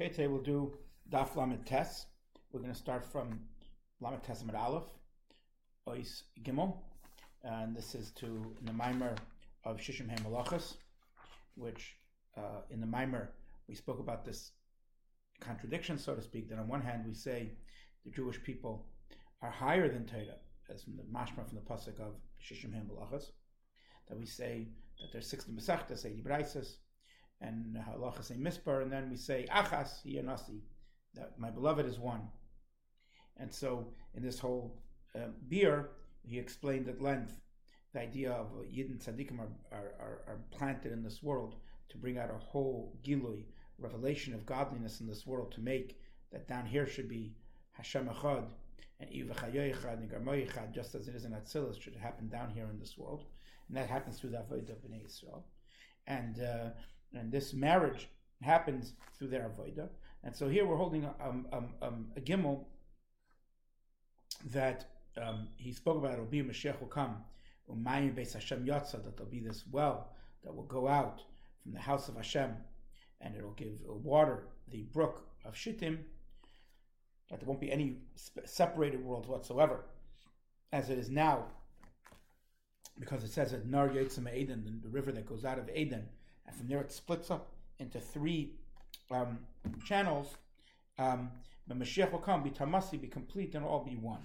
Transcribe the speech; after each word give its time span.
Okay, 0.00 0.08
today 0.08 0.28
we'll 0.28 0.40
do 0.40 0.72
Daf 1.10 1.36
Lamed 1.36 1.66
Tes. 1.66 2.06
We're 2.50 2.60
going 2.60 2.72
to 2.72 2.78
start 2.78 3.04
from 3.04 3.38
Lamed 4.00 4.22
Tes 4.22 4.40
Amid 4.40 4.54
Aleph, 4.54 4.88
Ois 5.86 6.22
Gimel, 6.42 6.78
and 7.44 7.76
this 7.76 7.94
is 7.94 8.10
to 8.12 8.56
the 8.62 8.72
Mimer 8.72 9.14
of 9.64 9.76
Shishim 9.76 10.08
Malachas, 10.22 10.76
which 11.54 11.96
uh, 12.38 12.62
in 12.70 12.80
the 12.80 12.86
Mimer 12.86 13.32
we 13.68 13.74
spoke 13.74 13.98
about 13.98 14.24
this 14.24 14.52
contradiction, 15.38 15.98
so 15.98 16.14
to 16.14 16.22
speak. 16.22 16.48
That 16.48 16.58
on 16.58 16.66
one 16.66 16.80
hand 16.80 17.04
we 17.06 17.12
say 17.12 17.50
the 18.06 18.10
Jewish 18.10 18.42
people 18.42 18.86
are 19.42 19.50
higher 19.50 19.86
than 19.86 20.06
Torah, 20.06 20.38
as 20.72 20.82
from 20.82 20.96
the 20.96 21.02
mashma 21.02 21.46
from 21.46 21.56
the 21.56 21.70
pasuk 21.70 22.00
of 22.00 22.14
Shishim 22.42 22.72
Malachas. 22.88 23.32
That 24.08 24.18
we 24.18 24.24
say 24.24 24.68
that 24.98 25.12
there's 25.12 25.28
60 25.28 25.52
Masechtas, 25.52 26.06
80 26.06 26.22
Braises, 26.22 26.78
and 27.40 27.76
halacha 27.76 28.24
say 28.24 28.34
mispar, 28.34 28.82
and 28.82 28.92
then 28.92 29.10
we 29.10 29.16
say 29.16 29.46
achas 29.50 30.04
nasi, 30.24 30.62
that 31.14 31.38
my 31.38 31.50
beloved 31.50 31.86
is 31.86 31.98
one. 31.98 32.28
And 33.36 33.52
so 33.52 33.86
in 34.14 34.22
this 34.22 34.38
whole 34.38 34.78
uh, 35.14 35.28
biur, 35.48 35.86
he 36.22 36.38
explained 36.38 36.88
at 36.88 37.00
length 37.00 37.34
the 37.92 38.00
idea 38.00 38.32
of 38.32 38.48
Yidden 38.72 39.02
tzaddikim 39.02 39.40
are, 39.40 39.48
are, 39.72 39.92
are, 39.98 40.22
are, 40.28 40.40
planted 40.50 40.92
in 40.92 41.02
this 41.02 41.22
world 41.22 41.56
to 41.88 41.98
bring 41.98 42.18
out 42.18 42.30
a 42.30 42.38
whole 42.38 42.96
gilui, 43.02 43.44
revelation 43.78 44.34
of 44.34 44.46
godliness 44.46 45.00
in 45.00 45.08
this 45.08 45.26
world, 45.26 45.50
to 45.52 45.60
make 45.60 45.98
that 46.30 46.46
down 46.46 46.66
here 46.66 46.86
should 46.86 47.08
be 47.08 47.34
Hashem 47.72 48.08
Echad 48.08 48.44
and 49.00 49.10
Ivachayoyechad 49.10 49.94
and 49.94 50.10
Garmoyechad, 50.10 50.72
just 50.72 50.94
as 50.94 51.08
it 51.08 51.14
is 51.16 51.24
in 51.24 51.32
Atzilus, 51.32 51.80
should 51.80 51.96
happen 51.96 52.28
down 52.28 52.50
here 52.50 52.68
in 52.70 52.78
this 52.78 52.96
world. 52.96 53.24
And 53.68 53.76
that 53.76 53.88
happens 53.88 54.18
through 54.18 54.30
the 54.30 54.38
Avodah 54.38 54.76
Bnei 54.76 55.04
Israel. 55.04 55.46
And 56.06 56.40
uh, 56.40 56.70
and 57.14 57.30
this 57.32 57.52
marriage 57.52 58.08
happens 58.42 58.94
through 59.16 59.28
their 59.28 59.48
avodah. 59.50 59.88
And 60.22 60.34
so 60.34 60.48
here 60.48 60.66
we're 60.66 60.76
holding 60.76 61.06
um, 61.20 61.46
um, 61.52 61.68
um, 61.80 62.06
a 62.16 62.20
gimel 62.20 62.64
that 64.52 64.86
um, 65.20 65.48
he 65.56 65.72
spoke 65.72 65.96
about. 65.96 66.14
It'll 66.14 66.24
be 66.24 66.40
a 66.40 66.44
Mashiach 66.44 66.80
will 66.80 66.88
come, 66.88 67.16
Umayim 67.70 68.14
Beis 68.14 68.34
Hashem 68.34 68.66
Yotza, 68.66 69.02
that 69.04 69.16
there'll 69.16 69.30
be 69.30 69.40
this 69.40 69.64
well 69.70 70.12
that 70.44 70.54
will 70.54 70.64
go 70.64 70.88
out 70.88 71.22
from 71.62 71.72
the 71.72 71.80
house 71.80 72.08
of 72.08 72.16
Hashem, 72.16 72.54
and 73.20 73.36
it'll 73.36 73.52
give 73.52 73.72
water 73.86 74.48
the 74.70 74.82
brook 74.92 75.26
of 75.44 75.56
Shittim. 75.56 76.04
That 77.30 77.40
there 77.40 77.48
won't 77.48 77.60
be 77.60 77.70
any 77.70 77.98
separated 78.44 79.04
worlds 79.04 79.28
whatsoever, 79.28 79.84
as 80.72 80.90
it 80.90 80.98
is 80.98 81.10
now, 81.10 81.44
because 82.98 83.22
it 83.22 83.30
says 83.30 83.52
that 83.52 83.66
Nar 83.66 83.88
Yotzim 83.88 84.32
Eden, 84.34 84.80
the 84.82 84.88
river 84.88 85.12
that 85.12 85.26
goes 85.26 85.44
out 85.44 85.58
of 85.58 85.70
Eden, 85.74 86.08
and 86.50 86.58
from 86.58 86.68
there 86.68 86.80
it 86.80 86.90
splits 86.90 87.30
up 87.30 87.52
into 87.78 88.00
three 88.00 88.54
um, 89.10 89.38
channels. 89.84 90.36
Um, 90.98 91.30
but 91.66 91.78
Mashiach 91.78 92.10
will 92.10 92.18
come, 92.18 92.42
be 92.42 92.50
tamasi, 92.50 93.00
be 93.00 93.06
complete, 93.06 93.54
and 93.54 93.64
all 93.64 93.84
be 93.84 93.94
one. 93.94 94.22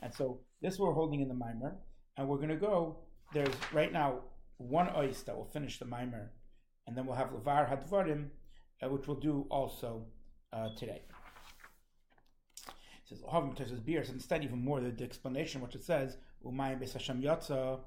And 0.00 0.12
so 0.12 0.40
this 0.62 0.78
we're 0.78 0.92
holding 0.92 1.20
in 1.20 1.28
the 1.28 1.34
mimer, 1.34 1.76
and 2.16 2.26
we're 2.26 2.38
going 2.38 2.48
to 2.48 2.56
go. 2.56 2.96
There's 3.34 3.54
right 3.72 3.92
now 3.92 4.20
one 4.56 4.88
ice 4.88 5.22
that 5.22 5.36
will 5.36 5.44
finish 5.44 5.78
the 5.78 5.84
mimer, 5.84 6.32
and 6.86 6.96
then 6.96 7.06
we'll 7.06 7.16
have 7.16 7.28
levar 7.28 7.68
hadvarim, 7.68 8.28
uh, 8.82 8.88
which 8.88 9.06
we'll 9.06 9.18
do 9.18 9.46
also 9.50 10.06
uh, 10.54 10.70
today. 10.76 11.02
It 12.66 12.72
says 13.04 13.22
Havim 13.30 13.58
says 13.58 13.80
biur. 13.80 14.06
So 14.06 14.12
instead, 14.14 14.42
even 14.42 14.64
more 14.64 14.80
the, 14.80 14.90
the 14.90 15.04
explanation, 15.04 15.60
which 15.60 15.74
it 15.74 15.84
says 15.84 16.16
umayim 16.44 16.80
bes 16.80 16.94
Hashem 16.94 17.20
yatza 17.20 17.80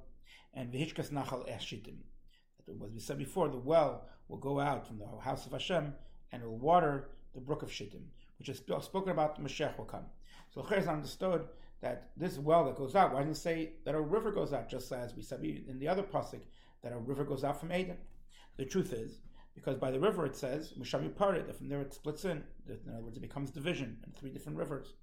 and 0.53 0.71
v'hishkas 0.71 1.09
nachal 1.09 1.49
eshitim 1.49 1.97
as 2.69 2.91
we 2.91 2.99
said 2.99 3.17
before, 3.17 3.49
the 3.49 3.57
well 3.57 4.05
will 4.27 4.37
go 4.37 4.59
out 4.59 4.87
from 4.87 4.99
the 4.99 5.05
house 5.21 5.45
of 5.45 5.51
Hashem 5.51 5.93
and 6.31 6.41
it 6.41 6.47
will 6.47 6.57
water 6.57 7.09
the 7.33 7.41
brook 7.41 7.63
of 7.63 7.71
Shittim, 7.71 8.05
which 8.39 8.49
is 8.49 8.57
spoken 8.57 9.11
about. 9.11 9.35
The 9.35 9.41
Mashiach 9.41 9.77
will 9.77 9.85
come. 9.85 10.05
So 10.53 10.61
Cherez 10.61 10.87
understood 10.87 11.45
that 11.81 12.11
this 12.15 12.37
well 12.37 12.65
that 12.65 12.77
goes 12.77 12.95
out. 12.95 13.13
Why 13.13 13.19
didn't 13.19 13.33
it 13.33 13.39
say 13.39 13.73
that 13.85 13.95
a 13.95 14.01
river 14.01 14.31
goes 14.31 14.53
out, 14.53 14.69
just 14.69 14.91
as 14.91 15.15
we 15.15 15.21
said 15.21 15.43
in 15.43 15.79
the 15.79 15.87
other 15.87 16.03
pasuk 16.03 16.41
that 16.81 16.93
a 16.93 16.97
river 16.97 17.23
goes 17.23 17.43
out 17.43 17.59
from 17.59 17.73
Eden? 17.73 17.97
The 18.57 18.65
truth 18.65 18.93
is 18.93 19.19
because 19.55 19.77
by 19.77 19.91
the 19.91 19.99
river 19.99 20.25
it 20.25 20.35
says 20.35 20.73
Mushami 20.79 21.13
parted, 21.13 21.47
that 21.47 21.57
from 21.57 21.69
there 21.69 21.81
it 21.81 21.93
splits 21.93 22.25
in. 22.25 22.43
In 22.67 22.93
other 22.93 23.03
words, 23.03 23.17
it 23.17 23.21
becomes 23.21 23.51
division 23.51 23.97
in 24.05 24.13
three 24.13 24.31
different 24.31 24.57
rivers, 24.57 24.93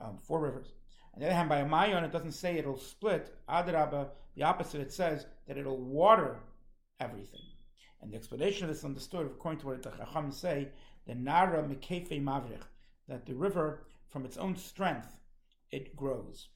um, 0.00 0.18
four 0.22 0.40
rivers. 0.40 0.72
On 1.14 1.20
the 1.20 1.26
other 1.26 1.34
hand, 1.34 1.48
by 1.48 1.58
a 1.58 1.66
Mayon, 1.66 2.04
it 2.04 2.12
doesn't 2.12 2.32
say 2.32 2.56
it'll 2.56 2.76
split. 2.76 3.36
Adraba, 3.48 4.08
the 4.34 4.42
opposite, 4.42 4.80
it 4.80 4.92
says 4.92 5.26
that 5.46 5.56
it'll 5.56 5.80
water 5.80 6.38
everything. 7.00 7.40
And 8.00 8.12
the 8.12 8.16
explanation 8.16 8.68
of 8.68 8.74
this 8.74 8.84
understood 8.84 9.26
according 9.26 9.60
to 9.60 9.66
what 9.66 9.82
the 9.82 9.90
Chacham 9.90 10.30
say, 10.30 10.68
the 11.06 11.14
Nara 11.14 11.62
Mikefe 11.62 12.22
Mavrich, 12.22 12.62
that 13.08 13.26
the 13.26 13.34
river, 13.34 13.86
from 14.08 14.24
its 14.24 14.36
own 14.36 14.56
strength, 14.56 15.16
it 15.70 15.96
grows. 15.96 16.48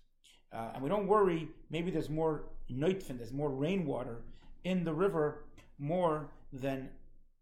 Uh, 0.52 0.70
and 0.74 0.82
we 0.82 0.88
don't 0.88 1.06
worry, 1.06 1.48
maybe 1.70 1.90
there's 1.90 2.10
more 2.10 2.44
neutfin, 2.70 3.18
there's 3.18 3.32
more 3.32 3.50
rainwater 3.50 4.22
in 4.64 4.84
the 4.84 4.92
river 4.92 5.44
more 5.78 6.30
than 6.52 6.88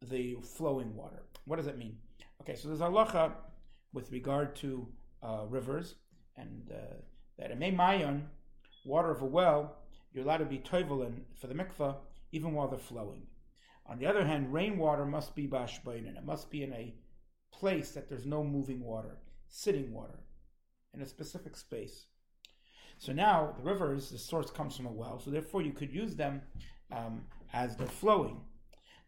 the 0.03 0.37
flowing 0.43 0.95
water. 0.95 1.23
What 1.45 1.57
does 1.57 1.67
that 1.67 1.78
mean? 1.78 1.97
Okay, 2.43 2.55
so 2.55 2.69
there's 2.69 2.81
halacha 2.81 3.33
with 3.93 4.11
regard 4.11 4.57
to 4.57 4.87
uh, 5.23 5.45
rivers, 5.49 5.95
and 6.37 6.71
uh, 6.73 6.97
that 7.39 7.51
a 7.51 7.57
mayon, 7.57 8.23
water 8.84 9.11
of 9.11 9.23
a 9.23 9.27
well, 9.27 9.77
you're 10.13 10.25
allowed 10.25 10.39
to 10.39 10.45
be 10.45 10.59
toivelin 10.59 11.21
for 11.41 11.47
the 11.47 11.55
mikvah 11.55 11.97
even 12.36 12.52
while 12.52 12.69
they're 12.69 12.78
flowing. 12.78 13.22
On 13.86 13.98
the 13.98 14.06
other 14.06 14.24
hand, 14.24 14.52
rainwater 14.52 15.06
must 15.06 15.34
be 15.34 15.47
bashbainin. 15.47 16.16
It 16.16 16.24
must 16.24 16.50
be 16.50 16.62
in 16.62 16.72
a 16.72 16.94
place 17.52 17.92
that 17.92 18.08
there's 18.08 18.26
no 18.26 18.44
moving 18.44 18.80
water, 18.84 19.19
sitting 19.48 19.92
water, 19.92 20.20
in 20.92 21.00
a 21.00 21.06
specific 21.06 21.56
space. 21.56 22.06
So 22.98 23.12
now 23.12 23.54
the 23.56 23.62
rivers, 23.62 24.10
the 24.10 24.19
source 24.19 24.50
comes 24.50 24.76
from 24.76 24.86
a 24.86 24.92
well, 24.92 25.19
so 25.19 25.30
therefore 25.30 25.62
you 25.62 25.72
could 25.72 25.92
use 25.92 26.14
them 26.14 26.42
um, 26.92 27.22
as 27.52 27.76
they're 27.76 27.86
flowing. 27.86 28.41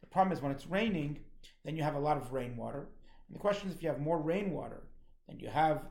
The 0.00 0.06
problem 0.06 0.32
is 0.32 0.42
when 0.42 0.52
it's 0.52 0.66
raining, 0.66 1.18
then 1.64 1.76
you 1.76 1.82
have 1.82 1.94
a 1.94 2.00
lot 2.00 2.16
of 2.16 2.32
rainwater. 2.32 2.88
And 3.28 3.34
the 3.34 3.40
question 3.40 3.68
is 3.68 3.74
if 3.74 3.82
you 3.82 3.88
have 3.88 4.00
more 4.00 4.18
rainwater 4.18 4.84
than 5.28 5.38
you 5.38 5.48
have 5.48 5.82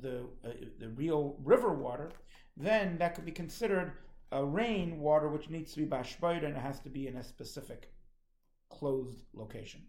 the, 0.00 0.26
uh, 0.44 0.50
the 0.78 0.88
real 0.88 1.36
river 1.44 1.72
water, 1.72 2.10
then 2.56 2.98
that 2.98 3.14
could 3.14 3.24
be 3.24 3.32
considered 3.32 3.92
a 4.32 4.44
rain 4.44 5.00
water 5.00 5.28
which 5.28 5.50
needs 5.50 5.72
to 5.72 5.80
be 5.80 5.86
bashbaita 5.86 6.44
and 6.44 6.56
it 6.56 6.60
has 6.60 6.80
to 6.80 6.88
be 6.88 7.06
in 7.06 7.16
a 7.16 7.24
specific 7.24 7.92
closed 8.68 9.24
location. 9.34 9.80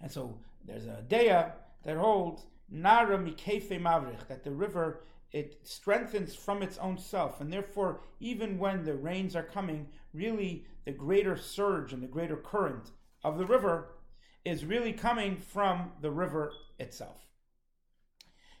And 0.00 0.10
so 0.10 0.38
there's 0.64 0.86
a 0.86 1.04
deya 1.08 1.52
that 1.84 1.96
holds 1.96 2.46
nara 2.68 3.18
mikefe 3.18 3.80
mavrich 3.80 4.26
that 4.28 4.44
the 4.44 4.50
river 4.50 5.02
it 5.32 5.58
strengthens 5.64 6.32
from 6.34 6.62
its 6.62 6.78
own 6.78 6.96
self, 6.96 7.40
and 7.40 7.52
therefore 7.52 8.02
even 8.20 8.56
when 8.56 8.84
the 8.84 8.94
rains 8.94 9.34
are 9.34 9.42
coming, 9.42 9.88
really 10.12 10.64
the 10.84 10.92
greater 10.92 11.36
surge 11.36 11.92
and 11.92 12.02
the 12.02 12.06
greater 12.06 12.36
current 12.36 12.92
of 13.24 13.36
the 13.36 13.46
river 13.46 13.96
is 14.44 14.64
really 14.64 14.92
coming 14.92 15.36
from 15.36 15.90
the 16.00 16.10
river 16.10 16.52
itself. 16.78 17.16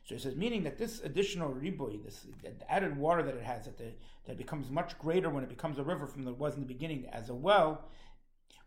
So 0.04 0.14
it 0.14 0.20
says, 0.20 0.36
meaning 0.36 0.64
that 0.64 0.76
this 0.76 1.00
additional 1.00 1.50
riboy, 1.50 2.04
this 2.04 2.26
added 2.68 2.96
water 2.96 3.22
that 3.22 3.34
it 3.34 3.42
has, 3.42 3.64
that, 3.64 3.78
the, 3.78 3.92
that 4.26 4.36
becomes 4.36 4.70
much 4.70 4.98
greater 4.98 5.30
when 5.30 5.42
it 5.42 5.48
becomes 5.48 5.78
a 5.78 5.82
river 5.82 6.06
from 6.06 6.24
what 6.24 6.32
it 6.32 6.38
was 6.38 6.54
in 6.54 6.60
the 6.60 6.66
beginning 6.66 7.06
as 7.10 7.30
a 7.30 7.34
well, 7.34 7.88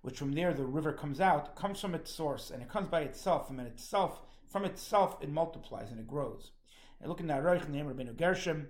which 0.01 0.17
from 0.17 0.33
there 0.33 0.53
the 0.53 0.65
river 0.65 0.91
comes 0.91 1.21
out, 1.21 1.55
comes 1.55 1.79
from 1.79 1.93
its 1.93 2.11
source, 2.11 2.49
and 2.49 2.63
it 2.63 2.69
comes 2.69 2.87
by 2.87 3.01
itself, 3.01 3.51
and 3.51 3.59
itself, 3.59 4.21
from 4.47 4.65
itself 4.65 5.17
it 5.21 5.29
multiplies 5.29 5.91
and 5.91 5.99
it 5.99 6.07
grows. 6.07 6.51
And 6.99 7.09
looking 7.09 7.29
at 7.29 7.43
Reich, 7.43 7.65
the 7.65 7.71
name 7.71 7.85
Rabbeinu 7.85 8.17
Gershom, 8.17 8.69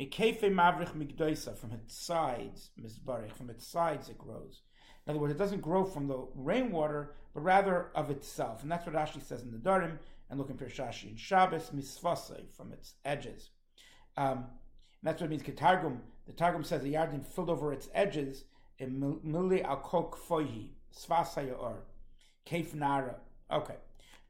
Mikefe 0.00 0.42
Mavrich 0.42 0.94
Migdoisa, 0.94 1.56
from 1.56 1.72
its 1.72 1.94
sides, 1.96 2.70
Mizbarich, 2.80 3.32
from 3.32 3.50
its 3.50 3.66
sides 3.66 4.08
it 4.08 4.16
grows. 4.16 4.62
In 5.06 5.10
other 5.10 5.20
words, 5.20 5.34
it 5.34 5.38
doesn't 5.38 5.60
grow 5.60 5.84
from 5.84 6.08
the 6.08 6.26
rainwater, 6.34 7.14
but 7.34 7.44
rather 7.44 7.90
of 7.94 8.10
itself. 8.10 8.62
And 8.62 8.72
that's 8.72 8.86
what 8.86 8.94
Rashi 8.94 9.22
says 9.22 9.42
in 9.42 9.52
the 9.52 9.58
Darim, 9.58 9.98
and 10.28 10.38
looking 10.38 10.56
for 10.56 10.66
Shashi 10.66 11.08
and 11.08 11.18
Shabbos 11.18 11.70
misfasei 11.74 12.50
from 12.56 12.72
its 12.72 12.94
edges. 13.04 13.50
Um, 14.16 14.46
that's 15.02 15.20
what 15.20 15.26
it 15.26 15.30
means. 15.30 15.42
Ketargum. 15.42 15.98
The 16.26 16.32
Targum 16.32 16.64
says 16.64 16.82
the 16.82 16.94
Yarden 16.94 17.24
filled 17.24 17.50
over 17.50 17.72
its 17.72 17.88
edges. 17.94 18.44
In 18.78 19.20
Mili 19.24 19.62
al 19.62 19.76
kok 19.76 20.18
foihi 20.28 20.70
svasaya 20.94 21.58
or 21.58 21.84
kef 22.46 22.74
nara. 22.74 23.16
Okay, 23.50 23.76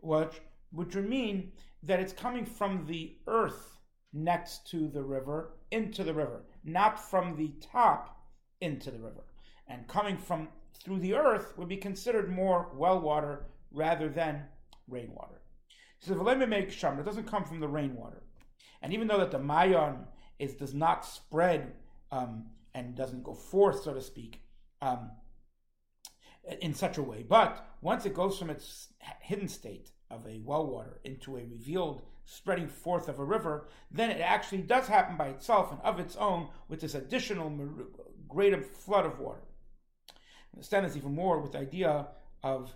which 0.01 0.41
which 0.71 0.95
would 0.95 1.09
mean 1.09 1.53
that 1.83 2.01
it's 2.01 2.13
coming 2.13 2.45
from 2.45 2.85
the 2.87 3.17
earth 3.27 3.79
next 4.13 4.67
to 4.71 4.89
the 4.89 5.03
river 5.03 5.53
into 5.71 6.05
the 6.05 6.13
river, 6.15 6.43
not 6.65 6.99
from 6.99 7.37
the 7.37 7.53
top 7.61 8.19
into 8.61 8.91
the 8.91 8.99
river. 8.99 9.25
And 9.69 9.89
coming 9.89 10.19
from 10.19 10.49
through 10.75 11.01
the 11.01 11.15
earth 11.15 11.57
would 11.57 11.69
be 11.69 11.77
considered 11.77 12.31
more 12.31 12.71
well 12.75 13.01
water 13.01 13.47
rather 13.73 14.09
than 14.09 14.45
rainwater. 14.89 15.41
Says, 16.07 16.17
make 16.49 16.71
shamra. 16.71 17.01
It 17.01 17.05
doesn't 17.05 17.27
come 17.27 17.45
from 17.45 17.61
the 17.61 17.69
rainwater. 17.69 18.23
And 18.83 18.93
even 18.93 19.09
though 19.09 19.19
that 19.19 19.31
the 19.31 19.39
mayon 19.39 20.05
is 20.39 20.55
does 20.55 20.75
not 20.75 21.05
spread 21.05 21.73
um, 22.13 22.47
and 22.75 22.95
doesn't 22.95 23.25
go 23.25 23.35
forth, 23.35 23.83
so 23.83 23.95
to 23.95 24.01
speak, 24.01 24.43
um, 24.83 25.11
in 26.61 26.75
such 26.75 26.99
a 26.99 27.03
way. 27.03 27.25
But 27.29 27.67
once 27.81 28.07
it 28.07 28.15
goes 28.15 28.39
from 28.39 28.51
its 28.51 28.89
hidden 29.21 29.49
state 29.49 29.91
of 30.11 30.27
a 30.27 30.41
well 30.45 30.67
water 30.67 31.01
into 31.05 31.37
a 31.37 31.45
revealed 31.45 32.03
spreading 32.25 32.69
forth 32.69 33.09
of 33.09 33.19
a 33.19 33.25
river, 33.25 33.69
then 33.91 34.11
it 34.11 34.21
actually 34.21 34.63
does 34.63 34.87
happen 34.87 35.17
by 35.17 35.29
itself 35.29 35.73
and 35.73 35.81
of 35.83 35.99
its 35.99 36.17
own 36.17 36.49
with 36.69 36.81
this 36.81 36.95
additional 36.95 37.51
greater 38.29 38.61
flood 38.61 39.07
of 39.07 39.19
water. 39.19 39.43
Understand 40.55 40.87
this 40.87 40.97
even 40.97 41.15
more 41.15 41.41
with 41.41 41.53
the 41.53 41.59
idea 41.59 42.09
of, 42.43 42.75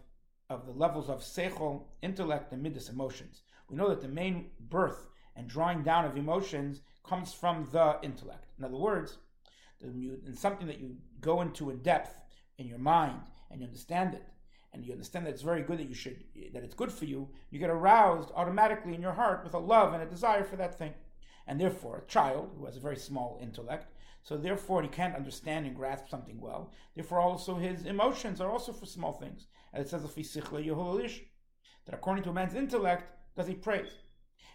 of 0.51 0.67
the 0.67 0.73
levels 0.73 1.09
of 1.09 1.23
seichel, 1.23 1.85
intellect, 2.03 2.53
and 2.53 2.63
midas 2.63 2.91
emotions. 2.91 3.43
We 3.69 3.77
know 3.77 3.89
that 3.89 4.03
the 4.03 4.09
main 4.09 4.51
birth 4.69 5.07
and 5.37 5.49
drawing 5.49 5.83
down 5.83 6.05
of 6.05 6.17
emotions 6.17 6.83
comes 7.05 7.33
from 7.33 7.69
the 7.73 7.99
intellect. 8.03 8.53
In 8.59 8.65
other 8.65 8.77
words, 8.77 9.17
in 9.81 10.37
something 10.37 10.67
that 10.67 10.81
you 10.81 10.97
go 11.21 11.41
into 11.41 11.71
in 11.71 11.79
depth 11.79 12.15
in 12.59 12.67
your 12.67 12.79
mind 12.79 13.23
and 13.51 13.61
you 13.61 13.67
understand 13.67 14.15
it, 14.15 14.25
and 14.73 14.85
you 14.85 14.93
understand 14.93 15.27
that 15.27 15.31
it's 15.31 15.43
very 15.43 15.63
good 15.63 15.79
that 15.79 15.89
you 15.89 15.95
should 15.95 16.23
that 16.53 16.63
it's 16.63 16.75
good 16.75 16.93
for 16.93 17.05
you, 17.05 17.29
you 17.51 17.59
get 17.59 17.71
aroused 17.71 18.31
automatically 18.37 18.95
in 18.95 19.03
your 19.03 19.13
heart 19.13 19.43
with 19.43 19.55
a 19.55 19.59
love 19.59 19.93
and 19.93 20.03
a 20.03 20.07
desire 20.07 20.45
for 20.45 20.57
that 20.57 20.79
thing. 20.79 20.95
And 21.47 21.61
therefore, 21.61 21.99
a 21.99 22.11
child 22.11 22.53
who 22.57 22.67
has 22.67 22.77
a 22.77 22.81
very 22.81 22.97
small 22.97 23.39
intellect, 23.43 23.93
so 24.23 24.37
therefore 24.37 24.83
he 24.83 24.89
can't 24.89 25.17
understand 25.17 25.67
and 25.67 25.75
grasp 25.75 26.09
something 26.09 26.41
well. 26.41 26.73
Therefore, 26.95 27.21
also 27.21 27.55
his 27.57 27.85
emotions 27.85 28.41
are 28.41 28.51
also 28.51 28.73
for 28.73 28.87
small 28.87 29.13
things. 29.13 29.47
As 29.73 29.87
it 29.87 29.91
says, 29.91 30.03
that 30.03 31.95
according 31.95 32.25
to 32.25 32.31
a 32.31 32.33
man's 32.33 32.55
intellect, 32.55 33.05
does 33.37 33.47
he 33.47 33.55
praise. 33.55 34.03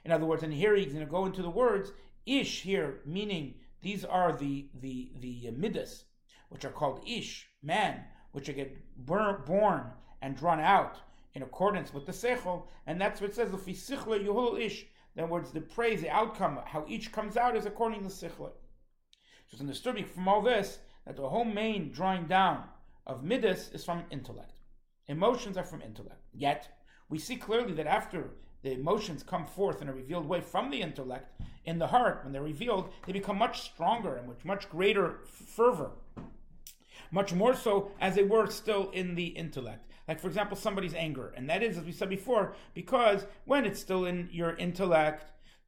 In 0.04 0.12
other 0.12 0.26
words, 0.26 0.44
and 0.44 0.54
here 0.54 0.76
he's 0.76 0.94
going 0.94 1.06
to 1.06 1.12
go 1.12 1.26
into 1.26 1.42
the 1.42 1.50
words 1.50 1.92
ish 2.26 2.62
here, 2.62 3.02
meaning 3.06 3.56
these 3.82 4.06
are 4.06 4.32
the 4.34 4.70
the 4.74 5.12
the 5.20 5.52
midas, 5.52 6.06
which 6.50 6.66
are 6.66 6.72
called 6.72 7.04
ish, 7.08 7.48
man, 7.62 8.04
which 8.32 8.50
are 8.50 8.54
get 8.54 8.78
born 8.98 9.92
and 10.22 10.36
drawn 10.36 10.60
out 10.60 11.00
in 11.34 11.44
accordance 11.44 11.94
with 11.94 12.06
the 12.06 12.12
seichel, 12.12 12.68
and 12.86 13.00
that's 13.00 13.22
what 13.22 13.32
it 13.32 13.36
says, 13.36 13.54
"If 13.54 13.66
sichla 13.66 14.24
yuhul 14.24 14.60
ish." 14.60 14.86
In 15.16 15.24
other 15.24 15.32
words, 15.32 15.52
the 15.52 15.62
praise, 15.62 16.02
the 16.02 16.10
outcome, 16.10 16.60
how 16.66 16.86
each 16.88 17.12
comes 17.12 17.38
out 17.38 17.56
is 17.56 17.66
according 17.66 18.04
to 18.04 18.10
sichla. 18.10 18.52
So 18.52 18.65
it's 19.56 19.62
understood 19.62 20.06
from 20.14 20.28
all 20.28 20.42
this 20.42 20.80
that 21.06 21.16
the 21.16 21.30
whole 21.30 21.46
main 21.46 21.90
drawing 21.94 22.28
down 22.28 22.66
of 23.08 23.24
midas 23.24 23.70
is 23.74 23.86
from 23.86 24.04
intellect. 24.12 24.60
Emotions 25.08 25.56
are 25.56 25.64
from 25.64 25.82
intellect. 25.82 26.22
Yet 26.34 26.68
we 27.08 27.20
see 27.20 27.38
clearly 27.38 27.72
that 27.74 27.88
after 27.88 28.32
the 28.64 28.74
emotions 28.74 29.24
come 29.24 29.46
forth 29.46 29.82
in 29.82 29.88
a 29.88 29.94
revealed 29.94 30.28
way 30.28 30.42
from 30.42 30.72
the 30.72 30.82
intellect 30.82 31.42
in 31.64 31.80
the 31.80 31.88
heart, 31.88 32.20
when 32.24 32.34
they're 32.34 32.42
revealed, 32.42 32.90
they 33.06 33.14
become 33.14 33.38
much 33.38 33.62
stronger 33.62 34.16
and 34.16 34.28
with 34.28 34.44
much 34.44 34.70
greater 34.70 35.20
fervor 35.24 35.92
much 37.12 37.34
more 37.34 37.56
so 37.56 37.92
as 38.02 38.16
they 38.16 38.24
were 38.24 38.48
still 38.48 38.90
in 38.92 39.16
the 39.16 39.28
intellect. 39.28 39.90
Like, 40.08 40.20
for 40.20 40.28
example, 40.28 40.58
somebody's 40.58 40.94
anger. 40.94 41.34
And 41.36 41.50
that 41.50 41.64
is, 41.64 41.78
as 41.78 41.84
we 41.86 41.92
said 41.92 42.10
before, 42.10 42.56
because 42.74 43.26
when 43.46 43.66
it's 43.66 43.80
still 43.80 44.06
in 44.06 44.30
your 44.32 44.56
intellect, 44.58 45.24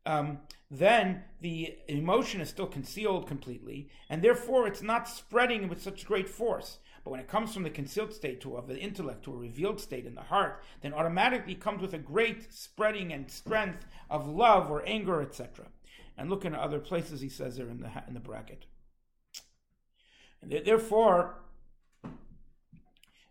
um, 0.07 0.39
then 0.71 1.23
the 1.41 1.75
emotion 1.87 2.39
is 2.41 2.49
still 2.49 2.65
concealed 2.65 3.27
completely, 3.27 3.89
and 4.09 4.23
therefore 4.23 4.65
it's 4.65 4.81
not 4.81 5.09
spreading 5.09 5.67
with 5.67 5.83
such 5.83 6.05
great 6.05 6.29
force. 6.29 6.79
But 7.03 7.11
when 7.11 7.19
it 7.19 7.27
comes 7.27 7.53
from 7.53 7.63
the 7.63 7.69
concealed 7.69 8.13
state 8.13 8.41
to 8.41 8.55
of 8.55 8.67
the 8.67 8.79
intellect 8.79 9.23
to 9.25 9.33
a 9.33 9.37
revealed 9.37 9.79
state 9.79 10.05
in 10.05 10.15
the 10.15 10.21
heart, 10.21 10.63
then 10.81 10.93
automatically 10.93 11.55
comes 11.55 11.81
with 11.81 11.93
a 11.93 11.99
great 11.99 12.53
spreading 12.53 13.13
and 13.13 13.29
strength 13.29 13.85
of 14.09 14.27
love 14.27 14.71
or 14.71 14.85
anger, 14.85 15.21
etc. 15.21 15.67
And 16.17 16.29
look 16.29 16.45
in 16.45 16.55
other 16.55 16.79
places 16.79 17.21
he 17.21 17.29
says 17.29 17.57
there 17.57 17.69
in 17.69 17.81
the 17.81 17.91
in 18.07 18.13
the 18.13 18.19
bracket. 18.19 18.65
And 20.41 20.51
therefore, 20.51 21.35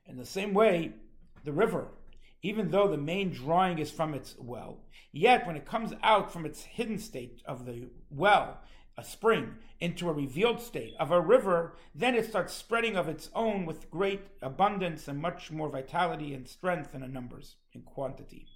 in 0.06 0.16
the 0.16 0.26
same 0.26 0.52
way, 0.52 0.92
the 1.44 1.52
river, 1.52 1.88
even 2.42 2.70
though 2.70 2.88
the 2.88 2.96
main 2.96 3.32
drawing 3.32 3.78
is 3.78 3.90
from 3.90 4.14
its 4.14 4.36
well, 4.38 4.78
yet 5.12 5.46
when 5.46 5.56
it 5.56 5.66
comes 5.66 5.92
out 6.02 6.32
from 6.32 6.46
its 6.46 6.62
hidden 6.62 6.98
state 6.98 7.42
of 7.46 7.66
the 7.66 7.88
well, 8.10 8.60
a 8.98 9.04
spring, 9.04 9.56
into 9.78 10.08
a 10.08 10.12
revealed 10.12 10.60
state 10.60 10.94
of 10.98 11.10
a 11.10 11.20
river, 11.20 11.76
then 11.94 12.14
it 12.14 12.26
starts 12.26 12.54
spreading 12.54 12.96
of 12.96 13.08
its 13.08 13.30
own 13.34 13.66
with 13.66 13.90
great 13.90 14.22
abundance 14.40 15.06
and 15.06 15.18
much 15.18 15.50
more 15.50 15.68
vitality 15.68 16.32
and 16.32 16.48
strength 16.48 16.94
in 16.94 17.12
numbers, 17.12 17.56
in 17.72 17.82
quantity. 17.82 18.46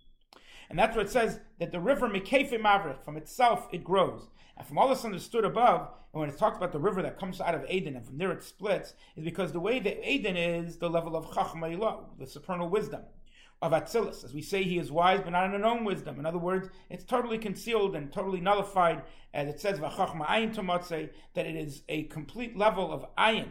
And 0.70 0.78
that's 0.78 0.96
what 0.96 1.06
it 1.06 1.12
says 1.12 1.40
that 1.58 1.72
the 1.72 1.80
river 1.80 2.08
Mikefe 2.08 2.58
Mavrich, 2.58 3.04
from 3.04 3.16
itself 3.16 3.68
it 3.72 3.84
grows. 3.84 4.28
And 4.56 4.66
from 4.66 4.78
all 4.78 4.88
this 4.88 5.04
understood 5.04 5.44
above, 5.44 5.88
and 6.12 6.20
when 6.20 6.30
it 6.30 6.38
talks 6.38 6.56
about 6.56 6.72
the 6.72 6.78
river 6.78 7.02
that 7.02 7.18
comes 7.18 7.40
out 7.40 7.54
of 7.54 7.68
Eden 7.68 7.96
and 7.96 8.06
from 8.06 8.18
there 8.18 8.32
it 8.32 8.42
splits, 8.42 8.94
is 9.16 9.24
because 9.24 9.52
the 9.52 9.60
way 9.60 9.78
that 9.80 10.08
Eden 10.08 10.36
is 10.36 10.78
the 10.78 10.88
level 10.88 11.16
of 11.16 11.26
Chachma 11.32 11.98
the 12.18 12.26
supernal 12.26 12.68
wisdom 12.68 13.02
of 13.62 13.72
Atzilus. 13.72 14.24
As 14.24 14.32
we 14.32 14.42
say, 14.42 14.62
he 14.62 14.78
is 14.78 14.90
wise, 14.90 15.20
but 15.20 15.30
not 15.30 15.44
in 15.46 15.54
a 15.54 15.58
known 15.58 15.84
wisdom. 15.84 16.18
In 16.18 16.26
other 16.26 16.38
words, 16.38 16.68
it's 16.88 17.04
totally 17.04 17.38
concealed 17.38 17.94
and 17.94 18.12
totally 18.12 18.40
nullified, 18.40 19.02
as 19.34 19.48
it 19.48 19.60
says, 19.60 19.78
that 19.78 21.46
it 21.46 21.56
is 21.56 21.82
a 21.88 22.04
complete 22.04 22.56
level 22.56 22.92
of 22.92 23.04
ayin. 23.16 23.48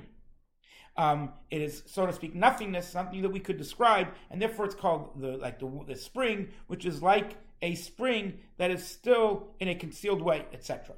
Um, 0.97 1.31
it 1.49 1.61
is, 1.61 1.83
so 1.85 2.05
to 2.05 2.11
speak, 2.11 2.35
nothingness, 2.35 2.89
something 2.89 3.21
that 3.21 3.29
we 3.29 3.39
could 3.39 3.57
describe, 3.57 4.09
and 4.29 4.41
therefore 4.41 4.65
it's 4.65 4.75
called 4.75 5.21
the 5.21 5.37
like 5.37 5.59
the, 5.59 5.69
the 5.87 5.95
spring, 5.95 6.49
which 6.67 6.85
is 6.85 7.01
like 7.01 7.37
a 7.61 7.75
spring 7.75 8.39
that 8.57 8.69
is 8.69 8.85
still 8.85 9.47
in 9.59 9.69
a 9.69 9.75
concealed 9.75 10.21
way, 10.21 10.45
etc. 10.51 10.95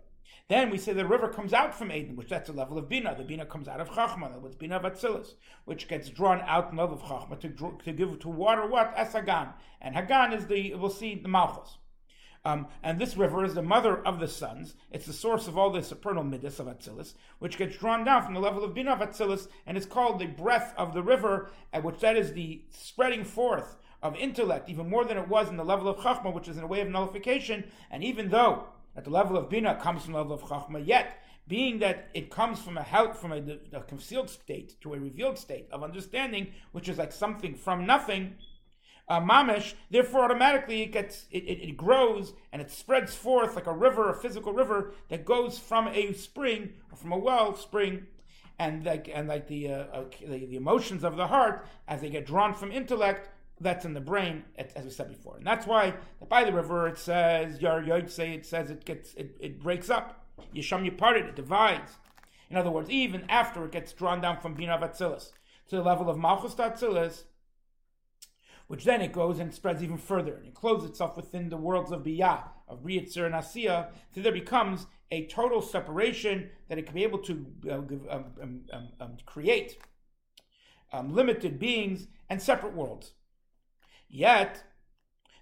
Then 0.52 0.70
we 0.70 0.78
say 0.78 0.92
the 0.92 1.06
river 1.06 1.30
comes 1.30 1.54
out 1.54 1.74
from 1.74 1.94
Eden, 1.94 2.18
which 2.18 2.28
that's 2.28 2.50
a 2.50 2.52
level 2.52 2.78
of 2.78 2.90
Bina. 2.90 3.16
The 3.18 3.24
Bina 3.24 3.46
comes 3.46 3.70
out 3.70 3.80
of 3.80 3.90
Chachma, 3.92 4.30
that 4.30 4.42
was 4.42 4.54
Bina 4.54 4.80
of 4.80 5.34
which 5.64 5.88
gets 5.88 6.10
drawn 6.10 6.42
out 6.42 6.72
in 6.72 6.78
level 6.78 6.98
of 6.98 7.04
Chachma 7.04 7.40
to, 7.40 7.78
to 7.86 7.94
give 7.94 8.20
to 8.20 8.28
water 8.28 8.68
what? 8.68 8.94
As 8.98 9.14
Hagan. 9.14 9.54
And 9.80 9.96
Hagan 9.96 10.34
is 10.34 10.48
the, 10.48 10.76
we'll 10.76 10.90
see, 10.90 11.16
the 11.16 11.30
Malchus. 11.30 11.78
Um, 12.44 12.68
and 12.84 13.00
this 13.00 13.16
river 13.16 13.46
is 13.46 13.54
the 13.54 13.62
mother 13.62 14.06
of 14.06 14.20
the 14.20 14.28
sons. 14.28 14.74
It's 14.92 15.06
the 15.06 15.14
source 15.14 15.48
of 15.48 15.58
all 15.58 15.70
the 15.70 15.82
supernal 15.82 16.26
midas 16.26 16.60
of 16.60 16.68
Atzilus, 16.68 17.14
which 17.40 17.58
gets 17.58 17.78
drawn 17.78 18.04
down 18.04 18.26
from 18.26 18.34
the 18.34 18.42
level 18.42 18.66
of 18.66 18.74
Bina 18.74 18.92
of 18.92 19.00
Atzilus, 19.00 19.48
and 19.66 19.78
is 19.78 19.86
called 19.86 20.20
the 20.20 20.26
breath 20.26 20.74
of 20.76 20.94
the 20.94 21.02
river, 21.02 21.50
at 21.72 21.86
which 21.86 22.02
that 22.02 22.18
is 22.18 22.34
the 22.34 22.66
spreading 22.72 23.24
forth 23.24 23.78
of 24.04 24.18
intellect, 24.18 24.68
even 24.70 24.90
more 24.90 25.06
than 25.06 25.18
it 25.18 25.30
was 25.30 25.48
in 25.48 25.56
the 25.56 25.64
level 25.64 25.88
of 25.88 26.00
Chachma, 26.00 26.34
which 26.34 26.50
is 26.50 26.58
in 26.58 26.64
a 26.64 26.68
way 26.68 26.82
of 26.82 26.90
nullification. 26.90 27.72
And 27.90 28.04
even 28.04 28.32
though 28.32 28.66
at 28.96 29.04
the 29.04 29.10
level 29.10 29.38
of 29.38 29.50
Bina 29.50 29.76
comes 29.76 30.04
from 30.04 30.14
the 30.14 30.20
level 30.20 30.34
of 30.34 30.42
Chachma, 30.42 30.86
yet 30.86 31.18
being 31.48 31.80
that 31.80 32.10
it 32.14 32.30
comes 32.30 32.62
from 32.62 32.78
a 32.78 32.84
help 32.84 33.16
from 33.16 33.32
a, 33.32 33.42
a, 33.74 33.82
concealed 33.82 34.30
state 34.30 34.80
to 34.82 34.94
a 34.94 35.00
revealed 35.00 35.38
state 35.38 35.68
of 35.72 35.84
understanding, 35.84 36.48
which 36.72 36.88
is 36.88 36.98
like 36.98 37.12
something 37.12 37.56
from 37.56 37.86
nothing, 37.86 38.36
uh, 39.08 39.20
mamish. 39.20 39.74
Therefore, 39.90 40.26
automatically 40.26 40.84
it 40.84 40.92
gets 40.92 41.26
it, 41.32 41.44
it, 41.44 41.70
it, 41.70 41.78
grows 41.78 42.34
and 42.54 42.62
it 42.62 42.72
spreads 42.72 43.16
forth 43.16 43.56
like 43.56 43.68
a 43.68 43.74
river, 43.74 44.10
a 44.10 44.16
physical 44.16 44.54
river 44.54 44.94
that 45.10 45.26
goes 45.26 45.58
from 45.58 45.88
a 45.90 46.14
spring 46.14 46.74
or 46.92 46.98
from 46.98 47.12
a 47.12 47.18
well 47.18 47.56
spring, 47.56 48.08
and 48.60 48.86
like 48.86 49.10
and 49.14 49.28
like 49.28 49.48
the, 49.48 49.70
uh, 49.70 49.84
uh, 49.94 50.04
the 50.26 50.46
the 50.46 50.56
emotions 50.56 51.04
of 51.04 51.18
the 51.18 51.28
heart 51.28 51.68
as 51.88 52.02
they 52.02 52.10
get 52.10 52.26
drawn 52.26 52.54
from 52.54 52.72
intellect 52.72 53.30
that's 53.62 53.86
in 53.86 53.94
the 53.94 54.02
brain, 54.02 54.44
as 54.58 54.84
we 54.84 54.90
said 54.90 55.10
before. 55.10 55.38
And 55.38 55.46
that's 55.46 55.68
why 55.68 55.94
by 56.28 56.44
the 56.44 56.54
river 56.54 56.88
it 56.88 56.98
says, 56.98 57.62
Yar 57.62 58.08
say 58.08 58.34
it 58.34 58.46
says 58.46 58.70
it 58.70 58.86
gets 58.86 59.14
it, 59.16 59.38
it 59.40 59.62
breaks 59.62 59.90
up. 59.90 60.26
Yisham 60.56 60.90
Yiparit, 60.90 61.30
it 61.30 61.36
divides. 61.36 61.94
In 62.50 62.58
other 62.58 62.72
words, 62.72 62.90
even 62.90 63.24
after 63.30 63.64
it 63.64 63.72
gets 63.72 63.94
drawn 63.94 64.20
down 64.20 64.42
from 64.42 64.56
Bina 64.56 64.78
Vatzilis 64.78 65.32
to 65.70 65.78
the 65.78 65.84
level 65.84 66.10
of 66.10 66.18
Malchus 66.18 66.54
Vatzilis, 66.54 67.24
which 68.68 68.84
then 68.84 69.02
it 69.02 69.14
goes 69.14 69.40
and 69.40 69.54
spreads 69.54 69.84
even 69.84 69.98
further 69.98 70.36
and 70.36 70.46
encloses 70.46 70.90
itself 70.90 71.16
within 71.16 71.50
the 71.50 71.58
worlds 71.58 71.92
of 71.92 72.04
Biyah, 72.04 72.44
of 72.68 72.84
Riyitzir 72.84 73.26
and 73.26 73.36
Asiya, 73.36 73.90
so 74.14 74.22
there 74.22 74.32
becomes 74.32 74.88
a 75.12 75.28
total 75.28 75.62
separation 75.62 76.50
that 76.70 76.78
it 76.78 76.86
can 76.86 76.96
be 76.96 77.04
able 77.04 77.20
to 77.20 77.46
uh, 77.70 77.74
um, 77.76 78.02
um, 78.10 78.62
um, 78.72 78.88
um, 79.00 79.18
create 79.26 79.78
um, 80.94 81.14
limited 81.14 81.60
beings 81.60 82.08
and 82.30 82.42
separate 82.42 82.74
worlds. 82.74 83.14
Yet, 84.12 84.64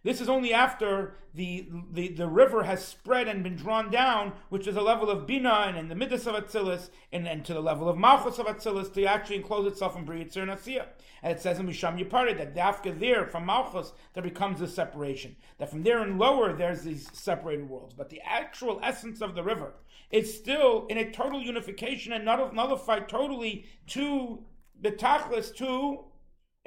this 0.03 0.21
is 0.21 0.29
only 0.29 0.53
after 0.53 1.15
the, 1.33 1.67
the, 1.91 2.09
the 2.09 2.27
river 2.27 2.63
has 2.63 2.85
spread 2.85 3.27
and 3.27 3.43
been 3.43 3.55
drawn 3.55 3.89
down, 3.89 4.33
which 4.49 4.67
is 4.67 4.75
a 4.75 4.81
level 4.81 5.09
of 5.09 5.25
Bina 5.25 5.65
and 5.67 5.77
in 5.77 5.89
the 5.89 5.95
Midas 5.95 6.27
of 6.27 6.35
Atzilus, 6.35 6.89
and, 7.11 7.27
and 7.27 7.43
to 7.45 7.53
the 7.53 7.61
level 7.61 7.89
of 7.89 7.97
Malchus 7.97 8.37
of 8.37 8.45
Atzilus 8.45 8.93
to 8.93 9.05
actually 9.05 9.37
enclose 9.37 9.67
itself 9.67 9.97
in 9.97 10.05
Briyitzir 10.05 10.43
and 10.43 10.51
Asiya. 10.51 10.85
And 11.23 11.35
it 11.35 11.41
says 11.41 11.59
in 11.59 11.67
Misham 11.67 11.97
Yipari 11.99 12.37
that 12.37 12.55
Dafka 12.55 12.97
there, 12.97 13.25
from 13.25 13.45
Malchus, 13.45 13.91
there 14.13 14.23
becomes 14.23 14.59
this 14.59 14.75
separation. 14.75 15.35
That 15.57 15.69
from 15.69 15.83
there 15.83 16.01
and 16.01 16.19
lower, 16.19 16.53
there's 16.53 16.83
these 16.83 17.09
separated 17.11 17.67
worlds. 17.67 17.95
But 17.95 18.09
the 18.09 18.21
actual 18.21 18.79
essence 18.83 19.19
of 19.21 19.35
the 19.35 19.43
river 19.43 19.73
is 20.11 20.35
still 20.35 20.85
in 20.89 20.97
a 20.97 21.11
total 21.11 21.41
unification 21.41 22.13
and 22.13 22.25
nullified 22.25 23.09
totally 23.09 23.65
to 23.87 24.43
the 24.81 24.91
Tachlis, 24.91 25.53
to 25.57 26.05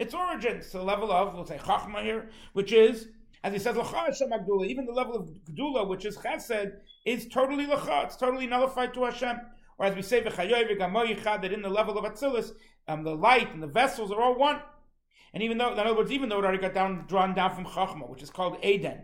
its 0.03 0.15
origins 0.15 0.71
to 0.71 0.79
the 0.79 0.85
level 0.85 1.11
of, 1.11 1.35
we'll 1.35 1.47
say, 1.47 1.59
Chachma 1.59 2.03
here, 2.03 2.29
which 2.53 2.73
is, 2.73 3.09
as 3.45 3.53
he 3.53 3.59
says, 3.59 3.77
even 3.77 4.87
the 4.87 4.93
level 4.93 5.17
of 5.17 5.29
Gdula, 5.51 5.89
which 5.89 6.05
is 6.05 6.17
Chesed, 6.19 6.73
is 7.07 7.27
totally 7.29 7.67
Lacha, 7.67 8.05
it's 8.05 8.17
totally 8.17 8.47
nullified 8.47 8.93
to 8.95 9.05
Hashem. 9.05 9.41
Or 9.79 9.87
as 9.87 9.97
we 9.97 10.03
say, 10.03 10.21
that 10.21 11.53
in 11.53 11.63
the 11.63 11.69
level 11.69 11.99
of 11.99 12.05
Atzilus, 12.05 12.53
um, 12.89 13.05
the 13.05 13.15
light 13.15 13.53
and 13.55 13.63
the 13.63 13.67
vessels 13.67 14.13
are 14.13 14.21
all 14.21 14.39
one. 14.39 14.61
And 15.33 15.43
even 15.43 15.57
though, 15.57 15.73
in 15.73 15.79
other 15.79 15.95
words, 15.95 16.13
even 16.13 16.29
though 16.29 16.39
it 16.41 16.45
already 16.45 16.59
got 16.59 16.75
down, 16.75 17.07
drawn 17.09 17.35
down 17.35 17.55
from 17.55 17.65
Chachma, 17.65 18.09
which 18.09 18.23
is 18.23 18.31
called 18.31 18.59
Eden, 18.63 18.99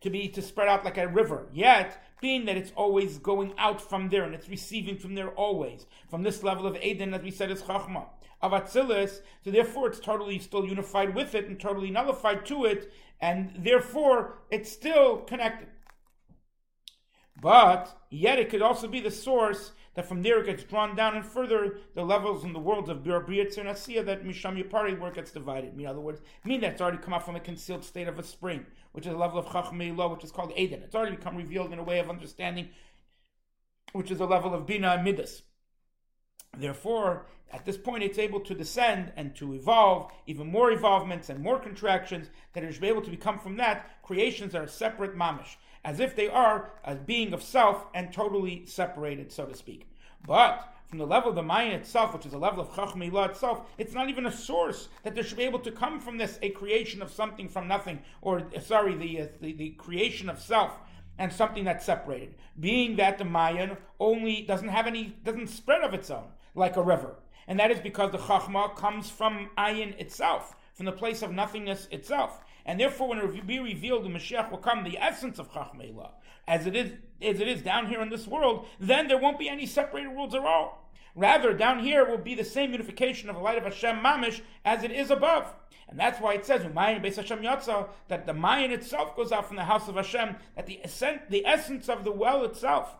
to 0.00 0.10
be 0.10 0.28
to 0.28 0.42
spread 0.42 0.68
out 0.68 0.84
like 0.84 0.98
a 0.98 1.06
river, 1.06 1.48
yet 1.52 2.02
being 2.20 2.46
that 2.46 2.56
it's 2.56 2.72
always 2.74 3.18
going 3.18 3.52
out 3.58 3.80
from 3.80 4.08
there 4.08 4.24
and 4.24 4.34
it's 4.34 4.48
receiving 4.48 4.96
from 4.96 5.14
there 5.14 5.30
always, 5.30 5.86
from 6.10 6.22
this 6.22 6.42
level 6.42 6.66
of 6.66 6.76
Eden, 6.82 7.14
as 7.14 7.22
we 7.22 7.30
said, 7.30 7.50
is 7.50 7.62
Chachma 7.62 8.06
of 8.42 8.52
Atzilus, 8.52 9.20
so 9.44 9.50
therefore 9.50 9.88
it's 9.88 10.00
totally 10.00 10.38
still 10.38 10.66
unified 10.66 11.14
with 11.14 11.34
it 11.34 11.46
and 11.46 11.60
totally 11.60 11.90
nullified 11.90 12.44
to 12.46 12.64
it, 12.64 12.92
and 13.20 13.52
therefore 13.56 14.38
it's 14.50 14.70
still 14.70 15.18
connected. 15.18 15.68
But 17.40 17.96
yet 18.10 18.38
it 18.38 18.50
could 18.50 18.62
also 18.62 18.88
be 18.88 19.00
the 19.00 19.10
source 19.10 19.72
that 19.94 20.06
from 20.06 20.22
there 20.22 20.40
it 20.40 20.46
gets 20.46 20.64
drawn 20.64 20.96
down 20.96 21.16
and 21.16 21.24
further 21.24 21.78
the 21.94 22.04
levels 22.04 22.44
in 22.44 22.52
the 22.52 22.58
worlds 22.58 22.88
of 22.88 23.02
Birabiyat 23.02 23.58
and 23.58 23.68
Asiya 23.68 24.04
that 24.06 24.24
Misham 24.24 24.62
Yapari 24.62 24.98
where 24.98 25.10
it 25.10 25.16
gets 25.16 25.32
divided. 25.32 25.78
In 25.78 25.86
other 25.86 26.00
words, 26.00 26.20
mean 26.44 26.60
that 26.60 26.72
it's 26.72 26.80
already 26.80 26.98
come 26.98 27.14
out 27.14 27.24
from 27.24 27.36
a 27.36 27.40
concealed 27.40 27.84
state 27.84 28.08
of 28.08 28.18
a 28.18 28.22
spring, 28.22 28.66
which 28.92 29.06
is 29.06 29.12
a 29.12 29.16
level 29.16 29.38
of 29.38 29.46
Chachmei 29.46 29.92
which 30.10 30.24
is 30.24 30.32
called 30.32 30.52
Eden. 30.56 30.82
It's 30.82 30.94
already 30.94 31.16
become 31.16 31.36
revealed 31.36 31.72
in 31.72 31.78
a 31.78 31.84
way 31.84 31.98
of 31.98 32.08
understanding, 32.08 32.68
which 33.92 34.10
is 34.10 34.20
a 34.20 34.26
level 34.26 34.54
of 34.54 34.66
Bina 34.66 34.88
and 34.88 35.04
Midas. 35.04 35.42
Therefore, 36.58 37.24
at 37.50 37.64
this 37.64 37.76
point, 37.76 38.02
it's 38.02 38.18
able 38.18 38.40
to 38.40 38.54
descend 38.54 39.12
and 39.16 39.34
to 39.36 39.54
evolve, 39.54 40.10
even 40.26 40.46
more 40.46 40.70
evolvements 40.70 41.28
and 41.28 41.42
more 41.42 41.58
contractions, 41.58 42.28
that 42.52 42.62
it 42.62 42.72
should 42.72 42.82
be 42.82 42.88
able 42.88 43.02
to 43.02 43.10
become 43.10 43.38
from 43.38 43.56
that 43.56 44.02
creations 44.02 44.52
that 44.52 44.62
are 44.62 44.68
separate 44.68 45.16
mamish, 45.16 45.56
as 45.84 46.00
if 46.00 46.14
they 46.14 46.28
are 46.28 46.70
a 46.84 46.94
being 46.94 47.32
of 47.32 47.42
self 47.42 47.86
and 47.94 48.12
totally 48.12 48.64
separated, 48.66 49.32
so 49.32 49.46
to 49.46 49.54
speak. 49.54 49.88
But 50.26 50.72
from 50.86 50.98
the 50.98 51.06
level 51.06 51.30
of 51.30 51.36
the 51.36 51.42
Mayan 51.42 51.72
itself, 51.72 52.12
which 52.12 52.26
is 52.26 52.34
a 52.34 52.38
level 52.38 52.60
of 52.60 52.70
Chachmeilah 52.70 53.30
itself, 53.30 53.66
it's 53.78 53.94
not 53.94 54.10
even 54.10 54.26
a 54.26 54.32
source 54.32 54.88
that 55.02 55.14
there 55.14 55.24
should 55.24 55.38
be 55.38 55.44
able 55.44 55.60
to 55.60 55.72
come 55.72 56.00
from 56.00 56.18
this 56.18 56.38
a 56.42 56.50
creation 56.50 57.00
of 57.00 57.10
something 57.10 57.48
from 57.48 57.66
nothing, 57.66 57.98
or 58.20 58.42
sorry, 58.60 58.94
the, 58.94 59.22
uh, 59.22 59.26
the, 59.40 59.52
the 59.54 59.70
creation 59.70 60.28
of 60.28 60.38
self 60.38 60.72
and 61.18 61.32
something 61.32 61.64
that's 61.64 61.84
separated. 61.84 62.34
Being 62.60 62.96
that 62.96 63.18
the 63.18 63.24
Mayan 63.24 63.76
only 63.98 64.42
doesn't 64.42 64.68
have 64.68 64.86
any, 64.86 65.16
doesn't 65.24 65.48
spread 65.48 65.82
of 65.82 65.94
its 65.94 66.10
own 66.10 66.28
like 66.54 66.76
a 66.76 66.82
river. 66.82 67.16
And 67.46 67.58
that 67.58 67.70
is 67.70 67.80
because 67.80 68.12
the 68.12 68.18
Chachma 68.18 68.74
comes 68.76 69.10
from 69.10 69.50
Ayin 69.58 69.98
itself, 70.00 70.54
from 70.74 70.86
the 70.86 70.92
place 70.92 71.22
of 71.22 71.32
nothingness 71.32 71.88
itself. 71.90 72.40
And 72.64 72.78
therefore, 72.78 73.08
when 73.08 73.18
it 73.18 73.26
will 73.26 73.42
be 73.42 73.58
revealed, 73.58 74.04
the 74.04 74.08
Mashiach 74.08 74.50
will 74.50 74.58
come, 74.58 74.84
the 74.84 74.98
essence 74.98 75.38
of 75.38 75.50
Chachmeilah, 75.52 76.10
as 76.46 76.66
it 76.66 76.76
is 76.76 76.92
as 77.20 77.40
it 77.40 77.46
is 77.46 77.62
down 77.62 77.86
here 77.86 78.00
in 78.00 78.10
this 78.10 78.26
world, 78.26 78.66
then 78.80 79.06
there 79.06 79.18
won't 79.18 79.38
be 79.38 79.48
any 79.48 79.64
separated 79.64 80.10
worlds 80.10 80.34
at 80.34 80.40
all. 80.40 80.90
Rather, 81.14 81.52
down 81.52 81.78
here 81.78 82.04
will 82.04 82.18
be 82.18 82.34
the 82.34 82.44
same 82.44 82.72
unification 82.72 83.28
of 83.28 83.36
the 83.36 83.42
light 83.42 83.58
of 83.58 83.64
Hashem 83.64 83.96
Mamish 83.96 84.40
as 84.64 84.82
it 84.82 84.90
is 84.90 85.10
above. 85.10 85.54
And 85.88 86.00
that's 86.00 86.20
why 86.20 86.34
it 86.34 86.46
says, 86.46 86.62
that 86.62 88.26
the 88.26 88.34
Mayan 88.34 88.70
itself 88.70 89.14
goes 89.14 89.30
out 89.30 89.46
from 89.46 89.56
the 89.56 89.64
house 89.64 89.88
of 89.88 89.96
Hashem, 89.96 90.36
that 90.56 90.66
the, 90.66 90.80
the 91.28 91.46
essence 91.46 91.88
of 91.88 92.02
the 92.02 92.12
well 92.12 92.44
itself, 92.44 92.96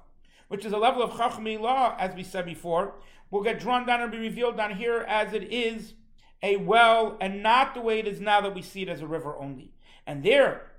which 0.53 0.67
is 0.67 0.73
a 0.75 0.77
level 0.77 1.03
of 1.03 1.13
Chachmeilah, 1.13 1.97
as 1.99 2.15
we 2.15 2.23
said 2.23 2.45
before, 2.45 2.97
will 3.31 3.43
get 3.43 3.59
drawn 3.59 3.87
down 3.87 4.03
and 4.03 4.13
be 4.13 4.19
revealed 4.19 4.55
down 4.55 4.77
here 4.77 5.01
as 5.09 5.33
it 5.33 5.51
is 5.51 5.95
a 6.43 6.57
well 6.57 7.17
and 7.23 7.43
not 7.43 7.73
the 7.73 7.81
way 7.81 7.99
it 7.99 8.07
is 8.07 8.21
now 8.21 8.39
that 8.43 8.55
we 8.55 8.61
see 8.61 8.83
it 8.83 8.89
as 8.91 9.01
a 9.01 9.07
river 9.07 9.35
only. 9.39 9.73
And 10.07 10.23
there, 10.23 10.73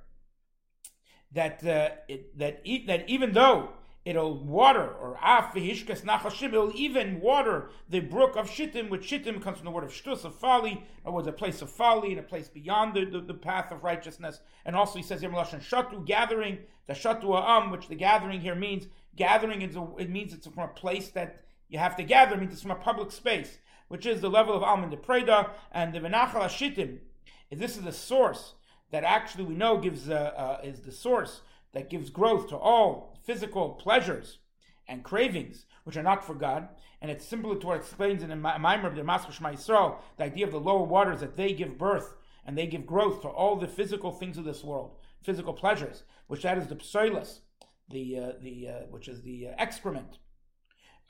that 1.32 1.65
uh, 1.65 1.89
it, 2.08 2.38
that 2.38 2.62
e- 2.63 2.86
that 2.86 3.10
even 3.10 3.34
though 3.34 3.70
it'll 4.06 4.44
water 4.44 4.88
or 4.88 5.18
af 5.24 5.56
v'hishkas 5.56 6.03
nachashim, 6.03 6.50
it'll 6.50 6.72
even 6.75 7.20
water 7.20 7.72
the 7.89 8.01
brook 8.01 8.36
of 8.36 8.48
shittim, 8.48 8.92
which 8.92 9.06
shittim 9.06 9.42
comes 9.42 9.58
from 9.58 9.65
the 9.65 9.72
word 9.72 9.84
of 9.84 9.92
shtus 9.92 10.24
of 10.24 10.36
folly, 10.36 10.86
or 11.03 11.13
was 11.13 11.25
a 11.25 11.32
place 11.32 11.63
of 11.63 11.70
folly 11.72 12.12
and 12.12 12.20
a 12.20 12.24
place 12.24 12.48
beyond 12.48 12.94
the, 12.94 13.06
the, 13.06 13.22
the, 13.22 13.34
path 13.34 13.72
of 13.72 13.84
righteousness. 13.84 14.42
And 14.65 14.75
also 14.75 15.00
he 15.00 15.03
says 15.03 15.22
here 15.22 15.32
shatu 15.32 16.06
gathering, 16.06 16.60
the 16.86 16.94
shatu 16.94 17.42
am, 17.44 17.72
which 17.72 17.88
the 17.88 17.96
gathering 17.96 18.39
here 18.39 18.53
means 18.53 18.86
gathering 19.15 19.62
is 19.62 19.75
a, 19.75 19.88
it 19.98 20.10
means 20.10 20.34
it's 20.34 20.48
from 20.48 20.63
a 20.63 20.74
place 20.74 21.10
that 21.10 21.43
you 21.70 21.79
have 21.79 21.96
to 21.96 22.03
gather 22.03 22.36
It 22.36 22.39
means 22.39 22.53
it's 22.53 22.62
from 22.62 22.72
a 22.72 22.75
public 22.75 23.12
space, 23.12 23.58
which 23.88 24.05
is 24.05 24.22
the 24.22 24.29
level 24.29 24.55
of 24.55 24.63
Alman 24.63 24.89
de 24.89 24.98
Preda 24.98 25.50
and 25.72 25.93
the 25.93 26.00
Venachal 26.00 26.41
Ashitim. 26.41 27.00
This 27.51 27.77
is 27.77 27.84
the 27.84 27.91
source 27.91 28.53
that 28.91 29.03
actually 29.03 29.46
we 29.46 29.55
know 29.55 29.77
gives 29.77 30.10
uh, 30.10 30.13
uh, 30.36 30.62
is 30.63 30.82
the 30.82 30.91
source 30.91 31.41
that 31.74 31.89
gives 31.89 32.10
growth 32.10 32.50
to 32.50 32.58
all 32.58 33.17
physical 33.24 33.70
pleasures 33.70 34.39
and 34.88 35.03
cravings, 35.03 35.65
which 35.84 35.98
are 35.98 36.03
not 36.03 36.25
for 36.25 36.36
God. 36.36 36.67
And 37.01 37.12
it's 37.12 37.25
similar 37.25 37.55
to 37.55 37.67
what 37.67 37.77
explains 37.77 38.24
in 38.24 38.29
the 38.29 38.36
Maimer 38.36 38.86
of 38.86 38.96
the 38.96 39.32
Shema 39.32 39.50
Yisrael, 39.50 39.98
the 40.17 40.24
idea 40.24 40.46
of 40.46 40.51
the 40.51 40.60
lower 40.60 40.84
waters 40.84 41.20
that 41.20 41.36
they 41.36 41.53
give 41.53 41.77
birth 41.77 42.15
and 42.46 42.58
they 42.58 42.67
give 42.67 42.86
growth 42.86 43.22
to 43.22 43.27
all 43.27 43.55
the 43.55 43.67
physical 43.67 44.12
things 44.12 44.38
of 44.38 44.46
this 44.46 44.63
world, 44.63 44.91
physical 45.24 45.53
pleasures, 45.53 46.03
which 46.27 46.43
that 46.43 46.58
is 46.58 46.67
the 46.67 46.75
psoilus, 46.75 47.39
the 47.89 48.17
uh, 48.17 48.31
the 48.41 48.67
uh, 48.67 48.73
which 48.89 49.07
is 49.07 49.21
the 49.21 49.49
uh, 49.49 49.51
excrement 49.57 50.17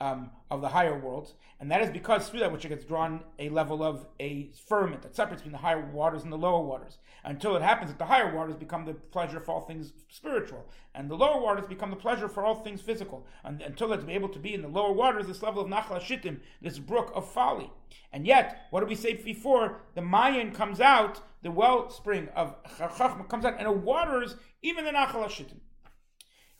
um, 0.00 0.30
of 0.50 0.60
the 0.60 0.68
higher 0.68 0.98
worlds, 0.98 1.34
and 1.60 1.70
that 1.70 1.80
is 1.80 1.90
because 1.90 2.28
through 2.28 2.40
that 2.40 2.52
which 2.52 2.64
it 2.64 2.68
gets 2.68 2.84
drawn 2.84 3.20
a 3.38 3.48
level 3.48 3.82
of 3.82 4.06
a 4.20 4.50
firmament 4.68 5.02
that 5.02 5.14
separates 5.14 5.42
between 5.42 5.52
the 5.52 5.58
higher 5.58 5.88
waters 5.92 6.24
and 6.24 6.32
the 6.32 6.38
lower 6.38 6.64
waters. 6.64 6.98
Until 7.26 7.56
it 7.56 7.62
happens 7.62 7.90
that 7.90 7.98
the 7.98 8.04
higher 8.04 8.34
waters 8.34 8.56
become 8.56 8.84
the 8.84 8.92
pleasure 8.92 9.40
for 9.40 9.52
all 9.52 9.62
things 9.62 9.92
spiritual, 10.10 10.68
and 10.94 11.10
the 11.10 11.16
lower 11.16 11.40
waters 11.40 11.66
become 11.66 11.90
the 11.90 11.96
pleasure 11.96 12.28
for 12.28 12.44
all 12.44 12.56
things 12.56 12.82
physical. 12.82 13.26
And 13.44 13.62
until 13.62 13.92
it's 13.92 14.04
able 14.06 14.28
to 14.28 14.38
be 14.38 14.52
in 14.52 14.62
the 14.62 14.68
lower 14.68 14.92
waters, 14.92 15.26
this 15.26 15.42
level 15.42 15.62
of 15.62 15.70
Nachla 15.70 16.00
Shittim, 16.00 16.42
this 16.60 16.78
brook 16.78 17.12
of 17.14 17.30
folly. 17.30 17.72
And 18.12 18.26
yet, 18.26 18.66
what 18.70 18.80
did 18.80 18.88
we 18.88 18.94
say 18.94 19.14
before? 19.14 19.80
The 19.94 20.02
Mayan 20.02 20.52
comes 20.52 20.80
out, 20.80 21.20
the 21.42 21.50
wellspring 21.50 22.28
of 22.36 22.62
Chachma 22.64 23.28
comes 23.28 23.44
out, 23.44 23.58
and 23.58 23.68
it 23.68 23.76
waters 23.76 24.36
even 24.60 24.84
the 24.84 24.90
Nachla 24.90 25.30
Shittim. 25.30 25.60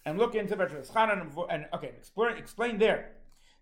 And 0.06 0.18
look 0.18 0.34
into 0.34 0.54
Chanan 0.56 1.32
and 1.50 1.66
okay, 1.74 1.92
explain, 1.96 2.36
explain 2.36 2.78
there 2.78 3.12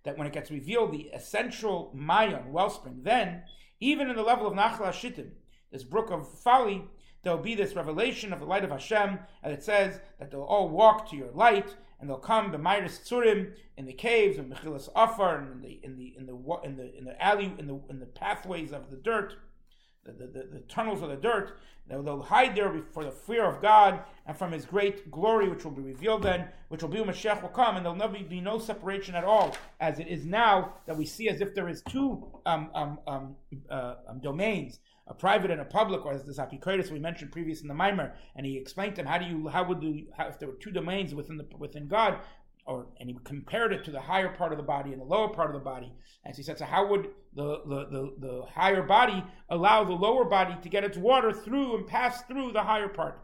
that 0.04 0.18
when 0.18 0.26
it 0.26 0.32
gets 0.32 0.50
revealed, 0.50 0.92
the 0.92 1.10
essential 1.14 1.92
mayon, 1.96 2.50
wellspring, 2.50 3.02
then, 3.02 3.42
even 3.80 4.10
in 4.10 4.16
the 4.16 4.22
level 4.22 4.46
of 4.46 4.54
Nachla 4.54 4.92
Shittim, 4.92 5.32
this 5.70 5.84
brook 5.84 6.10
of 6.10 6.28
folly, 6.40 6.84
there'll 7.22 7.38
be 7.38 7.54
this 7.54 7.76
revelation 7.76 8.32
of 8.32 8.40
the 8.40 8.46
light 8.46 8.64
of 8.64 8.70
Hashem, 8.70 9.18
and 9.42 9.52
it 9.52 9.62
says 9.62 10.00
that 10.18 10.30
they'll 10.30 10.42
all 10.42 10.68
walk 10.68 11.08
to 11.10 11.16
your 11.16 11.30
light, 11.30 11.76
and 12.00 12.10
they'll 12.10 12.18
come 12.18 12.50
the 12.50 12.58
Midas 12.58 12.98
Tzurim 12.98 13.52
in 13.76 13.86
the 13.86 13.92
caves 13.92 14.38
of 14.38 14.46
Mechilas 14.46 14.88
Afar, 14.96 15.38
and 15.38 15.52
in 15.52 15.60
the 15.62 15.80
in 15.84 15.96
the 15.96 16.14
in 16.18 16.26
the 16.26 16.60
in 16.64 16.76
the 16.76 16.98
in 16.98 17.04
the 17.04 17.22
alley 17.22 17.52
in 17.58 17.68
the 17.68 17.80
in 17.88 18.00
the 18.00 18.06
pathways 18.06 18.72
of 18.72 18.90
the 18.90 18.96
dirt, 18.96 19.34
the, 20.04 20.12
the, 20.12 20.26
the, 20.26 20.48
the 20.52 20.60
tunnels 20.68 21.02
of 21.02 21.10
the 21.10 21.16
dirt. 21.16 21.58
They'll, 21.88 22.02
they'll, 22.02 22.22
hide 22.22 22.54
there 22.54 22.72
for 22.92 23.04
the 23.04 23.10
fear 23.10 23.44
of 23.44 23.60
God 23.60 24.00
and 24.26 24.36
from 24.36 24.52
His 24.52 24.64
great 24.64 25.10
glory, 25.10 25.48
which 25.48 25.64
will 25.64 25.72
be 25.72 25.82
revealed 25.82 26.22
then, 26.22 26.48
which 26.68 26.82
will 26.82 26.88
be 26.88 27.00
when 27.00 27.08
Mashiach 27.08 27.42
will 27.42 27.48
come, 27.48 27.76
and 27.76 27.84
there'll 27.84 27.98
never 27.98 28.18
be 28.18 28.40
no 28.40 28.58
separation 28.58 29.14
at 29.14 29.24
all, 29.24 29.56
as 29.80 29.98
it 29.98 30.06
is 30.06 30.24
now 30.24 30.74
that 30.86 30.96
we 30.96 31.04
see 31.04 31.28
as 31.28 31.40
if 31.40 31.54
there 31.54 31.68
is 31.68 31.82
two 31.82 32.24
um, 32.46 32.70
um, 32.74 32.98
um, 33.06 33.36
uh, 33.68 33.94
um, 34.08 34.20
domains, 34.20 34.78
a 35.08 35.14
private 35.14 35.50
and 35.50 35.60
a 35.60 35.64
public, 35.64 36.06
or 36.06 36.12
as 36.12 36.24
this 36.24 36.38
Apikotis 36.38 36.90
we 36.90 37.00
mentioned 37.00 37.32
previous 37.32 37.62
in 37.62 37.68
the 37.68 37.74
Mimer, 37.74 38.14
and 38.36 38.46
he 38.46 38.56
explained 38.56 38.94
to 38.94 39.00
him 39.00 39.08
how 39.08 39.18
do 39.18 39.26
you 39.26 39.48
how 39.48 39.64
would 39.64 39.82
you 39.82 40.06
how, 40.16 40.28
if 40.28 40.38
there 40.38 40.48
were 40.48 40.54
two 40.54 40.70
domains 40.70 41.14
within 41.14 41.36
the 41.36 41.46
within 41.58 41.88
God, 41.88 42.20
or 42.64 42.86
and 43.00 43.08
he 43.08 43.18
compared 43.24 43.72
it 43.72 43.84
to 43.84 43.90
the 43.90 44.00
higher 44.00 44.28
part 44.28 44.52
of 44.52 44.58
the 44.58 44.64
body 44.64 44.92
and 44.92 45.00
the 45.00 45.04
lower 45.04 45.28
part 45.28 45.50
of 45.50 45.54
the 45.54 45.64
body. 45.64 45.92
And 46.24 46.34
so 46.34 46.38
he 46.38 46.42
said, 46.44 46.58
so 46.58 46.64
how 46.64 46.86
would 46.86 47.08
the, 47.34 47.62
the, 47.66 47.86
the, 47.90 48.14
the, 48.20 48.42
higher 48.54 48.82
body 48.82 49.24
allow 49.48 49.82
the 49.82 49.92
lower 49.92 50.24
body 50.24 50.56
to 50.62 50.68
get 50.68 50.84
its 50.84 50.96
water 50.96 51.32
through 51.32 51.76
and 51.76 51.86
pass 51.86 52.22
through 52.22 52.52
the 52.52 52.62
higher 52.62 52.88
part? 52.88 53.20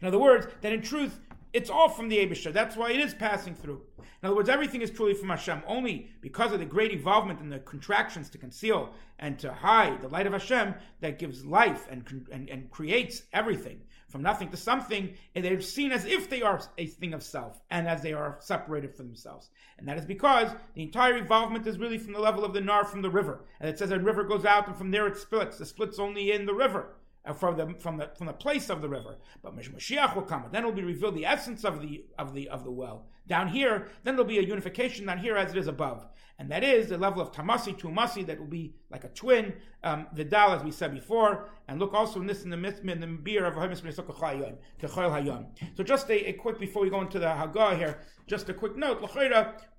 In 0.00 0.08
other 0.08 0.18
words, 0.18 0.48
that 0.60 0.72
in 0.72 0.82
truth, 0.82 1.20
it's 1.52 1.70
all 1.70 1.88
from 1.88 2.08
the 2.08 2.18
Abishah. 2.18 2.52
That's 2.52 2.76
why 2.76 2.90
it 2.90 2.98
is 2.98 3.14
passing 3.14 3.54
through. 3.54 3.82
In 3.98 4.26
other 4.26 4.34
words, 4.34 4.48
everything 4.48 4.82
is 4.82 4.90
truly 4.90 5.14
from 5.14 5.28
Hashem. 5.28 5.62
Only 5.66 6.10
because 6.20 6.52
of 6.52 6.58
the 6.58 6.64
great 6.64 6.90
involvement 6.90 7.40
in 7.40 7.48
the 7.48 7.60
contractions 7.60 8.28
to 8.30 8.38
conceal 8.38 8.92
and 9.18 9.38
to 9.38 9.52
hide 9.52 10.02
the 10.02 10.08
light 10.08 10.26
of 10.26 10.32
Hashem 10.32 10.74
that 11.00 11.18
gives 11.18 11.44
life 11.44 11.86
and, 11.90 12.24
and, 12.32 12.48
and 12.48 12.70
creates 12.70 13.22
everything 13.32 13.80
from 14.14 14.22
nothing 14.22 14.48
to 14.48 14.56
something, 14.56 15.12
and 15.34 15.44
they're 15.44 15.60
seen 15.60 15.90
as 15.90 16.04
if 16.04 16.30
they 16.30 16.40
are 16.40 16.62
a 16.78 16.86
thing 16.86 17.14
of 17.14 17.20
self 17.20 17.60
and 17.68 17.88
as 17.88 18.00
they 18.00 18.12
are 18.12 18.36
separated 18.38 18.94
from 18.94 19.08
themselves. 19.08 19.50
And 19.76 19.88
that 19.88 19.98
is 19.98 20.06
because 20.06 20.50
the 20.74 20.84
entire 20.84 21.16
involvement 21.16 21.66
is 21.66 21.80
really 21.80 21.98
from 21.98 22.12
the 22.12 22.20
level 22.20 22.44
of 22.44 22.54
the 22.54 22.60
Nar 22.60 22.84
from 22.84 23.02
the 23.02 23.10
river. 23.10 23.44
And 23.58 23.68
it 23.68 23.76
says 23.76 23.90
a 23.90 23.98
river 23.98 24.22
goes 24.22 24.44
out 24.44 24.68
and 24.68 24.76
from 24.76 24.92
there 24.92 25.08
it 25.08 25.16
splits. 25.16 25.58
The 25.58 25.66
split's 25.66 25.98
only 25.98 26.30
in 26.30 26.46
the 26.46 26.54
river. 26.54 26.94
Uh, 27.26 27.32
from 27.32 27.56
the 27.56 27.74
from 27.78 27.96
the 27.96 28.10
from 28.18 28.26
the 28.26 28.34
place 28.34 28.68
of 28.68 28.82
the 28.82 28.88
river. 28.88 29.16
But 29.42 29.56
Mashiach 29.56 30.14
will 30.14 30.24
come, 30.24 30.44
then 30.52 30.62
it 30.62 30.66
will 30.66 30.74
be 30.74 30.84
revealed 30.84 31.14
the 31.14 31.24
essence 31.24 31.64
of 31.64 31.80
the 31.80 32.04
of 32.18 32.34
the 32.34 32.50
of 32.50 32.64
the 32.64 32.70
well 32.70 33.06
down 33.26 33.48
here. 33.48 33.88
Then 34.02 34.14
there'll 34.14 34.28
be 34.28 34.38
a 34.38 34.42
unification 34.42 35.06
down 35.06 35.16
here 35.16 35.34
as 35.34 35.50
it 35.50 35.56
is 35.56 35.66
above, 35.66 36.06
and 36.38 36.50
that 36.50 36.62
is 36.62 36.90
the 36.90 36.98
level 36.98 37.22
of 37.22 37.32
tamasi 37.32 37.78
to 37.78 37.88
masi 37.88 38.26
that 38.26 38.38
will 38.38 38.46
be 38.46 38.74
like 38.90 39.04
a 39.04 39.08
twin 39.08 39.54
um, 39.82 40.06
vidal, 40.12 40.52
as 40.52 40.62
we 40.62 40.70
said 40.70 40.92
before. 40.92 41.48
And 41.66 41.80
look 41.80 41.94
also 41.94 42.20
in 42.20 42.26
this 42.26 42.42
in 42.44 42.50
the 42.50 42.58
myth 42.58 42.80
in 42.84 43.00
the 43.00 43.06
biur 43.06 43.48
of 43.48 43.54
Hayom. 43.54 45.46
So 45.76 45.82
just 45.82 46.10
a, 46.10 46.28
a, 46.28 46.32
quick 46.34 46.60
before 46.60 46.82
we 46.82 46.90
go 46.90 47.00
into 47.00 47.18
the 47.18 47.26
Hagah 47.26 47.78
here, 47.78 48.00
just 48.26 48.50
a 48.50 48.54
quick 48.54 48.76
note. 48.76 49.00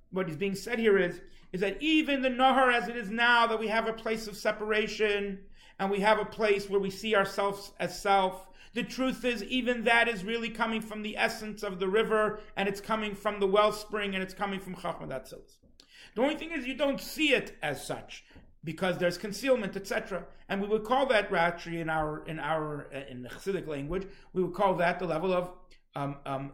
What 0.09 0.29
is 0.29 0.35
being 0.35 0.55
said 0.55 0.79
here 0.79 0.97
is 0.97 1.21
is 1.51 1.61
that 1.61 1.79
even 1.81 2.21
the 2.23 2.29
Nahar 2.29 2.73
as 2.73 2.87
it 2.87 2.97
is 2.97 3.11
now, 3.11 3.45
that 3.47 3.59
we 3.59 3.67
have 3.67 3.87
a 3.87 3.93
place 3.93 4.27
of 4.27 4.35
separation 4.35 5.39
and 5.79 5.91
we 5.91 5.99
have 5.99 6.19
a 6.19 6.25
place 6.25 6.69
where 6.69 6.79
we 6.79 6.89
see 6.89 7.15
ourselves 7.15 7.71
as 7.79 7.99
self. 7.99 8.47
The 8.73 8.83
truth 8.83 9.23
is, 9.23 9.43
even 9.43 9.83
that 9.85 10.07
is 10.07 10.23
really 10.23 10.49
coming 10.49 10.81
from 10.81 11.01
the 11.01 11.17
essence 11.17 11.63
of 11.63 11.79
the 11.79 11.87
river, 11.87 12.39
and 12.57 12.67
it's 12.67 12.81
coming 12.81 13.15
from 13.15 13.39
the 13.39 13.47
wellspring, 13.47 14.13
and 14.15 14.23
it's 14.23 14.33
coming 14.33 14.59
from 14.59 14.75
Chachma 14.75 15.07
Datzilis. 15.07 15.57
The 16.15 16.21
only 16.21 16.35
thing 16.35 16.51
is, 16.51 16.65
you 16.65 16.75
don't 16.75 16.99
see 16.99 17.33
it 17.33 17.57
as 17.61 17.85
such 17.85 18.25
because 18.63 18.97
there's 18.97 19.17
concealment, 19.17 19.75
etc. 19.75 20.25
And 20.49 20.61
we 20.61 20.67
would 20.67 20.83
call 20.83 21.05
that 21.07 21.31
actually 21.33 21.79
in 21.79 21.89
our 21.89 22.25
in 22.25 22.39
our 22.39 22.87
uh, 22.93 23.09
in 23.09 23.21
the 23.21 23.29
Chassidic 23.29 23.67
language, 23.67 24.07
we 24.33 24.43
would 24.43 24.53
call 24.53 24.75
that 24.75 24.99
the 24.99 25.05
level 25.05 25.33
of 25.33 25.51
um, 25.95 26.17
um, 26.25 26.51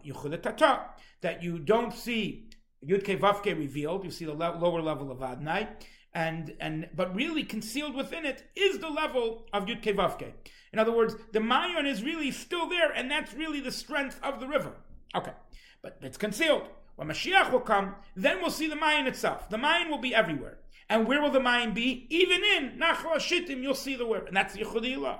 that 1.22 1.44
you 1.44 1.60
don't 1.60 1.94
see 1.94 2.50
Yud 2.86 3.04
Vavke 3.20 3.58
revealed, 3.58 4.04
you 4.04 4.12
see 4.12 4.26
the 4.26 4.34
le- 4.34 4.58
lower 4.60 4.82
level 4.82 5.12
of 5.12 5.20
Adnai, 5.20 5.68
and 6.14 6.54
and 6.60 6.90
but 6.96 7.16
really 7.16 7.44
concealed 7.44 7.96
within 7.96 8.26
it 8.26 8.44
is 8.56 8.80
the 8.80 8.90
level 8.90 9.46
of 9.54 9.66
Yud 9.66 9.84
Vavke. 9.84 10.32
In 10.74 10.80
other 10.80 10.92
words, 10.92 11.16
the 11.32 11.40
Mayon 11.40 11.86
is 11.86 12.04
really 12.04 12.32
still 12.32 12.68
there, 12.70 12.92
and 12.92 13.10
that's 13.10 13.34
really 13.34 13.60
the 13.60 13.72
strength 13.72 14.20
of 14.24 14.40
the 14.40 14.48
river. 14.48 14.74
Okay, 15.16 15.34
but 15.82 15.98
it's 16.02 16.18
concealed. 16.18 16.64
When 16.96 17.08
Mashiach 17.08 17.52
will 17.52 17.62
come, 17.62 17.96
then 18.16 18.42
we'll 18.42 18.52
see 18.52 18.68
the 18.68 18.76
Mayan 18.76 19.08
itself. 19.08 19.50
The 19.50 19.58
Mayan 19.58 19.90
will 19.90 19.98
be 19.98 20.14
everywhere. 20.14 20.60
And 20.90 21.08
where 21.08 21.22
will 21.22 21.32
the 21.32 21.40
Mayan 21.40 21.74
be? 21.74 22.06
Even 22.10 22.44
in 22.44 22.78
Nachal 22.78 23.20
Shittim, 23.20 23.64
you'll 23.64 23.74
see 23.74 23.96
the 23.96 24.06
word. 24.06 24.28
And 24.28 24.36
that's 24.36 24.58
Yechudillah. 24.58 25.20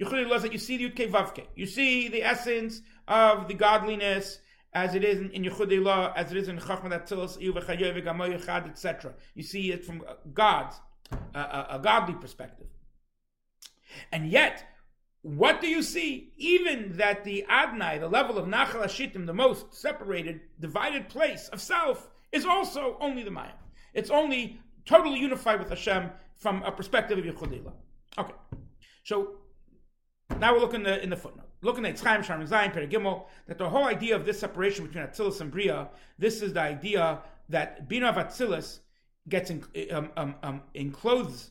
Yechudillah 0.00 0.36
is 0.36 0.42
that 0.42 0.52
you 0.52 0.58
see 0.58 0.76
the 0.76 0.90
Yud 0.90 1.10
Vavke. 1.10 1.46
You 1.54 1.66
see 1.66 2.08
the 2.08 2.24
essence 2.24 2.82
of 3.06 3.46
the 3.46 3.54
godliness 3.54 4.38
as 4.74 4.94
it 4.94 5.04
is 5.04 5.18
in, 5.20 5.30
in 5.30 5.44
Yechudillah, 5.44 6.12
as 6.16 6.30
it 6.30 6.38
is 6.38 6.48
in 6.48 6.58
Chachmat 6.58 7.06
Atzilis, 7.06 7.36
etc. 8.68 9.14
You 9.34 9.42
see 9.42 9.72
it 9.72 9.84
from 9.84 10.02
God's, 10.32 10.80
uh, 11.34 11.64
a 11.70 11.78
godly 11.78 12.14
perspective. 12.14 12.66
And 14.10 14.30
yet, 14.30 14.64
what 15.22 15.60
do 15.60 15.68
you 15.68 15.82
see? 15.82 16.32
Even 16.36 16.96
that 16.96 17.24
the 17.24 17.44
Adnai, 17.48 18.00
the 18.00 18.08
level 18.08 18.38
of 18.38 18.46
Nachal 18.46 18.88
Shittim, 18.88 19.26
the 19.26 19.34
most 19.34 19.74
separated, 19.74 20.40
divided 20.58 21.08
place 21.08 21.48
of 21.48 21.60
self, 21.60 22.08
is 22.32 22.46
also 22.46 22.96
only 23.00 23.22
the 23.22 23.30
Maya. 23.30 23.52
It's 23.94 24.10
only 24.10 24.58
totally 24.86 25.20
unified 25.20 25.58
with 25.58 25.68
Hashem 25.68 26.10
from 26.36 26.62
a 26.62 26.72
perspective 26.72 27.18
of 27.18 27.24
Yechudillah. 27.24 27.72
Okay, 28.18 28.34
so 29.04 29.36
now 30.38 30.54
we're 30.54 30.60
looking 30.60 30.80
in 30.80 30.84
the, 30.84 31.02
in 31.02 31.10
the 31.10 31.16
footnote. 31.16 31.51
Looking 31.62 31.86
at 31.86 31.98
Chaim 31.98 32.22
Sharm 32.22 32.46
Zayin 32.46 32.74
Perigimel, 32.74 33.26
that 33.46 33.56
the 33.56 33.68
whole 33.68 33.84
idea 33.84 34.16
of 34.16 34.26
this 34.26 34.40
separation 34.40 34.84
between 34.86 35.04
Atzilus 35.04 35.40
and 35.40 35.50
Bria, 35.50 35.88
this 36.18 36.42
is 36.42 36.52
the 36.52 36.60
idea 36.60 37.20
that 37.48 37.88
Bina 37.88 38.08
of 38.08 38.16
Atzilus 38.16 38.80
gets 39.28 39.50
in, 39.50 39.64
um, 39.92 40.10
um, 40.16 40.34
um, 40.42 40.62
enclosed 40.74 41.50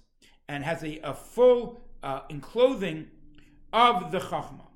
and 0.49 0.65
has 0.65 0.83
a, 0.83 0.99
a 1.03 1.13
full 1.13 1.79
uh, 2.03 2.21
enclothing 2.29 3.07
of 3.71 4.11
the 4.11 4.19
Chachma. 4.19 4.67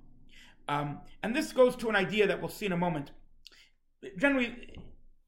Um, 0.70 1.00
and 1.22 1.36
this 1.36 1.52
goes 1.52 1.76
to 1.78 1.90
an 1.90 1.98
idea 1.98 2.28
that 2.28 2.40
we'll 2.40 2.50
see 2.50 2.66
in 2.66 2.72
a 2.72 2.78
moment. 2.78 3.12
Generally, 4.18 4.78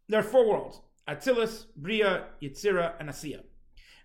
there 0.07 0.21
are 0.21 0.23
four 0.23 0.47
worlds 0.47 0.79
Atzilus, 1.09 1.65
Bria, 1.75 2.27
Yitzira, 2.41 2.93
and 2.99 3.09
Asiya. 3.09 3.41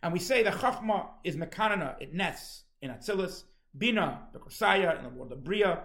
And 0.02 0.12
we 0.12 0.18
say 0.18 0.42
that 0.42 0.54
Chachma 0.54 1.10
is 1.22 1.36
Mekanana, 1.36 1.94
it 2.00 2.12
nests 2.12 2.64
in 2.80 2.90
Atzilus, 2.90 3.44
Bina, 3.76 4.20
the 4.32 4.38
Kosaya, 4.38 4.98
in 4.98 5.04
the 5.04 5.10
world 5.10 5.32
of 5.32 5.42
Bria, 5.44 5.80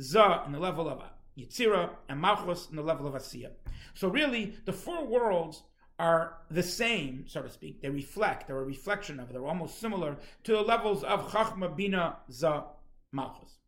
Za, 0.00 0.42
in 0.46 0.52
the 0.52 0.58
level 0.58 0.88
of 0.88 1.02
Yitzira, 1.38 1.90
and 2.08 2.20
Malchus, 2.20 2.68
in 2.70 2.76
the 2.76 2.82
level 2.82 3.06
of 3.06 3.14
Asiya. 3.14 3.50
So 3.94 4.08
really, 4.08 4.54
the 4.64 4.72
four 4.72 5.04
worlds 5.04 5.62
are 5.98 6.38
the 6.50 6.62
same, 6.62 7.24
so 7.26 7.42
to 7.42 7.50
speak. 7.50 7.82
They 7.82 7.90
reflect, 7.90 8.46
they're 8.46 8.58
a 8.58 8.64
reflection 8.64 9.20
of, 9.20 9.32
they're 9.32 9.46
almost 9.46 9.78
similar 9.78 10.16
to 10.44 10.52
the 10.52 10.62
levels 10.62 11.04
of 11.04 11.30
Chachma, 11.30 11.76
Bina, 11.76 12.16
Za, 12.30 12.64
Malchus. 13.12 13.58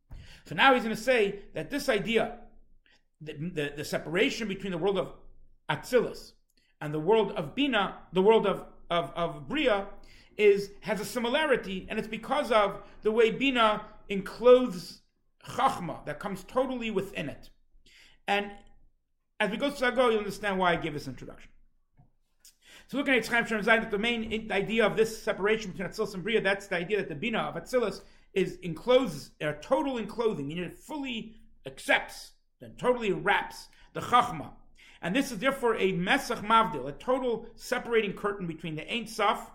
So 0.47 0.55
now 0.55 0.75
he's 0.75 0.83
going 0.83 0.97
to 0.97 1.01
say 1.01 1.41
that 1.55 1.71
this 1.71 1.89
idea, 1.89 2.39
the, 3.21 3.33
the, 3.33 3.73
the 3.77 3.85
separation 3.85 4.49
between 4.49 4.73
the 4.73 4.79
world 4.79 4.99
of 4.99 5.13
Atzilus 5.71 6.33
and 6.81 6.93
the 6.93 7.01
world 7.01 7.33
of 7.33 7.55
Bina, 7.55 7.97
the 8.13 8.23
world 8.23 8.47
of, 8.47 8.65
of, 8.91 9.13
of 9.15 9.49
Bria, 9.49 9.87
is 10.37 10.71
has 10.81 11.01
a 11.01 11.05
similarity, 11.05 11.87
and 11.89 11.99
it's 11.99 12.09
because 12.09 12.51
of 12.51 12.83
the 13.03 13.13
way 13.13 13.31
Bina 13.31 13.83
encloses 14.09 15.03
Chachma 15.47 16.05
that 16.07 16.19
comes 16.19 16.45
totally 16.45 16.91
within 16.91 17.29
it. 17.29 17.51
And 18.27 18.51
as 19.41 19.51
we 19.51 19.57
go 19.57 19.71
to 19.71 19.77
Zago, 19.77 20.11
you'll 20.11 20.19
understand 20.19 20.59
why 20.59 20.73
I 20.73 20.77
gave 20.77 20.95
this 20.95 21.09
introduction. 21.09 21.51
So 22.87 22.99
looking 22.99 23.15
at 23.15 23.27
Chaim 23.27 23.47
Shem 23.47 23.63
that 23.63 23.91
the 23.91 23.99
main 23.99 24.51
idea 24.53 24.87
of 24.87 24.97
this 24.97 25.23
separation 25.23 25.71
between 25.71 25.89
Atzilus 25.89 26.15
and 26.15 26.23
Bria, 26.23 26.41
that's 26.41 26.67
the 26.67 26.77
idea 26.77 26.99
that 26.99 27.09
the 27.09 27.15
Bina 27.15 27.39
of 27.39 27.55
Atzilus 27.55 28.03
is 28.35 28.59
encloses, 28.63 29.31
a 29.41 29.53
total 29.55 29.99
enclothing, 29.99 30.49
meaning 30.49 30.65
it 30.65 30.79
fully 30.79 31.35
accepts, 31.67 32.33
and 32.61 32.79
totally 32.79 33.13
wraps 33.13 33.69
the 33.95 34.01
Chachma. 34.01 34.51
And 35.01 35.15
this 35.15 35.33
is 35.33 35.39
therefore 35.39 35.77
a 35.77 35.93
Mesach 35.93 36.43
Mavdil, 36.43 36.89
a 36.89 36.93
total 36.93 37.47
separating 37.57 38.13
curtain 38.13 38.47
between 38.47 38.75
the 38.75 38.91
Ein 38.91 39.07
Sof 39.07 39.51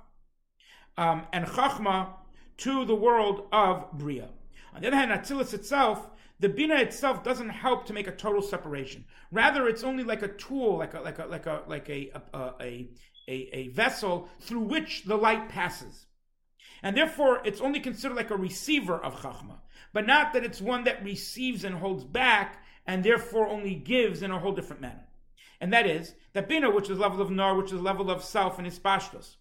um, 0.99 1.25
and 1.31 1.45
Chachma 1.45 2.09
to 2.57 2.83
the 2.83 2.93
world 2.93 3.47
of 3.53 3.89
Bria. 3.93 4.27
On 4.75 4.81
the 4.81 4.87
other 4.87 4.97
hand, 4.97 5.11
Atzilus 5.11 5.53
itself, 5.53 6.09
the 6.41 6.49
Bina 6.49 6.75
itself 6.75 7.23
doesn't 7.23 7.49
help 7.49 7.85
to 7.85 7.93
make 7.93 8.07
a 8.07 8.11
total 8.11 8.41
separation. 8.41 9.05
Rather, 9.31 9.69
it's 9.69 9.85
only 9.85 10.03
like 10.03 10.21
a 10.23 10.27
tool, 10.27 10.77
like 10.77 10.93
a 10.93 10.99
like 10.99 11.17
a 11.17 11.25
like 11.25 11.45
a 11.45 11.63
like 11.67 11.89
a 11.89 12.11
a, 12.33 12.39
a, 12.59 12.89
a, 13.29 13.49
a 13.53 13.67
vessel 13.69 14.27
through 14.41 14.59
which 14.59 15.03
the 15.05 15.15
light 15.15 15.47
passes. 15.47 16.05
And 16.83 16.97
therefore, 16.97 17.41
it's 17.45 17.61
only 17.61 17.79
considered 17.79 18.17
like 18.17 18.29
a 18.29 18.35
receiver 18.37 18.97
of 18.97 19.21
Chachma, 19.21 19.59
but 19.93 20.05
not 20.05 20.33
that 20.33 20.43
it's 20.43 20.61
one 20.61 20.83
that 20.83 21.03
receives 21.03 21.63
and 21.63 21.75
holds 21.75 22.03
back, 22.03 22.61
and 22.85 23.05
therefore 23.05 23.47
only 23.47 23.75
gives 23.75 24.21
in 24.21 24.31
a 24.31 24.39
whole 24.39 24.53
different 24.53 24.81
manner. 24.81 25.07
And 25.61 25.71
that 25.71 25.87
is 25.87 26.15
that 26.33 26.49
Bina, 26.49 26.69
which 26.69 26.89
is 26.89 26.99
level 26.99 27.21
of 27.21 27.31
Nar, 27.31 27.55
which 27.55 27.71
is 27.71 27.79
level 27.79 28.11
of 28.11 28.21
self 28.21 28.59
and 28.59 28.67
Ispashtos. 28.67 29.37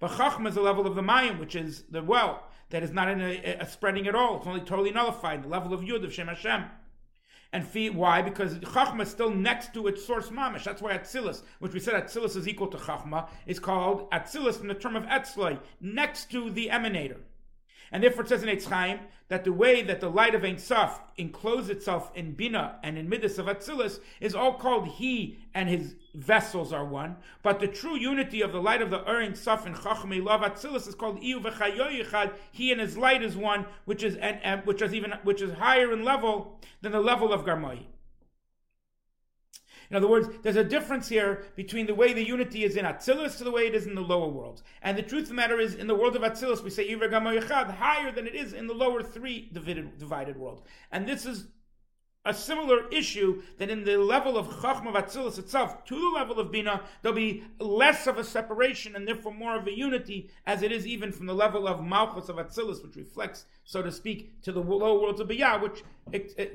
But 0.00 0.12
Chachma 0.12 0.48
is 0.48 0.54
the 0.54 0.62
level 0.62 0.86
of 0.86 0.94
the 0.94 1.02
Mayim, 1.02 1.38
which 1.38 1.54
is 1.54 1.84
the 1.90 2.02
well, 2.02 2.44
that 2.70 2.82
is 2.82 2.90
not 2.90 3.08
in 3.08 3.20
a, 3.20 3.58
a 3.60 3.66
spreading 3.66 4.08
at 4.08 4.14
all. 4.14 4.38
It's 4.38 4.46
only 4.46 4.60
totally 4.60 4.90
nullified, 4.90 5.44
the 5.44 5.48
level 5.48 5.74
of 5.74 5.82
Yud, 5.82 6.04
of 6.04 6.12
Shem 6.12 6.28
Hashem. 6.28 6.64
And 7.52 7.66
fee, 7.66 7.90
why? 7.90 8.22
Because 8.22 8.58
Chachma 8.58 9.02
is 9.02 9.10
still 9.10 9.30
next 9.30 9.74
to 9.74 9.88
its 9.88 10.04
source 10.04 10.28
mamish. 10.28 10.64
That's 10.64 10.80
why 10.80 10.96
Atzilus, 10.96 11.42
which 11.58 11.74
we 11.74 11.80
said 11.80 11.94
Atzilus 11.94 12.36
is 12.36 12.48
equal 12.48 12.68
to 12.68 12.78
Chachma, 12.78 13.28
is 13.46 13.58
called 13.58 14.10
Atzilus 14.10 14.56
from 14.56 14.68
the 14.68 14.74
term 14.74 14.96
of 14.96 15.04
Etzloi, 15.04 15.58
next 15.80 16.30
to 16.30 16.50
the 16.50 16.68
emanator. 16.68 17.18
And 17.92 18.02
therefore 18.02 18.22
it 18.22 18.28
says 18.28 18.42
in 18.42 18.48
Eitz 18.48 18.66
Chaim 18.66 19.00
that 19.28 19.44
the 19.44 19.52
way 19.52 19.82
that 19.82 20.00
the 20.00 20.10
light 20.10 20.34
of 20.34 20.44
Ein 20.44 20.58
Sof 20.58 21.00
encloses 21.16 21.70
itself 21.70 22.10
in 22.14 22.32
Bina 22.32 22.78
and 22.82 22.98
in 22.98 23.08
Midas 23.08 23.38
of 23.38 23.46
Atzilus 23.46 24.00
is 24.20 24.34
all 24.34 24.54
called 24.54 24.88
he 24.88 25.38
and 25.54 25.68
his 25.68 25.94
vessels 26.14 26.72
are 26.72 26.84
one. 26.84 27.16
But 27.42 27.60
the 27.60 27.68
true 27.68 27.96
unity 27.96 28.42
of 28.42 28.52
the 28.52 28.60
light 28.60 28.82
of 28.82 28.90
the 28.90 29.08
Ur 29.08 29.22
Ein 29.22 29.34
Sof 29.34 29.66
and 29.66 29.76
Chachmei 29.76 30.22
Love 30.22 30.42
Atzilus 30.42 30.88
is 30.88 30.94
called 30.94 31.22
Iu 31.22 31.40
V'chayoyichad. 31.40 32.32
He 32.52 32.72
and 32.72 32.80
his 32.80 32.96
light 32.96 33.22
is 33.22 33.36
one, 33.36 33.66
which 33.84 34.02
is 34.02 34.16
and, 34.16 34.40
and, 34.42 34.64
which 34.66 34.82
is 34.82 34.94
even 34.94 35.14
which 35.22 35.42
is 35.42 35.52
higher 35.54 35.92
in 35.92 36.04
level 36.04 36.60
than 36.82 36.92
the 36.92 37.00
level 37.00 37.32
of 37.32 37.44
Garmai. 37.44 37.86
In 39.90 39.96
other 39.96 40.06
words, 40.06 40.28
there's 40.42 40.56
a 40.56 40.64
difference 40.64 41.08
here 41.08 41.44
between 41.56 41.86
the 41.86 41.94
way 41.94 42.12
the 42.12 42.24
unity 42.24 42.64
is 42.64 42.76
in 42.76 42.84
Atzilus 42.84 43.36
to 43.38 43.44
the 43.44 43.50
way 43.50 43.66
it 43.66 43.74
is 43.74 43.86
in 43.86 43.96
the 43.96 44.00
lower 44.00 44.28
worlds. 44.28 44.62
And 44.82 44.96
the 44.96 45.02
truth 45.02 45.24
of 45.24 45.28
the 45.30 45.34
matter 45.34 45.58
is, 45.58 45.74
in 45.74 45.88
the 45.88 45.94
world 45.94 46.14
of 46.14 46.22
Atzilus, 46.22 46.62
we 46.62 46.70
say 46.70 46.88
higher 47.70 48.12
than 48.12 48.26
it 48.26 48.34
is 48.36 48.52
in 48.52 48.68
the 48.68 48.74
lower 48.74 49.02
three 49.02 49.50
divided, 49.52 49.98
divided 49.98 50.36
world. 50.36 50.62
And 50.92 51.08
this 51.08 51.26
is 51.26 51.48
a 52.26 52.34
similar 52.34 52.86
issue 52.88 53.42
that 53.56 53.70
in 53.70 53.84
the 53.84 53.96
level 53.96 54.36
of 54.36 54.46
Chachma 54.46 54.92
Atzilus 54.92 55.38
itself, 55.38 55.84
to 55.86 55.94
the 55.94 56.08
level 56.08 56.38
of 56.38 56.52
Bina, 56.52 56.82
there'll 57.00 57.16
be 57.16 57.44
less 57.58 58.06
of 58.06 58.18
a 58.18 58.24
separation 58.24 58.94
and 58.94 59.08
therefore 59.08 59.32
more 59.32 59.56
of 59.56 59.66
a 59.66 59.74
unity, 59.76 60.28
as 60.46 60.62
it 60.62 60.70
is 60.70 60.86
even 60.86 61.12
from 61.12 61.24
the 61.24 61.34
level 61.34 61.66
of 61.66 61.82
Malchus 61.82 62.28
of 62.28 62.36
Atzilus, 62.36 62.82
which 62.82 62.96
reflects, 62.96 63.46
so 63.64 63.82
to 63.82 63.90
speak, 63.90 64.42
to 64.42 64.52
the 64.52 64.60
lower 64.60 65.00
worlds 65.00 65.20
of 65.20 65.28
Biyah, 65.28 65.62
which, 65.62 65.82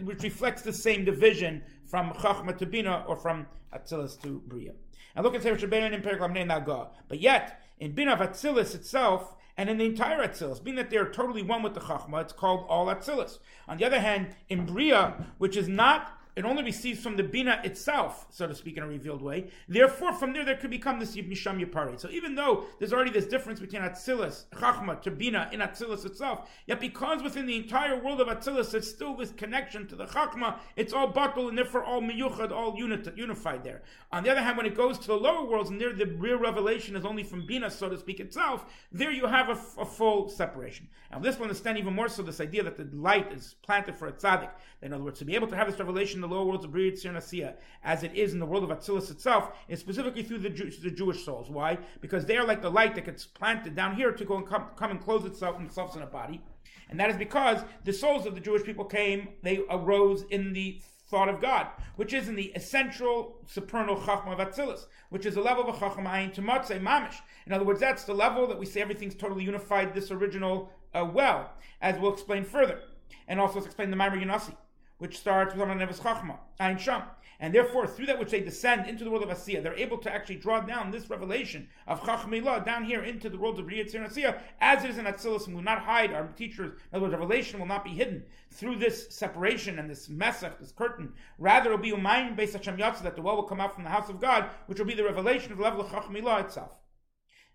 which 0.03 0.21
reflects 0.21 0.61
the 0.61 0.73
same 0.73 1.03
division 1.03 1.63
from 1.85 2.11
Chachma 2.11 2.55
to 2.57 2.65
Bina 2.67 3.03
or 3.07 3.15
from 3.15 3.47
Atzilus 3.73 4.21
to 4.21 4.43
Bria. 4.47 4.73
And 5.15 5.23
look 5.23 5.33
at 5.33 5.41
Sefer 5.41 5.65
Shabbat 5.65 5.93
in 5.93 6.01
Periklam 6.01 6.89
But 7.07 7.19
yet, 7.19 7.61
in 7.79 7.93
Bina 7.93 8.13
of 8.13 8.19
Atzilus 8.19 8.75
itself, 8.75 9.35
and 9.57 9.69
in 9.69 9.77
the 9.77 9.85
entire 9.85 10.25
Atzilus, 10.25 10.63
being 10.63 10.75
that 10.75 10.89
they're 10.89 11.09
totally 11.09 11.41
one 11.41 11.63
with 11.63 11.73
the 11.73 11.79
Chachma, 11.79 12.21
it's 12.21 12.33
called 12.33 12.65
all 12.67 12.87
Atzilus. 12.87 13.39
On 13.67 13.77
the 13.77 13.85
other 13.85 13.99
hand, 13.99 14.35
in 14.49 14.65
Bria, 14.65 15.25
which 15.37 15.55
is 15.55 15.67
not 15.67 16.14
it 16.35 16.43
only 16.43 16.63
receives 16.63 17.01
from 17.01 17.15
the 17.15 17.23
Bina 17.23 17.61
itself, 17.63 18.25
so 18.29 18.45
to 18.45 18.53
speak, 18.53 18.75
in 18.77 18.83
a 18.83 18.87
revealed 18.87 19.21
way. 19.21 19.47
Therefore, 19.69 20.13
from 20.13 20.33
there, 20.33 20.43
there 20.43 20.57
could 20.57 20.69
become 20.69 20.99
this 20.99 21.15
Misham 21.15 21.63
Yapari. 21.63 21.99
So 21.99 22.09
even 22.09 22.35
though 22.35 22.65
there's 22.77 22.91
already 22.91 23.11
this 23.11 23.25
difference 23.25 23.59
between 23.59 23.81
Atzilus, 23.81 24.45
Chachma, 24.53 25.01
to 25.01 25.11
Bina 25.11 25.49
in 25.53 25.61
Atzilus 25.61 26.05
itself, 26.05 26.49
yet 26.67 26.81
because 26.81 27.23
within 27.23 27.45
the 27.45 27.55
entire 27.55 28.01
world 28.01 28.19
of 28.19 28.27
Atzilus, 28.27 28.71
there's 28.71 28.89
still 28.89 29.15
this 29.15 29.31
connection 29.31 29.87
to 29.87 29.95
the 29.95 30.05
Chachma, 30.05 30.57
it's 30.75 30.91
all 30.91 31.11
batul 31.11 31.49
and 31.49 31.57
therefore 31.57 31.83
all 31.83 32.01
miyuchad, 32.01 32.51
all 32.51 32.75
unit, 32.77 33.17
unified 33.17 33.63
there. 33.63 33.81
On 34.11 34.23
the 34.23 34.29
other 34.29 34.41
hand, 34.41 34.57
when 34.57 34.65
it 34.65 34.75
goes 34.75 34.99
to 34.99 35.07
the 35.07 35.15
lower 35.15 35.45
worlds, 35.45 35.69
and 35.69 35.79
there 35.79 35.93
the 35.93 36.05
real 36.05 36.37
revelation 36.37 36.95
is 36.95 37.05
only 37.05 37.23
from 37.23 37.45
Bina, 37.45 37.71
so 37.71 37.87
to 37.87 37.97
speak, 37.97 38.19
itself, 38.19 38.65
there 38.91 39.11
you 39.11 39.25
have 39.25 39.49
a, 39.49 39.81
a 39.81 39.85
full 39.85 40.27
separation. 40.29 40.87
And 41.11 41.23
this 41.23 41.37
will 41.37 41.43
understand 41.43 41.77
even 41.77 41.93
more 41.93 42.09
so 42.09 42.23
this 42.23 42.41
idea 42.41 42.63
that 42.63 42.77
the 42.77 42.89
light 42.95 43.31
is 43.31 43.55
planted 43.61 43.97
for 43.97 44.07
a 44.07 44.11
tzaddik. 44.11 44.49
In 44.81 44.93
other 44.93 45.03
words, 45.03 45.19
to 45.19 45.25
be 45.25 45.35
able 45.35 45.47
to 45.47 45.55
have 45.55 45.67
this 45.69 45.79
revelation 45.79 46.21
the 46.27 46.33
lower 46.33 46.45
worlds 46.45 46.65
of 46.65 46.71
Brit 46.71 46.95
Tzir 46.95 47.53
as 47.83 48.03
it 48.03 48.13
is 48.15 48.33
in 48.33 48.39
the 48.39 48.45
world 48.45 48.63
of 48.63 48.75
Atzilus 48.75 49.11
itself, 49.11 49.51
is 49.67 49.79
specifically 49.79 50.23
through 50.23 50.39
the, 50.39 50.49
Jew, 50.49 50.69
the 50.71 50.91
Jewish 50.91 51.23
souls. 51.23 51.49
Why? 51.49 51.77
Because 52.01 52.25
they 52.25 52.37
are 52.37 52.45
like 52.45 52.61
the 52.61 52.71
light 52.71 52.95
that 52.95 53.05
gets 53.05 53.25
planted 53.25 53.75
down 53.75 53.95
here 53.95 54.11
to 54.11 54.25
go 54.25 54.37
and 54.37 54.47
come, 54.47 54.67
come 54.75 54.91
and 54.91 55.01
close 55.01 55.25
itself 55.25 55.57
themselves 55.57 55.95
in 55.95 56.01
a 56.01 56.07
body. 56.07 56.41
And 56.89 56.99
that 56.99 57.09
is 57.09 57.17
because 57.17 57.61
the 57.83 57.93
souls 57.93 58.25
of 58.25 58.35
the 58.35 58.41
Jewish 58.41 58.63
people 58.63 58.85
came, 58.85 59.29
they 59.43 59.61
arose 59.69 60.23
in 60.29 60.53
the 60.53 60.81
thought 61.07 61.29
of 61.29 61.39
God, 61.39 61.67
which 61.95 62.13
is 62.13 62.27
in 62.27 62.35
the 62.35 62.51
essential 62.55 63.37
supernal 63.45 63.95
chachma 63.97 64.33
of 64.33 64.39
Atzilus, 64.39 64.85
which 65.09 65.25
is 65.25 65.35
the 65.35 65.41
level 65.41 65.67
of 65.67 65.75
a 65.75 65.77
chachma 65.77 66.07
ayin 66.07 66.33
to 66.33 66.41
matzeh 66.41 66.81
mamish. 66.81 67.15
In 67.45 67.53
other 67.53 67.65
words, 67.65 67.79
that's 67.79 68.05
the 68.05 68.13
level 68.13 68.47
that 68.47 68.57
we 68.57 68.65
say 68.65 68.81
everything's 68.81 69.15
totally 69.15 69.43
unified, 69.43 69.93
this 69.93 70.11
original 70.11 70.71
uh, 70.93 71.07
well, 71.11 71.51
as 71.81 71.99
we'll 71.99 72.13
explain 72.13 72.43
further. 72.43 72.79
And 73.27 73.39
also 73.39 73.59
explain 73.63 73.91
the 73.91 73.97
Maimar 73.97 74.21
Yonasi, 74.21 74.55
which 74.97 75.17
starts 75.17 75.55
with 75.55 75.67
Neves 75.67 75.99
Chachma, 75.99 76.37
Ayin 76.59 76.79
Sham. 76.79 77.03
And 77.39 77.53
therefore, 77.53 77.85
through 77.85 78.05
that 78.05 78.17
which 78.17 78.31
they 78.31 78.39
descend 78.39 78.87
into 78.87 79.03
the 79.03 79.11
world 79.11 79.23
of 79.23 79.29
Asiya, 79.29 79.61
they're 79.61 79.75
able 79.75 79.97
to 79.97 80.13
actually 80.13 80.37
draw 80.37 80.61
down 80.61 80.89
this 80.89 81.09
revelation 81.09 81.67
of 81.85 82.01
Chachmilah 82.01 82.63
down 82.63 82.85
here 82.85 83.03
into 83.03 83.29
the 83.29 83.37
world 83.37 83.59
of 83.59 83.65
Riyat 83.65 83.93
and 83.93 84.05
Asiya, 84.05 84.39
as 84.61 84.85
it 84.85 84.89
is 84.89 84.97
in 84.97 85.05
Atzilus, 85.05 85.45
and 85.45 85.55
will 85.55 85.61
not 85.61 85.79
hide 85.79 86.13
our 86.13 86.27
teachers. 86.27 86.79
In 86.91 86.95
other 86.95 87.01
words, 87.03 87.13
revelation 87.13 87.59
will 87.59 87.67
not 87.67 87.83
be 87.83 87.89
hidden 87.89 88.23
through 88.51 88.77
this 88.77 89.13
separation 89.13 89.79
and 89.79 89.89
this 89.89 90.07
mesach, 90.07 90.57
this 90.59 90.71
curtain. 90.71 91.11
Rather, 91.37 91.71
it 91.71 91.75
will 91.75 91.83
be 91.83 91.91
Umayim 91.91 92.37
based 92.37 92.53
Hashem 92.53 92.77
Yatza, 92.77 93.03
that 93.03 93.17
the 93.17 93.21
well 93.21 93.35
will 93.35 93.43
come 93.43 93.59
out 93.59 93.75
from 93.75 93.83
the 93.83 93.89
house 93.89 94.07
of 94.07 94.21
God, 94.21 94.49
which 94.67 94.79
will 94.79 94.85
be 94.85 94.93
the 94.93 95.03
revelation 95.03 95.51
of 95.51 95.57
the 95.57 95.63
level 95.63 95.81
of 95.81 95.87
Chachmilah 95.87 96.45
itself. 96.45 96.71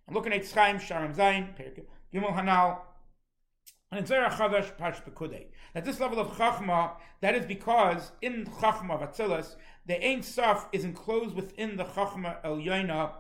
I'm 0.07 0.15
looking 0.15 0.35
at 0.35 0.47
Chaim 0.51 0.77
Sharam 0.77 1.17
Zayin, 1.17 1.55
Gimel 2.13 2.35
Hanal, 2.35 2.81
and 3.93 4.07
Chadash 4.07 4.77
Pash 4.77 5.01
Pekudei. 5.01 5.47
That 5.75 5.85
this 5.85 6.01
level 6.01 6.21
of 6.21 6.29
Chachma, 6.37 6.93
that 7.21 7.35
is 7.35 7.45
because 7.45 8.13
in 8.23 8.47
Chachma 8.47 9.03
of 9.03 9.57
the 9.87 10.07
Ein 10.07 10.23
Sof 10.23 10.69
is 10.73 10.85
enclosed 10.85 11.35
within 11.35 11.77
the 11.77 11.85
Chachma 11.85 12.37
El 12.45 12.59
Yaina 12.59 13.13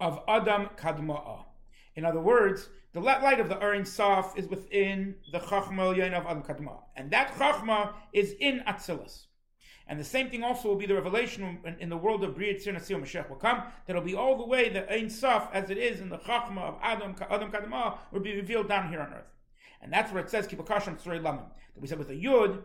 of 0.00 0.20
Adam 0.26 0.70
Kadma'a. 0.76 1.44
In 1.94 2.04
other 2.04 2.20
words, 2.20 2.68
the 2.92 3.00
light 3.00 3.38
of 3.38 3.48
the 3.48 3.62
Ein 3.62 3.84
Sof 3.84 4.36
is 4.36 4.48
within 4.48 5.16
the 5.30 5.38
Chachma 5.38 5.78
El 5.78 5.94
Yaina 5.94 6.18
of 6.18 6.26
Adam 6.26 6.42
Kadma'a. 6.42 6.80
And 6.96 7.10
that 7.12 7.34
Chachma 7.34 7.92
is 8.12 8.34
in 8.40 8.60
Atzilus. 8.66 9.26
And 9.86 10.00
the 10.00 10.04
same 10.04 10.30
thing 10.30 10.42
also 10.42 10.68
will 10.68 10.76
be 10.76 10.86
the 10.86 10.94
revelation 10.94 11.58
in, 11.64 11.76
in 11.78 11.88
the 11.90 11.96
world 11.96 12.24
of 12.24 12.34
Bria 12.34 12.54
Tzir 12.54 12.72
Nasir 12.72 12.96
Mashiach 12.96 13.28
will 13.28 13.36
come. 13.36 13.64
That'll 13.86 14.02
be 14.02 14.14
all 14.14 14.36
the 14.36 14.46
way 14.46 14.70
the 14.70 14.90
Ein 14.90 15.10
Sof, 15.10 15.48
as 15.52 15.68
it 15.68 15.76
is 15.76 16.00
in 16.00 16.08
the 16.08 16.18
Chachma 16.18 16.62
of 16.62 16.78
Adam, 16.80 17.14
Adam 17.28 17.50
Kadma, 17.50 17.98
will 18.10 18.20
be 18.20 18.34
revealed 18.34 18.68
down 18.68 18.88
here 18.88 19.00
on 19.00 19.12
earth. 19.12 19.30
And 19.82 19.92
that's 19.92 20.10
where 20.10 20.22
it 20.22 20.30
says, 20.30 20.46
Kibakasham 20.46 21.02
Tzurei 21.02 21.20
Lamim. 21.20 21.44
That 21.74 21.80
we 21.80 21.86
said 21.86 21.98
with 21.98 22.08
a 22.08 22.14
Yud, 22.14 22.62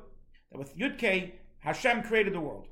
that 0.51 0.57
with 0.57 0.77
Yud 0.77 0.97
K, 0.97 1.35
Hashem 1.59 2.03
created 2.03 2.33
the 2.33 2.39
world. 2.39 2.67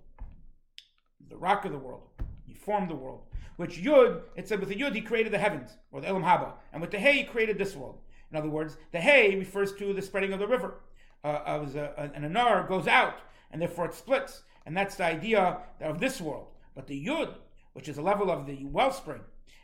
The 1.30 1.36
rock 1.36 1.66
of 1.66 1.74
the 1.74 1.78
world. 1.78 2.04
He 2.46 2.54
formed 2.54 2.90
the 2.90 2.96
world. 2.96 3.24
Which 3.58 3.78
Yud, 3.80 4.22
it 4.38 4.48
said 4.48 4.62
with 4.62 4.70
the 4.70 4.76
Yud, 4.76 4.96
he 4.96 5.02
created 5.02 5.34
the 5.34 5.40
heavens, 5.40 5.72
or 5.92 6.00
the 6.00 6.08
Elam 6.08 6.24
Haba. 6.24 6.54
And 6.72 6.82
with 6.82 6.92
the 6.92 7.00
Hey, 7.00 7.18
he 7.18 7.24
created 7.26 7.58
this 7.58 7.76
world. 7.76 8.00
In 8.32 8.38
other 8.38 8.50
words, 8.50 8.78
the 8.94 9.00
Hey 9.00 9.36
refers 9.36 9.74
to 9.74 9.94
the 9.94 10.02
spreading 10.02 10.32
of 10.32 10.40
the 10.40 10.48
river. 10.48 10.76
Uh, 11.24 11.62
as 11.66 11.76
a, 11.76 11.94
an 11.98 12.24
anar 12.24 12.68
goes 12.68 12.88
out 12.88 13.16
and 13.52 13.62
therefore 13.62 13.86
it 13.86 13.94
splits. 13.94 14.44
And 14.66 14.76
that's 14.76 14.96
the 14.96 15.06
idea 15.06 15.60
of 15.82 16.00
this 16.00 16.20
world. 16.20 16.48
But 16.76 16.88
the 16.88 17.06
yud, 17.06 17.34
which 17.74 17.88
is 17.88 17.98
a 17.98 18.02
level 18.02 18.30
of 18.30 18.46
the 18.46 18.66
wellspring, 18.66 19.22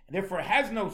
and 0.07 0.15
therefore 0.15 0.39
it 0.39 0.45
has 0.45 0.69
no, 0.71 0.93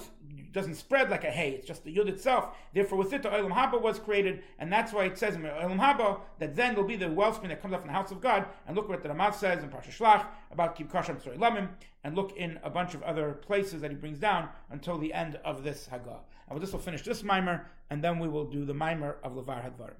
doesn't 0.51 0.75
spread 0.75 1.09
like 1.09 1.23
a 1.23 1.31
hay. 1.31 1.51
It's 1.51 1.67
just 1.67 1.83
the 1.83 1.95
yud 1.95 2.07
itself. 2.07 2.55
Therefore, 2.73 2.97
with 2.97 3.13
it, 3.13 3.23
the 3.23 3.29
olam 3.29 3.51
haba 3.51 3.81
was 3.81 3.99
created, 3.99 4.43
and 4.59 4.71
that's 4.71 4.93
why 4.93 5.05
it 5.05 5.17
says 5.17 5.35
in 5.35 5.41
olam 5.41 5.79
haba 5.79 6.19
that 6.39 6.55
then 6.55 6.75
will 6.75 6.83
be 6.83 6.95
the 6.95 7.09
wellspring 7.09 7.49
that 7.49 7.61
comes 7.61 7.73
up 7.73 7.81
from 7.81 7.87
the 7.87 7.93
house 7.93 8.11
of 8.11 8.21
God. 8.21 8.45
And 8.67 8.75
look 8.75 8.87
what 8.87 9.01
the 9.03 9.09
Ramaz 9.09 9.35
says 9.35 9.63
in 9.63 9.69
Parsha 9.69 9.91
Shlach 9.91 10.25
about 10.51 10.77
Kib 10.77 10.89
Kasham 10.91 11.19
Lamim, 11.37 11.69
and 12.03 12.15
look 12.15 12.35
in 12.37 12.59
a 12.63 12.69
bunch 12.69 12.93
of 12.93 13.03
other 13.03 13.33
places 13.33 13.81
that 13.81 13.91
he 13.91 13.97
brings 13.97 14.19
down 14.19 14.49
until 14.69 14.97
the 14.97 15.13
end 15.13 15.39
of 15.43 15.63
this 15.63 15.87
Haggah. 15.91 16.19
And 16.47 16.53
with 16.53 16.61
this, 16.61 16.71
we'll 16.71 16.81
finish 16.81 17.03
this 17.03 17.23
mimer, 17.23 17.67
and 17.89 18.03
then 18.03 18.19
we 18.19 18.27
will 18.27 18.45
do 18.45 18.65
the 18.65 18.73
mimer 18.73 19.17
of 19.23 19.33
Levar 19.33 19.63
Hadvarim. 19.63 19.95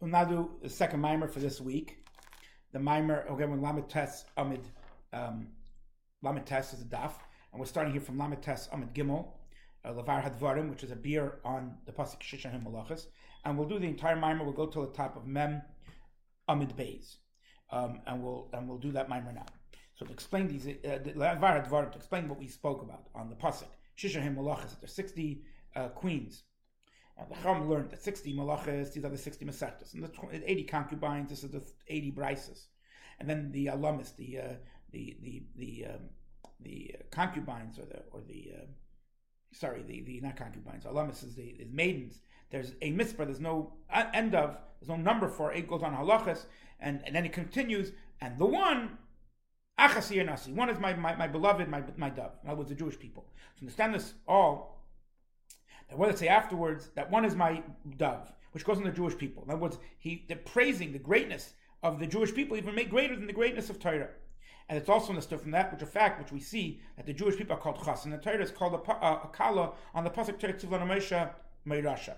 We'll 0.00 0.10
now 0.10 0.24
do 0.24 0.50
the 0.62 0.68
second 0.68 1.00
mimer 1.00 1.26
for 1.26 1.40
this 1.40 1.58
week. 1.58 2.04
The 2.72 2.78
mimer, 2.78 3.24
okay, 3.30 3.46
when 3.46 3.62
Lamed 3.62 3.90
Amid, 4.36 4.60
um, 5.14 5.48
Lamed 6.22 6.52
is 6.52 6.82
a 6.82 6.84
daf, 6.84 7.12
and 7.50 7.58
we're 7.58 7.64
starting 7.64 7.92
here 7.92 8.02
from 8.02 8.18
Lamed 8.18 8.46
Amid 8.72 8.92
Gimel, 8.92 9.28
uh, 9.86 9.92
Lavar 9.92 10.22
Hadvarim, 10.22 10.68
which 10.68 10.82
is 10.82 10.90
a 10.90 10.96
biur 10.96 11.36
on 11.46 11.78
the 11.86 11.92
Pasuk 11.92 12.20
Shishahim 12.20 12.62
Malachas, 12.64 13.06
and 13.46 13.56
we'll 13.56 13.66
do 13.66 13.78
the 13.78 13.86
entire 13.86 14.16
mimer. 14.16 14.44
We'll 14.44 14.52
go 14.52 14.66
till 14.66 14.82
the 14.82 14.92
top 14.92 15.16
of 15.16 15.26
Mem 15.26 15.62
Amid 16.46 16.76
Beis, 16.76 17.16
um, 17.70 18.02
and 18.06 18.22
we'll 18.22 18.50
and 18.52 18.68
we'll 18.68 18.76
do 18.76 18.92
that 18.92 19.08
mimer 19.08 19.32
now. 19.32 19.46
So 19.94 20.04
to 20.04 20.12
explain 20.12 20.46
these, 20.46 20.66
uh, 20.66 20.98
Hadvarim, 21.16 21.90
to 21.92 21.96
explain 21.96 22.28
what 22.28 22.38
we 22.38 22.48
spoke 22.48 22.82
about 22.82 23.06
on 23.14 23.30
the 23.30 23.36
Pasuk 23.36 23.68
Shishahim 23.96 24.36
Malachas, 24.36 24.70
that 24.70 24.80
there's 24.82 24.92
sixty 24.92 25.44
uh, 25.74 25.88
queens 25.88 26.42
and 27.18 27.30
the 27.30 27.34
Chum 27.42 27.68
learned 27.68 27.90
that 27.90 28.02
60 28.02 28.34
malachas, 28.34 28.92
these 28.92 29.04
are 29.04 29.08
the 29.08 29.16
60 29.16 29.44
masechtas, 29.44 29.94
and 29.94 30.04
the 30.04 30.50
80 30.50 30.64
concubines, 30.64 31.30
this 31.30 31.44
is 31.44 31.50
the 31.50 31.62
80 31.88 32.12
brises. 32.12 32.66
And 33.18 33.28
then 33.28 33.50
the 33.52 33.66
alamis, 33.66 34.14
the, 34.16 34.38
uh, 34.38 34.42
the, 34.92 35.16
the, 35.22 35.42
the, 35.56 35.86
um, 35.86 36.00
the 36.60 36.94
uh, 36.98 37.02
concubines, 37.10 37.78
or 37.78 37.86
the, 37.86 38.02
or 38.12 38.20
the, 38.20 38.52
uh, 38.54 38.66
sorry, 39.52 39.82
the, 39.82 40.02
the, 40.02 40.20
not 40.20 40.36
concubines, 40.36 40.84
alamis 40.84 41.24
is 41.24 41.34
the 41.34 41.56
is 41.58 41.72
maidens. 41.72 42.20
There's 42.50 42.72
a 42.82 42.90
mitzvah, 42.90 43.24
there's 43.24 43.40
no 43.40 43.72
end 43.90 44.34
of, 44.34 44.58
there's 44.78 44.88
no 44.88 44.96
number 44.96 45.28
for 45.28 45.52
it, 45.52 45.66
goes 45.66 45.82
on 45.82 45.94
halachas, 45.94 46.44
and, 46.80 47.00
and 47.06 47.16
then 47.16 47.24
it 47.24 47.32
continues, 47.32 47.92
and 48.20 48.38
the 48.38 48.44
one, 48.44 48.98
achasi 49.80 50.24
nasi, 50.24 50.52
one 50.52 50.68
is 50.68 50.78
my, 50.78 50.92
my, 50.92 51.16
my 51.16 51.26
beloved, 51.26 51.66
my, 51.68 51.82
my 51.96 52.10
dove, 52.10 52.32
in 52.44 52.50
other 52.50 52.58
words, 52.58 52.68
the 52.68 52.76
Jewish 52.76 52.98
people. 52.98 53.24
So 53.56 53.62
understand 53.62 53.94
this 53.94 54.12
all, 54.28 54.75
that 55.88 56.08
it 56.08 56.18
say 56.18 56.28
afterwards, 56.28 56.90
that 56.94 57.10
one 57.10 57.24
is 57.24 57.34
my 57.34 57.62
dove, 57.96 58.32
which 58.52 58.64
goes 58.64 58.78
on 58.78 58.84
the 58.84 58.90
Jewish 58.90 59.16
people. 59.16 59.44
In 59.44 59.50
other 59.50 59.60
words, 59.60 59.78
he 59.98 60.24
they're 60.28 60.36
praising 60.36 60.92
the 60.92 60.98
greatness 60.98 61.54
of 61.82 61.98
the 61.98 62.06
Jewish 62.06 62.34
people, 62.34 62.56
even 62.56 62.74
made 62.74 62.90
greater 62.90 63.14
than 63.14 63.26
the 63.26 63.32
greatness 63.32 63.70
of 63.70 63.78
Torah. 63.78 64.08
And 64.68 64.76
it's 64.76 64.88
also 64.88 65.10
understood 65.10 65.40
from 65.40 65.52
that, 65.52 65.72
which 65.72 65.82
a 65.82 65.86
fact, 65.86 66.18
which 66.20 66.32
we 66.32 66.40
see 66.40 66.80
that 66.96 67.06
the 67.06 67.12
Jewish 67.12 67.36
people 67.36 67.54
are 67.54 67.60
called 67.60 67.84
chas, 67.84 68.04
and 68.04 68.12
the 68.12 68.18
Torah 68.18 68.42
is 68.42 68.50
called 68.50 68.74
a, 68.74 68.92
a, 68.92 69.22
a 69.24 69.30
kala 69.32 69.72
on 69.94 70.02
the 70.02 70.10
pasuk 70.10 70.40
Torah 70.40 70.54
Tzivlan 70.54 70.86
Moshe 70.88 71.30
Meirasha. 71.66 72.14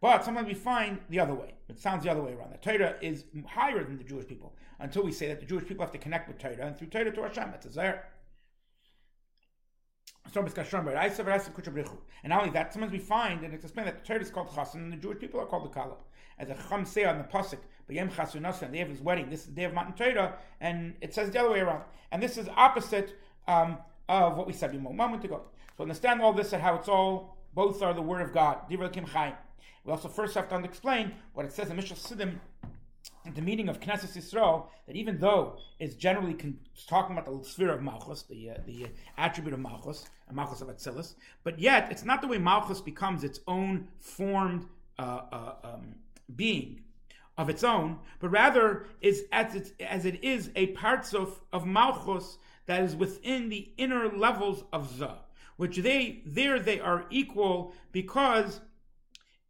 But 0.00 0.24
sometimes 0.24 0.46
we 0.46 0.54
find 0.54 0.98
the 1.08 1.20
other 1.20 1.34
way. 1.34 1.54
It 1.68 1.78
sounds 1.78 2.04
the 2.04 2.10
other 2.10 2.22
way 2.22 2.32
around. 2.32 2.52
The 2.52 2.58
Torah 2.58 2.96
is 3.00 3.24
higher 3.46 3.82
than 3.82 3.98
the 3.98 4.04
Jewish 4.04 4.26
people 4.26 4.54
until 4.78 5.02
we 5.02 5.12
say 5.12 5.28
that 5.28 5.40
the 5.40 5.46
Jewish 5.46 5.66
people 5.66 5.84
have 5.84 5.92
to 5.92 5.98
connect 5.98 6.28
with 6.28 6.38
Torah, 6.38 6.66
and 6.66 6.76
through 6.76 6.88
Torah 6.88 7.10
to 7.10 7.22
Hashem, 7.22 7.50
it's 7.54 7.66
a 7.66 7.70
zayr. 7.70 8.00
And 10.34 12.30
not 12.30 12.40
only 12.40 12.52
that, 12.52 12.72
sometimes 12.72 12.92
we 12.92 12.98
find, 12.98 13.44
and 13.44 13.54
it's 13.54 13.64
explained 13.64 13.88
that 13.88 14.02
the 14.02 14.06
Torah 14.06 14.20
is 14.20 14.30
called 14.30 14.48
Chasan, 14.48 14.74
and 14.74 14.92
the 14.92 14.96
Jewish 14.96 15.18
people 15.18 15.40
are 15.40 15.46
called 15.46 15.64
the 15.64 15.68
Kala. 15.68 15.96
As 16.38 16.50
a 16.50 16.56
Chum 16.68 16.84
say 16.84 17.04
on 17.04 17.18
the 17.18 17.24
Pasuk, 17.24 17.58
B'yem 17.88 18.10
Chasunasa, 18.10 18.60
the 18.60 18.66
day 18.66 18.80
of 18.80 18.88
his 18.88 19.00
wedding, 19.00 19.30
this 19.30 19.40
is 19.40 19.46
the 19.46 19.52
day 19.52 19.64
of 19.64 19.72
Matan 19.72 19.94
Torah, 19.94 20.36
and 20.60 20.94
it 21.00 21.14
says 21.14 21.30
the 21.30 21.40
other 21.40 21.50
way 21.50 21.60
around. 21.60 21.84
And 22.10 22.22
this 22.22 22.36
is 22.36 22.48
opposite 22.56 23.18
um, 23.48 23.78
of 24.08 24.36
what 24.36 24.46
we 24.46 24.52
said 24.52 24.74
a 24.74 24.78
moment 24.78 25.24
ago. 25.24 25.42
So 25.76 25.82
understand 25.82 26.20
all 26.20 26.32
this 26.32 26.52
and 26.52 26.62
how 26.62 26.74
it's 26.76 26.88
all, 26.88 27.36
both 27.54 27.82
are 27.82 27.94
the 27.94 28.02
Word 28.02 28.22
of 28.22 28.32
God. 28.32 28.58
We 28.68 28.76
also 29.92 30.08
first 30.08 30.34
have 30.34 30.48
to 30.48 30.56
explain 30.64 31.12
what 31.32 31.46
it 31.46 31.52
says 31.52 31.70
in 31.70 31.76
Mishnah 31.76 31.96
Siddim 31.96 32.40
the 33.34 33.42
meaning 33.42 33.68
of 33.68 33.80
Knesset 33.80 34.16
Yisrael, 34.16 34.66
that 34.86 34.96
even 34.96 35.18
though 35.18 35.58
it's 35.78 35.94
generally 35.94 36.34
con- 36.34 36.58
talking 36.86 37.18
about 37.18 37.42
the 37.42 37.48
sphere 37.48 37.70
of 37.70 37.82
Malchus, 37.82 38.22
the, 38.22 38.50
uh, 38.50 38.54
the 38.66 38.86
attribute 39.18 39.54
of 39.54 39.60
Malchus, 39.60 40.06
Malchus 40.32 40.60
of 40.60 40.68
Atzilus, 40.68 41.14
but 41.42 41.58
yet 41.58 41.88
it's 41.90 42.04
not 42.04 42.20
the 42.20 42.28
way 42.28 42.38
Malchus 42.38 42.80
becomes 42.80 43.24
its 43.24 43.40
own 43.46 43.88
formed 43.98 44.66
uh, 44.98 45.20
uh, 45.32 45.54
um, 45.64 45.96
being 46.34 46.82
of 47.36 47.50
its 47.50 47.62
own, 47.62 47.98
but 48.20 48.28
rather 48.28 48.86
is 49.00 49.24
as, 49.32 49.54
it's, 49.54 49.72
as 49.80 50.04
it 50.06 50.22
is 50.24 50.50
a 50.56 50.68
parts 50.68 51.12
of, 51.12 51.40
of 51.52 51.66
Malchus 51.66 52.38
that 52.66 52.82
is 52.82 52.96
within 52.96 53.48
the 53.48 53.70
inner 53.76 54.08
levels 54.08 54.64
of 54.72 54.96
Zah, 54.96 55.18
which 55.56 55.78
they 55.78 56.22
there 56.24 56.58
they 56.58 56.80
are 56.80 57.06
equal 57.10 57.74
because 57.92 58.60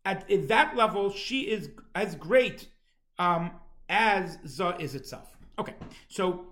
at, 0.04 0.30
at 0.30 0.48
that 0.48 0.76
level, 0.76 1.10
she 1.10 1.42
is 1.42 1.70
as 1.94 2.14
great 2.14 2.68
um, 3.18 3.50
as 3.88 4.38
Za 4.46 4.76
is 4.78 4.94
itself. 4.94 5.36
Okay, 5.58 5.74
so, 6.08 6.46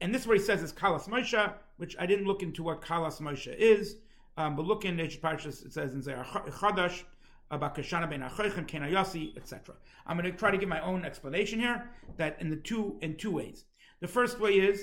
and 0.00 0.14
this 0.14 0.26
is 0.26 0.32
he 0.32 0.38
says 0.38 0.62
is 0.62 0.72
Kalas 0.72 1.08
Moshe, 1.08 1.52
which 1.76 1.96
I 1.98 2.06
didn't 2.06 2.26
look 2.26 2.42
into 2.42 2.62
what 2.62 2.82
Kalas 2.82 3.20
Moshe 3.20 3.54
is, 3.56 3.96
um, 4.36 4.56
but 4.56 4.64
look 4.64 4.84
in 4.84 4.96
the 4.96 5.04
Parshas, 5.04 5.64
it 5.64 5.72
says 5.72 5.94
in 5.94 6.02
Zohar 6.02 6.24
Chadash, 6.24 7.02
about 7.50 7.76
Kashana 7.76 8.08
ben 8.08 8.20
Achoichem, 8.20 8.66
Kenayasi, 8.66 9.36
etc. 9.36 9.74
I'm 10.06 10.16
going 10.16 10.30
to 10.30 10.36
try 10.36 10.50
to 10.50 10.56
give 10.56 10.68
my 10.68 10.80
own 10.80 11.04
explanation 11.04 11.60
here, 11.60 11.90
that 12.16 12.40
in 12.40 12.48
the 12.48 12.56
two 12.56 12.98
in 13.02 13.16
two 13.16 13.30
ways. 13.30 13.64
The 14.00 14.08
first 14.08 14.40
way 14.40 14.54
is 14.54 14.82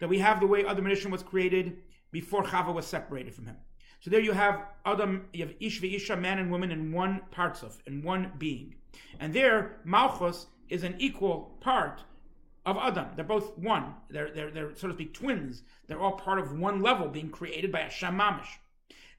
that 0.00 0.08
we 0.08 0.18
have 0.18 0.38
the 0.40 0.46
way 0.46 0.64
Adam 0.64 0.84
Rishon 0.84 1.10
was 1.10 1.22
created 1.22 1.78
before 2.12 2.44
Chava 2.44 2.72
was 2.72 2.86
separated 2.86 3.34
from 3.34 3.46
him. 3.46 3.56
So 4.00 4.10
there 4.10 4.20
you 4.20 4.32
have 4.32 4.62
Adam, 4.84 5.26
you 5.32 5.46
have 5.46 5.54
Ish 5.58 5.82
Isha, 5.82 6.16
man 6.16 6.38
and 6.38 6.50
woman, 6.50 6.70
in 6.70 6.92
one 6.92 7.22
parts 7.30 7.62
of, 7.62 7.80
in 7.86 8.02
one 8.02 8.32
being. 8.36 8.74
And 9.20 9.32
there, 9.32 9.80
Malchus 9.84 10.46
is 10.72 10.82
an 10.82 10.96
equal 10.98 11.56
part 11.60 12.02
of 12.64 12.76
Adam. 12.76 13.08
They're 13.14 13.24
both 13.24 13.58
one. 13.58 13.94
They're, 14.08 14.30
they're, 14.32 14.50
they're, 14.50 14.74
so 14.74 14.88
to 14.88 14.94
speak, 14.94 15.14
twins. 15.14 15.62
They're 15.86 16.00
all 16.00 16.12
part 16.12 16.38
of 16.38 16.58
one 16.58 16.80
level 16.80 17.08
being 17.08 17.30
created 17.30 17.70
by 17.70 17.80
a 17.80 17.90
shamamish. 17.90 18.48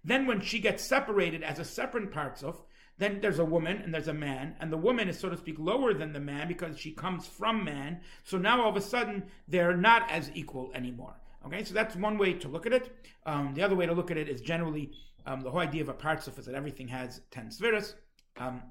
Then 0.04 0.26
when 0.26 0.42
she 0.42 0.60
gets 0.60 0.84
separated 0.84 1.44
as 1.44 1.60
a 1.60 1.66
separate 1.66 2.12
partsuf, 2.12 2.58
then 2.98 3.22
there's 3.22 3.40
a 3.40 3.46
woman 3.46 3.78
and 3.78 3.94
there's 3.94 4.08
a 4.08 4.14
man, 4.14 4.56
and 4.60 4.72
the 4.72 4.78
woman 4.78 5.10
is, 5.10 5.20
so 5.20 5.30
to 5.30 5.38
speak, 5.38 5.56
lower 5.58 5.94
than 5.94 6.14
the 6.14 6.20
man 6.20 6.48
because 6.48 6.78
she 6.78 6.92
comes 6.92 7.26
from 7.26 7.64
man. 7.64 8.02
So 8.24 8.38
now 8.38 8.62
all 8.62 8.70
of 8.70 8.76
a 8.76 8.82
sudden, 8.82 9.24
they're 9.48 9.76
not 9.76 10.10
as 10.12 10.30
equal 10.36 10.72
anymore. 10.76 11.16
Okay, 11.46 11.64
so 11.64 11.74
that's 11.74 11.96
one 11.96 12.18
way 12.18 12.34
to 12.34 12.48
look 12.48 12.66
at 12.66 12.74
it. 12.74 12.96
Um, 13.26 13.54
the 13.56 13.64
other 13.64 13.76
way 13.76 13.86
to 13.86 13.94
look 13.94 14.12
at 14.12 14.18
it 14.18 14.30
is 14.30 14.42
generally 14.42 14.92
um, 15.26 15.42
the 15.42 15.50
whole 15.50 15.60
idea 15.60 15.82
of 15.82 15.90
a 15.90 15.94
partsuf 15.94 16.38
is 16.38 16.46
that 16.46 16.56
everything 16.56 16.88
has 16.88 17.22
10 17.32 17.52
spheres. 17.52 17.96
Um, 18.38 18.62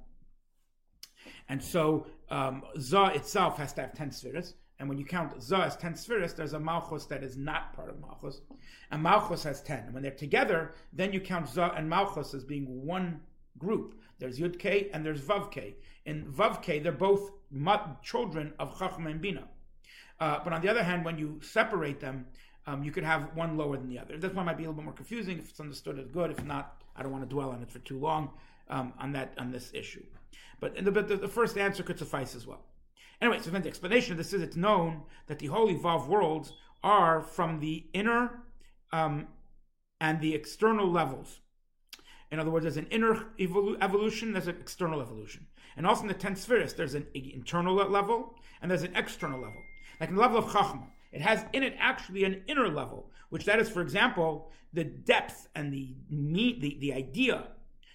and 1.48 1.62
so 1.62 2.06
um, 2.30 2.62
Za 2.78 3.12
itself 3.14 3.58
has 3.58 3.72
to 3.74 3.82
have 3.82 3.94
10 3.94 4.10
spheres. 4.10 4.54
And 4.78 4.88
when 4.88 4.98
you 4.98 5.04
count 5.04 5.40
Za 5.40 5.58
as 5.58 5.76
10 5.76 5.94
spheres, 5.94 6.34
there's 6.34 6.54
a 6.54 6.58
Malchus 6.58 7.04
that 7.06 7.22
is 7.22 7.36
not 7.36 7.72
part 7.72 7.88
of 7.88 8.00
Malchus. 8.00 8.40
And 8.90 9.02
Malchus 9.02 9.44
has 9.44 9.62
10. 9.62 9.84
And 9.84 9.94
when 9.94 10.02
they're 10.02 10.12
together, 10.12 10.74
then 10.92 11.12
you 11.12 11.20
count 11.20 11.48
Za 11.48 11.72
and 11.76 11.88
Malchus 11.88 12.34
as 12.34 12.44
being 12.44 12.84
one 12.84 13.20
group. 13.58 13.94
There's 14.18 14.38
Yud 14.38 14.88
and 14.92 15.04
there's 15.04 15.20
Vav. 15.20 15.74
In 16.04 16.24
Vav 16.32 16.82
they're 16.82 16.92
both 16.92 17.30
children 18.02 18.52
of 18.58 18.76
Chachma 18.76 19.10
and 19.10 19.20
Bina. 19.20 19.48
Uh, 20.18 20.40
but 20.42 20.52
on 20.52 20.62
the 20.62 20.68
other 20.68 20.82
hand, 20.82 21.04
when 21.04 21.18
you 21.18 21.40
separate 21.42 22.00
them, 22.00 22.26
um, 22.66 22.84
you 22.84 22.92
could 22.92 23.04
have 23.04 23.34
one 23.34 23.56
lower 23.56 23.76
than 23.76 23.88
the 23.88 23.98
other. 23.98 24.16
This 24.16 24.32
one 24.32 24.46
might 24.46 24.56
be 24.56 24.64
a 24.64 24.66
little 24.68 24.80
bit 24.80 24.84
more 24.84 24.94
confusing. 24.94 25.38
If 25.38 25.50
it's 25.50 25.60
understood, 25.60 25.98
it's 25.98 26.10
good. 26.10 26.30
If 26.30 26.44
not, 26.44 26.82
I 26.94 27.02
don't 27.02 27.10
want 27.10 27.24
to 27.24 27.28
dwell 27.28 27.50
on 27.50 27.62
it 27.62 27.70
for 27.70 27.80
too 27.80 27.98
long 27.98 28.30
um, 28.68 28.92
on 28.98 29.12
that 29.12 29.34
on 29.38 29.50
this 29.50 29.70
issue. 29.74 30.04
But, 30.60 30.76
the, 30.76 30.90
the, 30.90 31.16
the, 31.16 31.28
first 31.28 31.58
answer 31.58 31.82
could 31.82 31.98
suffice 31.98 32.34
as 32.34 32.46
well. 32.46 32.64
Anyway, 33.20 33.38
so 33.40 33.50
then 33.50 33.62
the 33.62 33.68
explanation 33.68 34.12
of 34.12 34.18
this 34.18 34.32
is 34.32 34.42
it's 34.42 34.56
known 34.56 35.02
that 35.26 35.38
the 35.38 35.46
whole 35.46 35.70
evolved 35.70 36.08
worlds 36.08 36.52
are 36.82 37.20
from 37.20 37.60
the 37.60 37.86
inner 37.92 38.42
um, 38.92 39.28
and 40.00 40.20
the 40.20 40.34
external 40.34 40.90
levels. 40.90 41.40
In 42.30 42.38
other 42.38 42.50
words, 42.50 42.64
there's 42.64 42.76
an 42.76 42.88
inner 42.90 43.26
evolu- 43.38 43.76
evolution, 43.80 44.32
there's 44.32 44.48
an 44.48 44.56
external 44.58 45.00
evolution. 45.00 45.46
And 45.76 45.86
also 45.86 46.02
in 46.02 46.08
the 46.08 46.14
10 46.14 46.36
spheres, 46.36 46.74
there's 46.74 46.94
an 46.94 47.06
internal 47.14 47.74
level 47.74 48.34
and 48.60 48.70
there's 48.70 48.82
an 48.82 48.96
external 48.96 49.40
level. 49.40 49.62
Like 50.00 50.08
in 50.08 50.16
the 50.16 50.20
level 50.20 50.38
of 50.38 50.46
Chachma, 50.46 50.86
it 51.12 51.20
has 51.20 51.44
in 51.52 51.62
it 51.62 51.76
actually 51.78 52.24
an 52.24 52.42
inner 52.46 52.68
level, 52.68 53.10
which 53.28 53.44
that 53.44 53.60
is, 53.60 53.68
for 53.68 53.82
example, 53.82 54.50
the 54.72 54.84
depth 54.84 55.48
and 55.54 55.72
the 55.72 55.94
the, 56.10 56.78
the 56.80 56.92
idea. 56.92 57.48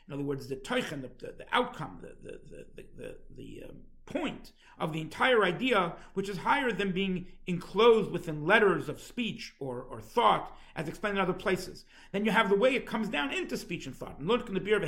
In 0.08 0.14
other 0.14 0.24
words, 0.24 0.48
the 0.48 0.56
teichen, 0.56 1.02
the, 1.02 1.12
the, 1.20 1.34
the 1.40 1.46
outcome, 1.52 2.00
the, 2.02 2.16
the, 2.24 2.40
the, 2.76 2.86
the, 2.98 3.16
the 3.36 3.64
um, 3.70 3.78
point 4.06 4.54
of 4.80 4.94
the 4.94 5.02
entire 5.02 5.44
idea, 5.44 5.94
which 6.14 6.30
is 6.30 6.38
higher 6.38 6.72
than 6.72 6.92
being 6.92 7.28
enclosed 7.46 8.12
within 8.12 8.46
letters 8.46 8.88
of 8.88 9.02
speech 9.02 9.54
or, 9.60 9.82
or 9.82 10.00
thought, 10.00 10.56
as 10.76 10.88
explained 10.88 11.18
in 11.18 11.22
other 11.22 11.34
places. 11.34 11.86
Then 12.12 12.24
you 12.24 12.32
have 12.32 12.50
the 12.50 12.56
way 12.56 12.76
it 12.76 12.86
comes 12.86 13.10
down 13.10 13.34
into 13.34 13.58
speech 13.58 13.86
and 13.86 13.96
thought. 13.96 14.20
And 14.20 14.28
look 14.28 14.48
in 14.48 14.54
the 14.54 14.62
biur 14.62 14.82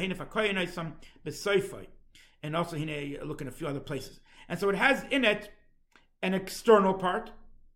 and 2.42 2.56
also 2.56 2.78
look 3.26 3.42
in 3.42 3.48
a 3.48 3.52
few 3.52 3.68
other 3.68 3.80
places. 3.80 4.20
And 4.48 4.58
so 4.58 4.70
it 4.70 4.76
has 4.76 5.04
in 5.12 5.26
it 5.26 5.52
an 6.22 6.34
external 6.34 6.94
part, 6.94 7.32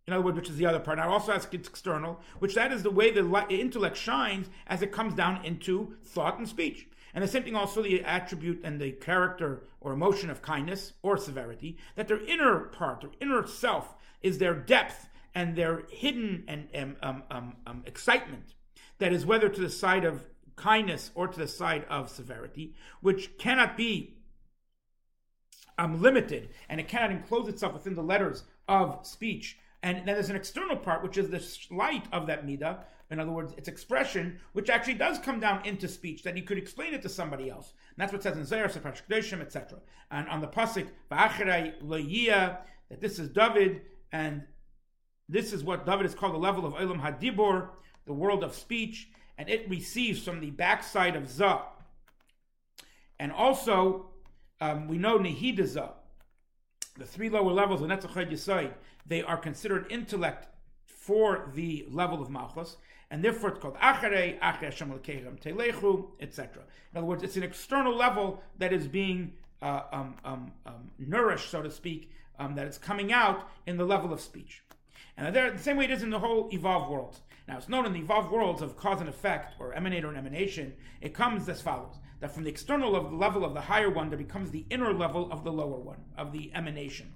in 0.08 0.13
other 0.13 0.23
words, 0.23 0.38
which 0.38 0.49
is 0.49 0.58
the 0.58 0.65
other 0.65 0.79
part. 0.79 0.97
Now, 0.97 1.10
also 1.10 1.34
has 1.34 1.47
its 1.51 1.67
external, 1.67 2.19
which 2.39 2.56
that 2.56 2.71
is 2.71 2.84
the 2.84 2.91
way 2.91 3.12
the 3.12 3.45
intellect 3.49 3.97
shines 3.97 4.49
as 4.67 4.82
it 4.82 4.91
comes 4.91 5.13
down 5.13 5.43
into 5.43 5.95
thought 6.03 6.38
and 6.38 6.47
speech. 6.47 6.88
And 7.13 7.23
the 7.23 7.28
same 7.28 7.43
thing 7.43 7.56
also 7.56 7.84
the 7.84 8.04
attribute 8.04 8.62
and 8.63 8.82
the 8.82 8.91
character 8.91 9.63
or 9.82 9.93
emotion 9.93 10.30
of 10.30 10.41
kindness 10.41 10.93
or 11.04 11.17
severity, 11.17 11.78
that 11.95 12.08
their 12.08 12.23
inner 12.26 12.60
part, 12.60 13.02
their 13.02 13.12
inner 13.21 13.45
self, 13.45 13.95
is 14.21 14.39
their 14.39 14.56
depth 14.56 15.10
and 15.36 15.56
their 15.56 15.84
hidden 15.89 16.43
and 16.47 16.95
um, 17.02 17.23
um, 17.30 17.56
um, 17.67 17.84
excitement. 17.86 18.56
That 18.97 19.13
is 19.13 19.26
whether 19.26 19.49
to 19.49 19.62
the 19.62 19.69
side 19.69 20.06
of 20.06 20.26
kindness 20.56 21.12
or 21.15 21.28
to 21.28 21.38
the 21.38 21.47
side 21.47 21.86
of 21.89 22.10
severity, 22.10 22.76
which 23.02 23.38
cannot 23.38 23.76
be 23.76 24.17
um, 25.78 26.02
limited 26.02 26.49
and 26.69 26.80
it 26.80 26.88
cannot 26.88 27.12
enclose 27.12 27.47
itself 27.47 27.73
within 27.73 27.95
the 27.95 28.04
letters 28.04 28.43
of 28.67 29.06
speech 29.06 29.58
and 29.84 29.98
then 29.98 30.15
there's 30.15 30.30
an 30.30 30.38
external 30.38 30.78
part, 30.78 31.04
which 31.04 31.17
is 31.17 31.30
the 31.30 31.76
light 31.76 32.06
of 32.13 32.26
that 32.28 32.48
midah. 32.48 32.80
In 33.12 33.19
other 33.19 33.32
words, 33.32 33.54
its 33.58 33.67
expression, 33.67 34.39
which 34.54 34.69
actually 34.69 34.93
does 34.93 35.19
come 35.19 35.41
down 35.41 35.63
into 35.65 35.89
speech, 35.89 36.24
that 36.24 36.38
you 36.38 36.43
could 36.43 36.58
explain 36.58 36.93
it 36.93 37.02
to 37.02 37.10
somebody 37.10 37.50
else. 37.50 37.74
And 37.89 37.98
that's 37.98 38.13
what 38.13 38.24
says 38.24 38.38
in 38.38 38.46
Zohar, 38.46 38.69
Kedoshim, 38.69 39.41
etc. 39.41 39.80
And 40.10 40.28
on 40.30 40.39
the 40.39 40.48
pasuk, 40.48 40.88
that 42.89 43.02
this 43.02 43.19
is 43.19 43.30
David, 43.30 43.82
and 44.12 44.43
this 45.28 45.52
is 45.52 45.63
what 45.63 45.86
David 45.86 46.06
is 46.06 46.15
called 46.15 46.34
the 46.34 46.39
level 46.39 46.65
of 46.65 46.74
Olam 46.76 47.02
Hadibor, 47.02 47.69
the 48.06 48.13
world 48.13 48.43
of 48.43 48.56
speech, 48.56 49.10
and 49.38 49.50
it 49.50 49.69
receives 49.69 50.24
from 50.24 50.39
the 50.39 50.52
backside 50.52 51.15
of 51.17 51.30
Zah. 51.30 51.63
And 53.19 53.32
also, 53.32 54.12
um, 54.62 54.88
we 54.88 54.98
know 54.98 55.19
Nehidazah, 55.19 55.91
the 56.97 57.06
three 57.06 57.29
lower 57.29 57.51
levels 57.51 57.82
of 57.82 57.88
Netzach 57.88 58.29
Yisai, 58.29 58.71
they 59.06 59.23
are 59.23 59.38
considered 59.38 59.86
intellect 59.89 60.47
for 60.86 61.51
the 61.53 61.86
level 61.89 62.21
of 62.21 62.29
Malchus, 62.29 62.77
and 63.10 63.23
therefore 63.23 63.49
it's 63.49 63.60
called 63.60 63.75
Acharei, 63.75 64.39
Acharei 64.39 64.65
Hashem 64.65 64.89
Telechu, 64.99 66.08
etc. 66.19 66.63
In 66.91 66.97
other 66.97 67.06
words, 67.06 67.23
it's 67.23 67.36
an 67.36 67.43
external 67.43 67.95
level 67.95 68.41
that 68.60 68.71
is 68.71 68.88
being 68.88 69.34
uh, 69.62 69.82
um, 69.91 70.15
um, 70.23 70.51
um, 70.65 70.91
nourished, 70.97 71.49
so 71.49 71.62
to 71.62 71.71
speak, 71.71 72.12
um, 72.39 72.56
that 72.56 72.67
is 72.67 72.77
coming 72.77 73.12
out 73.12 73.49
in 73.67 73.77
the 73.77 73.86
level 73.86 74.13
of 74.13 74.21
speech. 74.21 74.63
And 75.17 75.36
there, 75.36 75.51
the 75.51 75.62
same 75.62 75.77
way 75.77 75.86
it 75.86 75.91
is 75.91 76.03
in 76.03 76.10
the 76.10 76.19
whole 76.19 76.49
evolved 76.51 76.91
world. 76.91 77.19
Now, 77.47 77.58
it's 77.58 77.69
known 77.69 77.86
in 77.86 77.93
the 77.93 77.99
evolved 77.99 78.32
worlds 78.32 78.62
of 78.62 78.77
cause 78.77 78.99
and 78.99 79.10
effect, 79.10 79.56
or 79.60 79.73
emanator 79.73 80.08
and 80.08 80.17
emanation, 80.17 80.73
it 81.01 81.13
comes 81.13 81.47
as 81.49 81.62
follows 81.62 81.95
that 82.23 82.33
from 82.33 82.45
the 82.45 82.49
external 82.49 82.89
level 82.89 83.43
of 83.43 83.53
the 83.53 83.59
higher 83.59 83.89
one, 83.89 84.07
there 84.07 84.17
becomes 84.17 84.51
the 84.51 84.65
inner 84.69 84.93
level 84.93 85.29
of 85.29 85.43
the 85.43 85.51
lower 85.51 85.77
one, 85.77 86.05
of 86.17 86.31
the 86.31 86.53
emanation. 86.55 87.13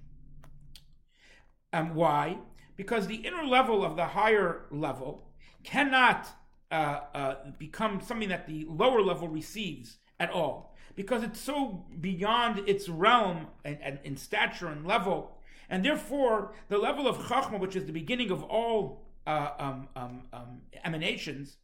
And 1.71 1.95
why? 1.95 2.39
Because 2.75 3.07
the 3.07 3.15
inner 3.15 3.45
level 3.45 3.85
of 3.85 3.95
the 3.95 4.07
higher 4.07 4.65
level 4.69 5.29
cannot 5.63 6.27
uh, 6.71 6.99
uh, 7.15 7.35
become 7.57 8.01
something 8.01 8.27
that 8.27 8.47
the 8.47 8.65
lower 8.67 9.01
level 9.01 9.29
receives 9.29 9.99
at 10.19 10.29
all. 10.29 10.75
Because 10.97 11.23
it's 11.23 11.39
so 11.39 11.85
beyond 12.01 12.67
its 12.67 12.89
realm 12.89 13.47
and, 13.63 13.77
and 13.81 13.99
in 14.03 14.17
stature 14.17 14.67
and 14.67 14.85
level. 14.85 15.37
And 15.69 15.85
therefore, 15.85 16.53
the 16.67 16.77
level 16.77 17.07
of 17.07 17.15
Chachma, 17.17 17.61
which 17.61 17.77
is 17.77 17.85
the 17.85 17.93
beginning 17.93 18.29
of 18.29 18.43
all 18.43 19.05
uh, 19.25 19.51
um, 19.57 19.87
um, 19.95 20.23
um, 20.33 20.61
emanations, 20.83 21.55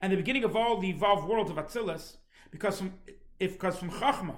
and 0.00 0.12
the 0.12 0.16
beginning 0.16 0.44
of 0.44 0.54
all 0.54 0.78
the 0.78 0.90
evolved 0.90 1.28
worlds 1.28 1.50
of 1.50 1.56
Atzilus, 1.56 2.18
because 2.56 2.78
from, 2.78 2.94
if 3.38 3.52
because 3.52 3.76
from 3.78 3.90
Chachma 3.90 4.36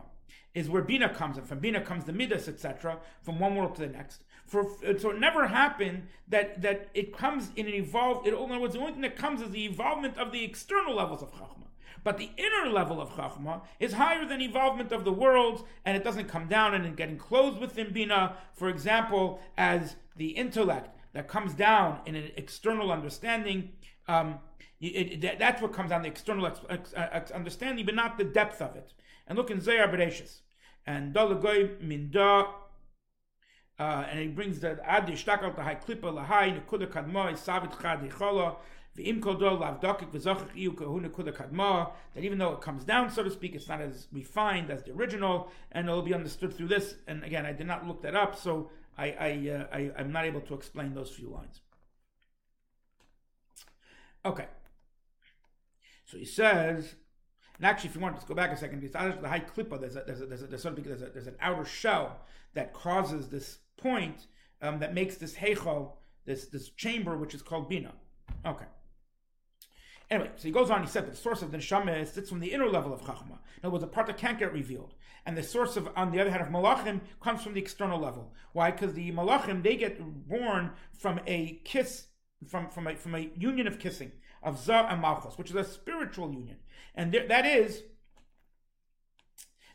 is 0.52 0.68
where 0.68 0.83
Bina 0.83 1.09
comes, 1.09 1.38
and 1.38 1.46
from 1.46 1.61
Bina 1.61 1.81
comes 1.81 2.04
the 2.04 2.12
Midas, 2.12 2.48
etc., 2.48 2.98
from 3.22 3.38
one 3.38 3.54
world 3.54 3.76
to 3.76 3.83
the 3.83 3.87
next. 3.87 4.24
For 4.44 4.66
so 4.98 5.11
it 5.11 5.20
never 5.20 5.46
happened 5.46 6.09
that 6.26 6.61
that 6.62 6.88
it 6.94 7.16
comes 7.16 7.50
in 7.54 7.66
an 7.66 7.74
evolved. 7.74 8.26
It, 8.26 8.35
in 8.35 8.40
other 8.40 8.59
words, 8.59 8.74
the 8.74 8.81
only 8.81 8.92
thing 8.92 9.02
that 9.02 9.16
comes 9.16 9.40
is 9.40 9.50
the 9.50 9.66
evolvement 9.66 10.18
of 10.18 10.33
the 10.33 10.44
external 10.44 10.96
levels 10.96 11.22
of 11.22 11.33
Chachma. 11.33 11.66
But 12.02 12.18
the 12.18 12.31
inner 12.37 12.70
level 12.72 13.00
of 13.00 13.11
Chachma 13.11 13.62
is 13.78 13.92
higher 13.92 14.26
than 14.26 14.40
evolvement 14.40 14.90
of 14.90 15.04
the 15.04 15.12
worlds, 15.12 15.62
and 15.85 15.96
it 15.96 16.02
doesn't 16.02 16.28
come 16.28 16.48
down 16.48 16.74
and 16.74 16.96
get 16.96 17.09
enclosed 17.09 17.61
within 17.61 17.92
Bina, 17.92 18.37
for 18.52 18.68
example, 18.68 19.40
as 19.57 19.96
the 20.16 20.31
intellect 20.31 20.96
that 21.12 21.28
comes 21.28 21.54
down 21.54 22.00
in 22.07 22.14
an 22.14 22.31
external 22.37 22.90
understanding. 22.90 23.70
Um, 24.09 24.40
it, 24.81 25.25
it, 25.25 25.38
that's 25.38 25.61
what 25.61 25.73
comes 25.73 25.90
down 25.90 26.03
the 26.03 26.09
external 26.09 26.47
ex, 26.47 26.61
ex, 26.68 26.94
ex, 26.97 27.31
understanding, 27.31 27.85
but 27.85 27.94
not 27.94 28.18
the 28.18 28.25
depth 28.25 28.61
of 28.62 28.75
it. 28.77 28.92
And 29.27 29.37
look 29.37 29.51
in 29.51 29.61
Zohar 29.61 29.88
Bereshis. 29.88 30.40
And 30.87 31.14
Dalagoy 31.14 31.81
Minda 31.81 32.47
uh, 33.79 34.05
and 34.11 34.18
he 34.18 34.27
brings 34.27 34.59
the 34.59 34.85
Adi 34.90 35.12
Shtakal 35.12 35.57
High 35.57 35.77
Klippa 35.77 36.12
Lahai 36.12 36.61
Nekuda 36.61 36.88
Kadmoi 36.88 37.35
Savit 37.35 37.81
Chad 37.81 38.01
Chola 38.18 38.57
That 38.97 39.05
even 42.25 42.38
though 42.38 42.53
it 42.53 42.61
comes 42.61 42.83
down, 42.85 43.11
so 43.11 43.23
to 43.23 43.31
speak, 43.31 43.55
it's 43.55 43.68
not 43.68 43.81
as 43.81 44.09
refined 44.12 44.71
as 44.71 44.83
the 44.83 44.90
original, 44.92 45.53
and 45.71 45.88
it'll 45.88 46.03
be 46.03 46.12
understood 46.12 46.55
through 46.55 46.68
this. 46.68 46.97
And 47.07 47.23
again, 47.23 47.47
I 47.47 47.53
did 47.53 47.68
not 47.68 47.87
look 47.87 48.03
that 48.03 48.16
up, 48.16 48.37
so 48.37 48.71
I, 48.97 49.11
I, 49.11 49.51
uh, 49.51 49.66
I 49.73 49.92
I'm 49.97 50.11
not 50.11 50.25
able 50.25 50.40
to 50.40 50.55
explain 50.55 50.94
those 50.94 51.11
few 51.11 51.29
lines. 51.29 51.61
Okay. 54.24 54.46
So 56.07 56.16
he 56.16 56.24
says, 56.24 56.94
and 57.57 57.66
actually, 57.66 57.90
if 57.90 57.96
you 57.96 58.00
want 58.00 58.18
to 58.20 58.26
go 58.26 58.35
back 58.35 58.50
a 58.50 58.57
second, 58.57 58.83
it's 58.83 58.92
the 58.92 59.28
high 59.28 59.40
clipper. 59.40 59.78
There's 59.78 59.96
a, 59.96 60.04
there's 60.07 60.20
a, 60.20 60.26
there's 60.26 60.42
a, 60.42 60.46
there's, 60.46 60.64
a, 60.64 60.70
there's, 60.70 61.02
a, 61.02 61.07
there's 61.07 61.26
an 61.26 61.37
outer 61.40 61.64
shell 61.64 62.20
that 62.54 62.72
causes 62.72 63.28
this 63.28 63.59
point 63.76 64.26
um, 64.62 64.78
that 64.81 64.94
makes 64.94 65.16
this 65.16 65.35
heichal, 65.35 65.92
this 66.24 66.46
this 66.46 66.70
chamber, 66.70 67.16
which 67.16 67.35
is 67.35 67.42
called 67.42 67.68
bina. 67.68 67.92
Okay. 68.46 68.64
Anyway, 70.11 70.31
so 70.37 70.44
he 70.44 70.52
goes 70.52 70.70
on. 70.70 70.83
He 70.83 70.88
said 70.88 71.04
that 71.07 71.11
the 71.11 71.16
source 71.16 71.42
of 71.42 71.50
the 71.50 71.59
neshama 71.59 72.07
sits 72.07 72.31
from 72.31 72.40
the 72.40 72.52
inner 72.52 72.68
level 72.68 72.94
of 72.94 73.02
chachma. 73.02 73.38
In 73.59 73.64
other 73.64 73.70
words, 73.70 73.85
a 73.85 73.88
part 73.88 74.07
that 74.07 74.16
can't 74.16 74.38
get 74.38 74.52
revealed, 74.52 74.94
and 75.26 75.37
the 75.37 75.42
source 75.42 75.76
of, 75.76 75.90
on 75.96 76.11
the 76.11 76.20
other 76.20 76.31
hand, 76.31 76.42
of 76.42 76.48
malachim 76.48 77.00
comes 77.20 77.42
from 77.42 77.52
the 77.54 77.61
external 77.61 78.00
level. 78.00 78.33
Why? 78.52 78.70
Because 78.70 78.94
the 78.94 79.12
malachim 79.12 79.62
they 79.62 79.76
get 79.76 80.00
born 80.28 80.70
from 80.98 81.20
a 81.26 81.61
kiss, 81.64 82.07
from 82.46 82.68
from 82.68 82.87
a 82.87 82.94
from 82.94 83.14
a 83.14 83.31
union 83.37 83.66
of 83.66 83.79
kissing 83.79 84.12
of 84.42 84.59
za 84.59 84.87
and 84.90 85.01
malchus, 85.01 85.37
which 85.37 85.51
is 85.51 85.57
a 85.57 85.64
spiritual 85.64 86.33
union, 86.33 86.57
and 86.94 87.12
there, 87.12 87.27
that 87.27 87.44
is 87.44 87.83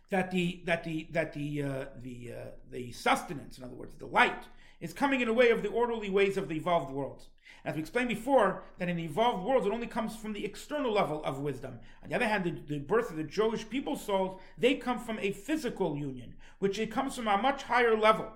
that 0.10 0.32
the 0.32 0.62
that 0.66 0.84
the 0.84 1.08
that 1.12 1.34
the 1.34 1.64
uh, 1.64 1.86
the 2.02 2.32
uh, 2.32 2.50
the 2.72 2.92
sustenance, 2.92 3.58
in 3.58 3.64
other 3.64 3.76
words, 3.76 3.96
the 3.96 4.06
light, 4.06 4.44
is 4.80 4.94
coming 4.94 5.22
in 5.22 5.28
a 5.28 5.34
way 5.34 5.50
of 5.50 5.64
the 5.64 5.70
orderly 5.70 6.10
ways 6.10 6.38
of 6.38 6.48
the 6.48 6.56
evolved 6.56 6.92
world. 6.92 7.26
As 7.66 7.76
we 7.76 7.82
explained 7.82 8.10
before, 8.10 8.64
that 8.78 8.90
in 8.90 8.98
the 8.98 9.06
evolved 9.06 9.46
world, 9.46 9.66
it 9.66 9.72
only 9.72 9.88
comes 9.88 10.16
from 10.16 10.34
the 10.34 10.44
external 10.44 10.92
level 10.92 11.24
of 11.24 11.40
wisdom. 11.40 11.80
On 12.04 12.10
the 12.10 12.16
other 12.16 12.28
hand, 12.28 12.44
the, 12.44 12.52
the 12.52 12.80
birth 12.80 13.10
of 13.10 13.16
the 13.16 13.24
Jewish 13.24 13.70
people's 13.70 14.06
souls, 14.06 14.42
they 14.58 14.76
come 14.76 15.00
from 15.00 15.18
a 15.20 15.32
physical 15.32 15.96
union, 15.96 16.36
which 16.60 16.78
it 16.78 16.92
comes 16.92 17.16
from 17.16 17.28
a 17.28 17.38
much 17.38 17.64
higher 17.64 17.98
level. 17.98 18.28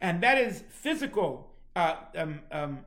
And 0.00 0.22
that 0.22 0.38
is 0.38 0.64
physical 0.70 1.52
uh, 1.76 1.96
um, 2.16 2.40
um, 2.50 2.78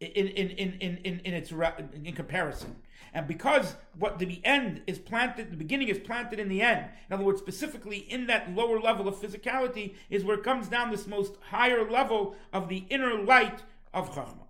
in, 0.00 0.28
in, 0.28 0.50
in, 0.50 0.72
in, 0.80 0.96
in, 0.98 1.20
in 1.20 1.34
its 1.34 1.52
in 1.52 2.14
comparison. 2.14 2.76
And 3.12 3.26
because 3.26 3.74
what 3.98 4.18
the 4.18 4.40
end 4.44 4.82
is 4.86 4.98
planted, 4.98 5.50
the 5.50 5.56
beginning 5.56 5.88
is 5.88 5.98
planted 5.98 6.38
in 6.38 6.48
the 6.48 6.62
end. 6.62 6.86
In 7.08 7.14
other 7.14 7.24
words, 7.24 7.40
specifically 7.40 7.98
in 7.98 8.26
that 8.28 8.54
lower 8.54 8.80
level 8.80 9.08
of 9.08 9.16
physicality 9.16 9.94
is 10.08 10.24
where 10.24 10.38
it 10.38 10.44
comes 10.44 10.68
down 10.68 10.90
this 10.90 11.06
most 11.06 11.34
higher 11.50 11.88
level 11.90 12.36
of 12.52 12.68
the 12.68 12.84
inner 12.88 13.20
light 13.22 13.62
of 13.92 14.14
Chachma. 14.14 14.46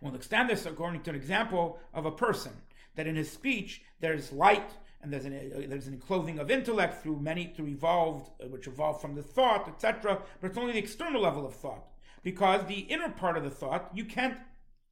We'll 0.00 0.14
extend 0.14 0.50
this 0.50 0.66
according 0.66 1.02
to 1.02 1.10
an 1.10 1.16
example 1.16 1.78
of 1.94 2.04
a 2.04 2.10
person 2.10 2.52
that 2.96 3.06
in 3.06 3.16
his 3.16 3.30
speech 3.30 3.82
there's 4.00 4.32
light 4.32 4.70
and 5.02 5.12
there's 5.12 5.24
an, 5.24 5.68
there's 5.68 5.86
an 5.86 5.98
clothing 5.98 6.38
of 6.38 6.50
intellect 6.50 7.02
through 7.02 7.20
many 7.20 7.52
through 7.56 7.68
evolved 7.68 8.30
uh, 8.42 8.46
which 8.48 8.66
evolved 8.66 9.00
from 9.00 9.14
the 9.14 9.22
thought 9.22 9.68
etc 9.68 10.20
but 10.40 10.48
it's 10.48 10.58
only 10.58 10.72
the 10.72 10.78
external 10.78 11.22
level 11.22 11.46
of 11.46 11.54
thought 11.54 11.86
because 12.26 12.66
the 12.66 12.80
inner 12.80 13.08
part 13.08 13.36
of 13.36 13.44
the 13.44 13.50
thought 13.50 13.88
you 13.94 14.04
can't 14.04 14.36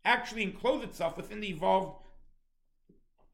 actually 0.05 0.45
enclose 0.45 0.85
itself 0.85 1.17
within 1.17 1.41
the 1.41 1.49
evolved 1.49 1.97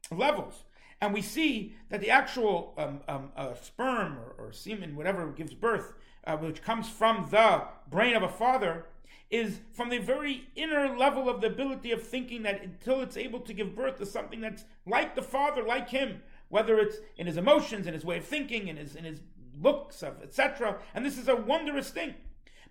levels 0.09 0.63
and 0.99 1.13
we 1.13 1.21
see 1.21 1.75
that 1.89 2.01
the 2.01 2.09
actual 2.09 2.73
um, 2.79 3.01
um, 3.07 3.29
uh, 3.37 3.53
sperm 3.53 4.17
or, 4.17 4.33
or, 4.39 4.51
semen 4.51 4.95
whatever 4.95 5.27
gives 5.27 5.53
birth 5.53 5.93
uh, 6.25 6.35
which 6.35 6.63
comes 6.63 6.89
from 6.89 7.27
the 7.29 7.63
brain 7.91 8.15
of 8.15 8.23
a 8.23 8.27
father 8.27 8.87
is 9.29 9.59
from 9.71 9.89
the 9.89 9.99
very 9.99 10.47
inner 10.55 10.97
level 10.97 11.29
of 11.29 11.39
the 11.39 11.45
ability 11.45 11.91
of 11.91 12.01
thinking 12.01 12.41
that 12.41 12.63
until 12.63 13.01
it's 13.01 13.17
able 13.17 13.41
to 13.41 13.53
give 13.53 13.75
birth 13.75 13.99
to 13.99 14.05
something 14.07 14.41
that's 14.41 14.65
like 14.85 15.15
the 15.15 15.21
father, 15.21 15.63
like 15.63 15.87
him, 15.87 16.21
whether 16.49 16.77
it's 16.79 16.97
in 17.15 17.27
his 17.27 17.37
emotions, 17.37 17.87
in 17.87 17.93
his 17.93 18.03
way 18.03 18.17
of 18.17 18.25
thinking, 18.25 18.67
in 18.67 18.75
his 18.75 18.93
in 18.93 19.05
his 19.05 19.21
looks 19.61 20.03
of 20.03 20.21
etc. 20.21 20.79
And 20.93 21.05
this 21.05 21.17
is 21.17 21.29
a 21.29 21.35
wondrous 21.35 21.91
thing 21.91 22.15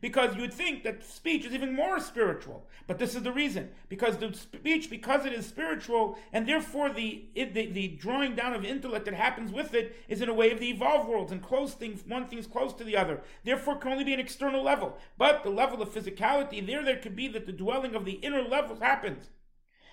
because 0.00 0.34
you 0.34 0.42
would 0.42 0.52
think 0.52 0.82
that 0.82 1.04
speech 1.04 1.44
is 1.44 1.52
even 1.52 1.74
more 1.74 2.00
spiritual. 2.00 2.66
But 2.86 2.98
this 2.98 3.14
is 3.14 3.22
the 3.22 3.32
reason 3.32 3.70
because 3.88 4.16
the 4.16 4.32
speech, 4.32 4.90
because 4.90 5.26
it 5.26 5.32
is 5.32 5.46
spiritual, 5.46 6.18
and 6.32 6.48
therefore 6.48 6.90
the, 6.90 7.24
it, 7.34 7.54
the 7.54 7.66
the 7.70 7.88
drawing 7.88 8.34
down 8.34 8.54
of 8.54 8.64
intellect 8.64 9.04
that 9.04 9.14
happens 9.14 9.52
with 9.52 9.74
it 9.74 9.96
is 10.08 10.22
in 10.22 10.28
a 10.28 10.34
way 10.34 10.50
of 10.50 10.58
the 10.58 10.70
evolved 10.70 11.08
worlds 11.08 11.32
and 11.32 11.42
close 11.42 11.74
things. 11.74 12.02
One 12.06 12.26
thing 12.26 12.38
is 12.38 12.46
close 12.46 12.72
to 12.74 12.84
the 12.84 12.96
other. 12.96 13.20
Therefore, 13.44 13.76
can 13.76 13.92
only 13.92 14.04
be 14.04 14.14
an 14.14 14.20
external 14.20 14.62
level. 14.62 14.96
But 15.18 15.42
the 15.42 15.50
level 15.50 15.82
of 15.82 15.94
physicality 15.94 16.66
there, 16.66 16.84
there 16.84 16.96
could 16.96 17.16
be 17.16 17.28
that 17.28 17.46
the 17.46 17.52
dwelling 17.52 17.94
of 17.94 18.04
the 18.04 18.12
inner 18.12 18.42
levels 18.42 18.80
happens. 18.80 19.28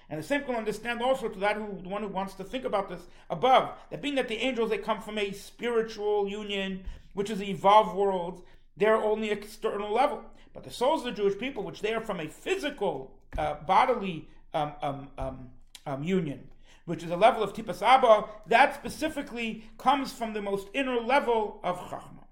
And 0.10 0.20
the 0.20 0.24
same 0.24 0.44
can 0.44 0.56
understand 0.56 1.02
also 1.02 1.28
to 1.28 1.40
that 1.40 1.58
who 1.58 1.80
the 1.82 1.90
one 1.90 2.02
who 2.02 2.08
wants 2.08 2.34
to 2.36 2.44
think 2.44 2.64
about 2.64 2.90
this 2.90 3.02
above, 3.30 3.78
that 3.92 4.02
being 4.02 4.16
that 4.16 4.30
the 4.30 4.38
angels 4.38 4.70
they 4.70 4.78
come 4.78 5.02
from 5.02 5.18
a 5.18 5.32
spiritual 5.32 6.30
union, 6.30 6.86
which 7.14 7.30
is 7.30 7.40
the 7.40 7.50
evolved 7.50 7.96
world, 7.96 8.44
they're 8.78 8.96
only 8.96 9.32
external 9.32 9.94
level. 9.94 10.24
But 10.54 10.64
the 10.64 10.72
souls 10.72 11.06
of 11.06 11.16
the 11.16 11.22
Jewish 11.22 11.38
people, 11.38 11.64
which 11.64 11.82
they 11.82 11.94
are 11.94 12.02
from 12.02 12.20
a 12.20 12.28
physical, 12.28 13.20
uh, 13.38 13.56
bodily 13.66 14.30
um, 14.54 14.74
um, 14.82 15.08
um, 15.18 15.50
um 15.86 16.04
union, 16.04 16.48
which 16.86 17.04
is 17.04 17.12
a 17.12 17.18
level 17.18 17.44
of 17.44 17.54
Tipas 17.54 17.82
Abba, 17.82 18.26
that 18.48 18.76
specifically 18.76 19.66
comes 19.78 20.12
from 20.12 20.34
the 20.34 20.42
most 20.42 20.68
inner 20.74 21.00
level 21.00 21.60
of 21.64 21.78
Chachma. 21.90 22.24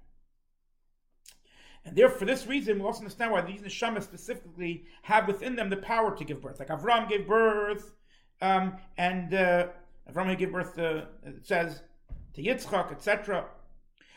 And 1.84 1.96
therefore, 1.96 2.20
for 2.20 2.26
this 2.26 2.48
reason, 2.48 2.80
we 2.80 2.86
also 2.86 3.02
understand 3.02 3.32
why 3.32 3.42
these 3.42 3.62
neshamas 3.62 4.04
specifically 4.04 4.86
have 5.04 5.28
within 5.28 5.56
them 5.56 5.70
the 5.70 5.78
power 5.78 6.16
to 6.16 6.24
give 6.24 6.42
birth. 6.42 6.58
Like 6.58 6.70
Avram 6.70 7.08
gave 7.08 7.28
birth, 7.28 7.92
um, 8.42 8.78
and 8.98 9.34
uh, 9.34 9.68
Avram 10.12 10.36
gave 10.38 10.52
birth, 10.52 10.76
to, 10.76 11.08
it 11.24 11.46
says, 11.46 11.82
to 12.34 12.42
Yitzchak, 12.42 12.92
etc. 12.92 13.46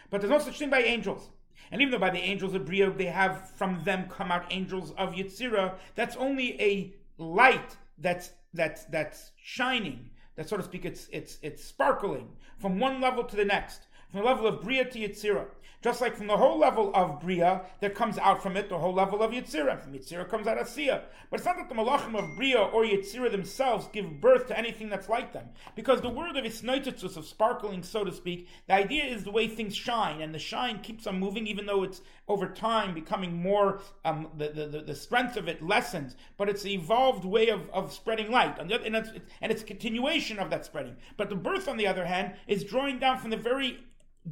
But 0.09 0.23
there's 0.23 0.31
no 0.31 0.38
such 0.38 0.59
thing 0.59 0.71
by 0.71 0.81
angels. 0.81 1.29
And 1.71 1.81
even 1.81 1.92
though 1.92 1.99
by 1.99 2.11
the 2.11 2.18
angels 2.18 2.55
of 2.55 2.64
Bria 2.64 2.90
they 2.90 3.07
have 3.07 3.51
from 3.51 3.83
them 3.85 4.09
come 4.09 4.31
out 4.31 4.47
angels 4.51 4.92
of 4.92 5.14
Yitzira, 5.14 5.75
that's 5.94 6.16
only 6.16 6.61
a 6.61 6.94
light 7.18 7.77
that's 7.99 8.31
that's 8.55 8.85
that's 8.85 9.33
shining. 9.37 10.11
That 10.37 10.49
so 10.49 10.57
to 10.57 10.62
speak, 10.62 10.85
it's 10.85 11.09
it's 11.12 11.38
it's 11.42 11.64
sparkling 11.64 12.29
from 12.59 12.79
one 12.79 13.01
level 13.01 13.25
to 13.25 13.37
the 13.37 13.44
next, 13.44 13.88
from 14.11 14.21
the 14.21 14.27
level 14.27 14.47
of 14.47 14.62
Bria 14.62 14.85
to 14.85 14.99
Yitzira. 14.99 15.47
Just 15.81 16.01
like 16.01 16.16
from 16.16 16.27
the 16.27 16.37
whole 16.37 16.59
level 16.59 16.90
of 16.92 17.21
Bria, 17.21 17.62
there 17.79 17.90
comes 17.90 18.18
out 18.18 18.42
from 18.42 18.57
it 18.57 18.68
the 18.68 18.79
whole 18.79 18.92
level 18.92 19.23
of 19.23 19.31
Yitzira. 19.31 19.81
From 19.81 19.92
Yitzira 19.92 20.29
comes 20.29 20.49
out 20.49 20.59
Asiya. 20.59 21.03
But 21.31 21.38
it's 21.38 21.47
not 21.47 21.57
that 21.57 21.68
the 21.68 21.75
Malachim 21.77 22.18
of 22.18 22.37
Bria 22.37 22.59
or 22.59 22.83
Yitzira 22.83 23.31
themselves 23.31 23.87
give 23.92 24.21
birth 24.21 24.49
to 24.49 24.59
anything 24.59 24.88
that's 24.88 25.09
like 25.09 25.33
them. 25.33 25.44
Because 25.77 26.01
the 26.01 26.09
word 26.09 26.37
of 26.37 26.44
Isnoititzus, 26.44 27.16
of 27.16 27.25
sparkling, 27.25 27.85
so 27.85 28.03
to 28.03 28.11
speak, 28.11 28.49
the 28.66 28.75
idea 28.75 29.05
is 29.05 29.23
the 29.23 29.31
way 29.31 29.47
things 29.47 29.77
shine, 29.77 30.21
and 30.21 30.35
the 30.35 30.38
shine 30.40 30.81
keeps 30.81 31.07
on 31.07 31.21
moving, 31.21 31.47
even 31.47 31.66
though 31.66 31.85
it's 31.85 32.01
over 32.27 32.49
time 32.49 32.92
becoming 32.92 33.40
more, 33.40 33.81
um, 34.05 34.29
the, 34.37 34.49
the, 34.49 34.83
the, 34.83 34.94
strength 34.97 35.37
of 35.37 35.47
it 35.47 35.62
lessens. 35.62 36.16
But 36.37 36.49
it's 36.49 36.62
the 36.62 36.75
evolved 36.75 37.25
way 37.25 37.51
of, 37.51 37.71
of 37.71 37.92
spreading 37.92 38.33
light, 38.33 38.59
and 38.59 38.73
it's, 38.73 39.11
and 39.40 39.53
it's 39.53 39.62
a 39.62 39.66
continuation 39.66 40.40
of 40.40 40.51
that 40.51 40.64
spreading. 40.64 40.97
But 41.16 41.29
the 41.29 41.37
birth, 41.37 41.68
on 41.68 41.77
the 41.77 41.87
other 41.87 42.05
hand, 42.05 42.35
is 42.49 42.64
drawing 42.64 42.99
down 42.99 43.18
from 43.18 43.31
the 43.31 43.37
very 43.37 43.79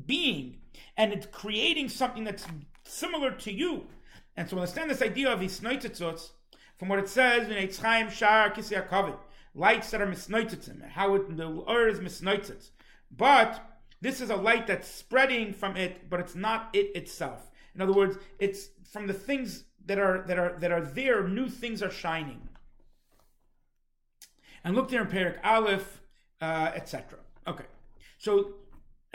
being 0.06 0.58
and 0.96 1.12
it's 1.12 1.26
creating 1.26 1.88
something 1.88 2.24
that's 2.24 2.46
similar 2.84 3.30
to 3.30 3.52
you. 3.52 3.86
And 4.36 4.48
so 4.48 4.56
understand 4.56 4.90
this 4.90 5.02
idea 5.02 5.32
of 5.32 5.40
hisnoitzitzutz 5.40 6.30
from 6.78 6.88
what 6.88 6.98
it 6.98 7.08
says 7.08 7.48
in 7.48 7.54
Eitzchaim 7.54 8.10
Shar 8.10 8.50
Kisya 8.50 9.16
lights 9.54 9.90
that 9.90 10.02
are 10.02 10.06
misnoitzitzim, 10.06 10.86
how 10.90 11.14
it, 11.14 11.36
the 11.36 11.48
ur 11.48 11.88
is 11.88 12.00
misnoitzitz. 12.00 12.70
But 13.10 13.64
this 14.00 14.20
is 14.20 14.30
a 14.30 14.36
light 14.36 14.66
that's 14.66 14.88
spreading 14.88 15.52
from 15.52 15.76
it, 15.76 16.10
but 16.10 16.20
it's 16.20 16.34
not 16.34 16.68
it 16.74 16.94
itself. 16.94 17.50
In 17.74 17.80
other 17.80 17.92
words, 17.92 18.18
it's 18.38 18.68
from 18.90 19.06
the 19.06 19.14
things 19.14 19.64
that 19.86 19.98
are 19.98 20.24
that 20.26 20.38
are 20.38 20.56
that 20.60 20.72
are 20.72 20.82
there, 20.82 21.26
new 21.26 21.48
things 21.48 21.82
are 21.82 21.90
shining. 21.90 22.48
And 24.64 24.74
look 24.74 24.90
there 24.90 25.02
in 25.02 25.08
Perik 25.08 25.38
Aleph, 25.44 26.00
uh, 26.40 26.72
etc. 26.74 27.18
Okay, 27.46 27.64
so 28.18 28.54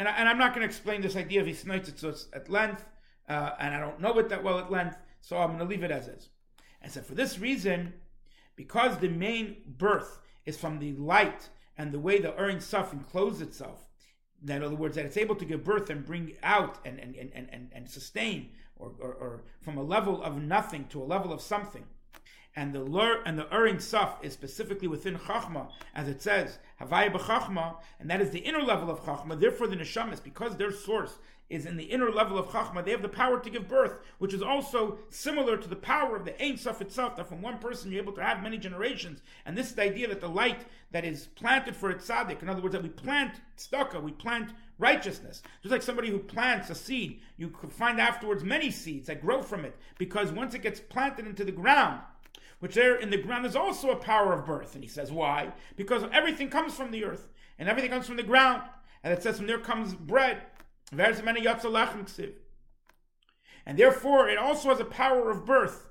and, 0.07 0.27
I, 0.27 0.31
am 0.31 0.37
not 0.37 0.53
going 0.53 0.61
to 0.61 0.67
explain 0.67 1.01
this 1.01 1.15
idea 1.15 1.41
of 1.41 1.47
Hisnoitzitzos 1.47 2.27
at 2.33 2.49
length, 2.49 2.83
uh, 3.29 3.51
and 3.59 3.75
I 3.75 3.79
don't 3.79 3.99
know 3.99 4.17
it 4.17 4.29
that 4.29 4.43
well 4.43 4.59
at 4.59 4.71
length, 4.71 4.97
so 5.21 5.37
I'm 5.37 5.47
going 5.47 5.59
to 5.59 5.65
leave 5.65 5.83
it 5.83 5.91
as 5.91 6.07
is. 6.07 6.29
And 6.81 6.91
so 6.91 7.01
for 7.01 7.13
this 7.13 7.39
reason, 7.39 7.93
because 8.55 8.97
the 8.97 9.09
main 9.09 9.57
birth 9.65 10.19
is 10.45 10.57
from 10.57 10.79
the 10.79 10.93
light 10.93 11.49
and 11.77 11.91
the 11.91 11.99
way 11.99 12.19
the 12.19 12.35
Ohr 12.35 12.49
Ein 12.49 12.61
Sof 12.61 12.93
encloses 12.93 13.41
itself, 13.41 13.85
in 14.47 14.63
other 14.63 14.75
words, 14.75 14.95
that 14.95 15.05
it's 15.05 15.17
able 15.17 15.35
to 15.35 15.45
give 15.45 15.63
birth 15.63 15.89
and 15.89 16.05
bring 16.05 16.33
out 16.41 16.79
and, 16.83 16.99
and, 16.99 17.15
and, 17.15 17.47
and, 17.51 17.69
and 17.71 17.89
sustain, 17.89 18.49
or, 18.75 18.93
or, 18.99 19.13
or 19.13 19.43
from 19.61 19.77
a 19.77 19.83
level 19.83 20.21
of 20.23 20.41
nothing 20.41 20.87
to 20.89 21.01
a 21.01 21.05
level 21.05 21.31
of 21.31 21.41
something. 21.41 21.83
And 22.55 22.73
the 22.73 22.81
lur 22.81 23.21
and 23.25 23.39
the 23.39 23.49
Ohr 23.55 23.67
Ein 23.67 23.79
Sof 23.79 24.17
is 24.21 24.33
specifically 24.33 24.87
within 24.87 25.17
Chachma, 25.17 25.69
as 25.95 26.09
it 26.09 26.21
says, 26.21 26.59
Havaya 26.81 27.11
b'Chachma, 27.11 27.77
and 27.99 28.09
that 28.09 28.19
is 28.19 28.31
the 28.31 28.39
inner 28.39 28.61
level 28.61 28.89
of 28.89 28.99
Chachma. 28.99 29.39
Therefore, 29.39 29.67
the 29.67 29.77
Neshamas, 29.77 30.21
because 30.21 30.57
their 30.57 30.71
source 30.71 31.17
is 31.49 31.65
in 31.65 31.77
the 31.77 31.83
inner 31.83 32.09
level 32.09 32.37
of 32.37 32.47
Chachma, 32.47 32.83
they 32.83 32.91
have 32.91 33.01
the 33.01 33.09
power 33.09 33.39
to 33.39 33.49
give 33.49 33.69
birth, 33.69 33.99
which 34.19 34.33
is 34.33 34.41
also 34.41 34.99
similar 35.09 35.55
to 35.55 35.67
the 35.69 35.75
power 35.77 36.17
of 36.17 36.25
the 36.25 36.41
Ein 36.43 36.57
Sof 36.57 36.81
itself, 36.81 37.15
that 37.15 37.29
from 37.29 37.41
one 37.41 37.57
person 37.57 37.89
you're 37.89 38.01
able 38.01 38.13
to 38.13 38.23
have 38.23 38.43
many 38.43 38.57
generations. 38.57 39.21
And 39.45 39.57
this 39.57 39.67
is 39.67 39.75
the 39.75 39.83
idea 39.83 40.09
that 40.09 40.19
the 40.19 40.27
light 40.27 40.65
that 40.91 41.05
is 41.05 41.27
planted 41.27 41.75
for 41.75 41.89
a 41.89 41.95
tzaddik, 41.95 42.41
in 42.41 42.49
other 42.49 42.61
words, 42.61 42.73
that 42.73 42.83
we 42.83 42.89
plant 42.89 43.39
tzedakah, 43.57 44.03
we 44.03 44.11
plant 44.11 44.51
righteousness. 44.77 45.41
Just 45.61 45.71
like 45.71 45.81
somebody 45.81 46.09
who 46.09 46.19
plants 46.19 46.69
a 46.69 46.75
seed, 46.75 47.21
you 47.37 47.53
find 47.69 47.99
afterwards 48.01 48.43
many 48.43 48.71
seeds 48.71 49.07
that 49.07 49.21
grow 49.21 49.41
from 49.41 49.63
it, 49.63 49.77
because 49.97 50.31
once 50.33 50.53
it 50.53 50.63
gets 50.63 50.81
planted 50.81 51.27
into 51.27 51.45
the 51.45 51.51
ground, 51.51 52.01
which 52.61 52.75
there 52.75 52.95
in 52.95 53.09
the 53.09 53.17
ground 53.17 53.45
is 53.45 53.55
also 53.55 53.89
a 53.89 53.95
power 53.95 54.33
of 54.33 54.45
birth. 54.45 54.75
And 54.75 54.83
he 54.83 54.89
says, 54.89 55.11
why? 55.11 55.51
Because 55.75 56.03
everything 56.13 56.49
comes 56.49 56.75
from 56.75 56.91
the 56.91 57.03
earth, 57.03 57.27
and 57.59 57.67
everything 57.67 57.91
comes 57.91 58.07
from 58.07 58.17
the 58.17 58.23
ground. 58.23 58.61
And 59.03 59.11
it 59.11 59.21
says, 59.21 59.37
from 59.37 59.47
there 59.47 59.57
comes 59.57 59.95
bread. 59.95 60.43
And 63.65 63.77
therefore, 63.77 64.29
it 64.29 64.37
also 64.37 64.69
has 64.69 64.79
a 64.79 64.85
power 64.85 65.31
of 65.31 65.45
birth. 65.45 65.87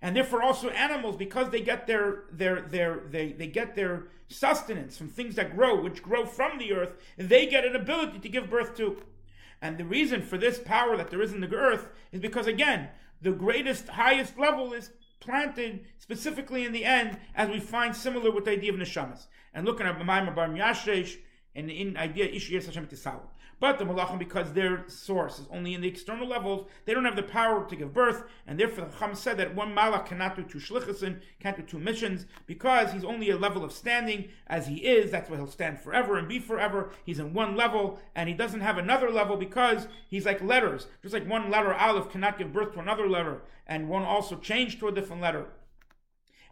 And 0.00 0.14
therefore, 0.14 0.42
also 0.42 0.68
animals, 0.70 1.16
because 1.16 1.50
they 1.50 1.60
get 1.60 1.86
their 1.86 2.24
their 2.30 2.60
their 2.62 3.02
they, 3.08 3.32
they 3.32 3.46
get 3.48 3.74
their 3.74 4.08
sustenance 4.28 4.96
from 4.96 5.08
things 5.08 5.34
that 5.36 5.56
grow, 5.56 5.80
which 5.80 6.02
grow 6.02 6.24
from 6.24 6.58
the 6.58 6.72
earth, 6.72 6.94
they 7.16 7.46
get 7.46 7.64
an 7.64 7.74
ability 7.74 8.20
to 8.20 8.28
give 8.28 8.50
birth 8.50 8.76
to. 8.76 9.02
And 9.60 9.78
the 9.78 9.84
reason 9.84 10.22
for 10.22 10.38
this 10.38 10.58
power 10.58 10.96
that 10.96 11.10
there 11.10 11.22
is 11.22 11.32
in 11.32 11.40
the 11.40 11.54
earth 11.54 11.88
is 12.10 12.20
because 12.20 12.46
again, 12.46 12.88
the 13.20 13.32
greatest, 13.32 13.88
highest 13.88 14.38
level 14.38 14.72
is 14.72 14.90
planted 15.20 15.86
specifically 16.02 16.64
in 16.64 16.72
the 16.72 16.84
end, 16.84 17.16
as 17.36 17.48
we 17.48 17.60
find 17.60 17.94
similar 17.94 18.32
with 18.32 18.44
the 18.44 18.50
idea 18.50 18.72
of 18.72 18.78
neshamas. 18.78 19.28
And 19.54 19.64
looking 19.64 19.86
at 19.86 19.96
Maimar 20.00 20.34
Bar 20.34 20.48
Yashesh 20.48 21.16
and 21.54 21.70
in 21.70 21.96
idea 21.96 22.28
Ishiyas 22.28 22.66
Hashem 22.66 22.88
Tisal. 22.88 23.20
But 23.60 23.78
the 23.78 23.84
Malachim, 23.84 24.18
because 24.18 24.52
their 24.52 24.82
source 24.88 25.38
is 25.38 25.46
only 25.48 25.74
in 25.74 25.80
the 25.80 25.86
external 25.86 26.26
levels, 26.26 26.68
they 26.84 26.92
don't 26.92 27.04
have 27.04 27.14
the 27.14 27.22
power 27.22 27.64
to 27.68 27.76
give 27.76 27.94
birth, 27.94 28.24
and 28.48 28.58
therefore 28.58 28.86
the 28.86 28.90
Chacham 28.90 29.14
said 29.14 29.36
that 29.36 29.54
one 29.54 29.72
Malach 29.72 30.06
cannot 30.06 30.34
do 30.34 30.42
two 30.42 30.58
shlichusin, 30.58 31.20
can't 31.38 31.56
do 31.56 31.62
two 31.62 31.78
missions, 31.78 32.26
because 32.46 32.90
he's 32.90 33.04
only 33.04 33.30
a 33.30 33.38
level 33.38 33.62
of 33.62 33.70
standing 33.70 34.30
as 34.48 34.66
he 34.66 34.78
is. 34.78 35.12
That's 35.12 35.30
where 35.30 35.38
he'll 35.38 35.46
stand 35.46 35.78
forever 35.78 36.18
and 36.18 36.26
be 36.26 36.40
forever. 36.40 36.90
He's 37.06 37.20
in 37.20 37.32
one 37.32 37.54
level, 37.54 38.00
and 38.16 38.28
he 38.28 38.34
doesn't 38.34 38.62
have 38.62 38.78
another 38.78 39.08
level 39.08 39.36
because 39.36 39.86
he's 40.08 40.26
like 40.26 40.42
letters. 40.42 40.88
Just 41.00 41.14
like 41.14 41.28
one 41.28 41.48
letter, 41.48 41.72
Aleph, 41.72 42.10
cannot 42.10 42.38
give 42.38 42.52
birth 42.52 42.72
to 42.72 42.80
another 42.80 43.08
letter, 43.08 43.42
and 43.68 43.88
one 43.88 44.02
also 44.02 44.34
change 44.34 44.80
to 44.80 44.88
a 44.88 44.92
different 44.92 45.22
letter. 45.22 45.46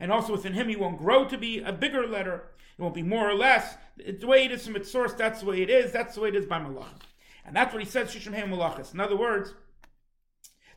And 0.00 0.10
also 0.10 0.32
within 0.32 0.54
him, 0.54 0.68
he 0.68 0.76
won't 0.76 0.98
grow 0.98 1.24
to 1.26 1.38
be 1.38 1.60
a 1.60 1.72
bigger 1.72 2.06
letter. 2.06 2.44
It 2.78 2.82
won't 2.82 2.94
be 2.94 3.02
more 3.02 3.28
or 3.28 3.34
less. 3.34 3.76
It's 3.98 4.22
the 4.22 4.26
way 4.26 4.46
it 4.46 4.52
is 4.52 4.64
from 4.64 4.76
its 4.76 4.90
source, 4.90 5.12
that's 5.12 5.40
the 5.40 5.46
way 5.46 5.60
it 5.60 5.68
is. 5.70 5.92
That's 5.92 6.14
the 6.14 6.22
way 6.22 6.30
it 6.30 6.36
is 6.36 6.46
by 6.46 6.58
Malach. 6.58 7.02
And 7.44 7.54
that's 7.54 7.72
what 7.72 7.82
he 7.82 7.88
says, 7.88 8.08
Shishim 8.08 8.32
Malachis. 8.48 8.94
In 8.94 9.00
other 9.00 9.16
words, 9.16 9.54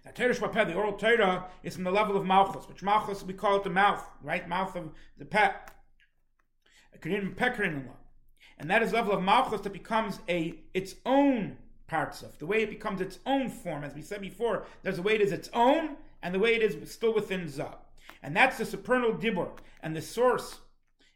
that 0.03 0.15
Torah 0.15 0.36
Shvapeh, 0.36 0.67
the 0.67 0.74
oral 0.74 0.93
Torah, 0.93 1.45
is 1.63 1.76
from 1.76 1.86
the 1.86 1.91
level 1.91 2.17
of 2.17 2.26
Malchus, 2.26 2.67
which 2.67 2.84
Malchus, 2.84 3.24
we 3.24 3.34
call 3.34 3.55
it 3.55 3.63
the 3.63 3.69
mouth, 3.69 4.05
right? 4.21 4.47
Mouth 4.49 4.76
of 4.76 4.91
the 5.17 5.26
pet. 5.26 5.71
And 7.01 8.69
that 8.69 8.84
is 8.84 8.91
the 8.91 8.97
level 8.97 9.13
of 9.13 9.24
Malchus 9.24 9.61
that 9.61 9.74
becomes 9.74 10.19
a 10.28 10.55
its 10.74 10.95
own 11.05 11.57
parts 11.88 12.21
of, 12.21 12.38
the 12.39 12.45
way 12.45 12.63
it 12.63 12.69
becomes 12.69 13.01
its 13.01 13.19
own 13.26 13.49
form. 13.49 13.84
As 13.84 13.93
we 13.93 14.01
said 14.01 14.21
before, 14.21 14.65
there's 14.82 14.99
a 14.99 15.01
way 15.01 15.15
it 15.15 15.21
is 15.21 15.32
its 15.32 15.49
own, 15.53 15.95
and 16.21 16.34
the 16.34 16.39
way 16.39 16.55
it 16.55 16.61
is 16.61 16.91
still 16.91 17.13
within 17.13 17.47
Zah. 17.47 17.76
And 18.24 18.36
that's 18.36 18.57
the 18.57 18.65
supernal 18.65 19.13
dibur. 19.13 19.51
And 19.84 19.95
the 19.95 20.01
source 20.01 20.61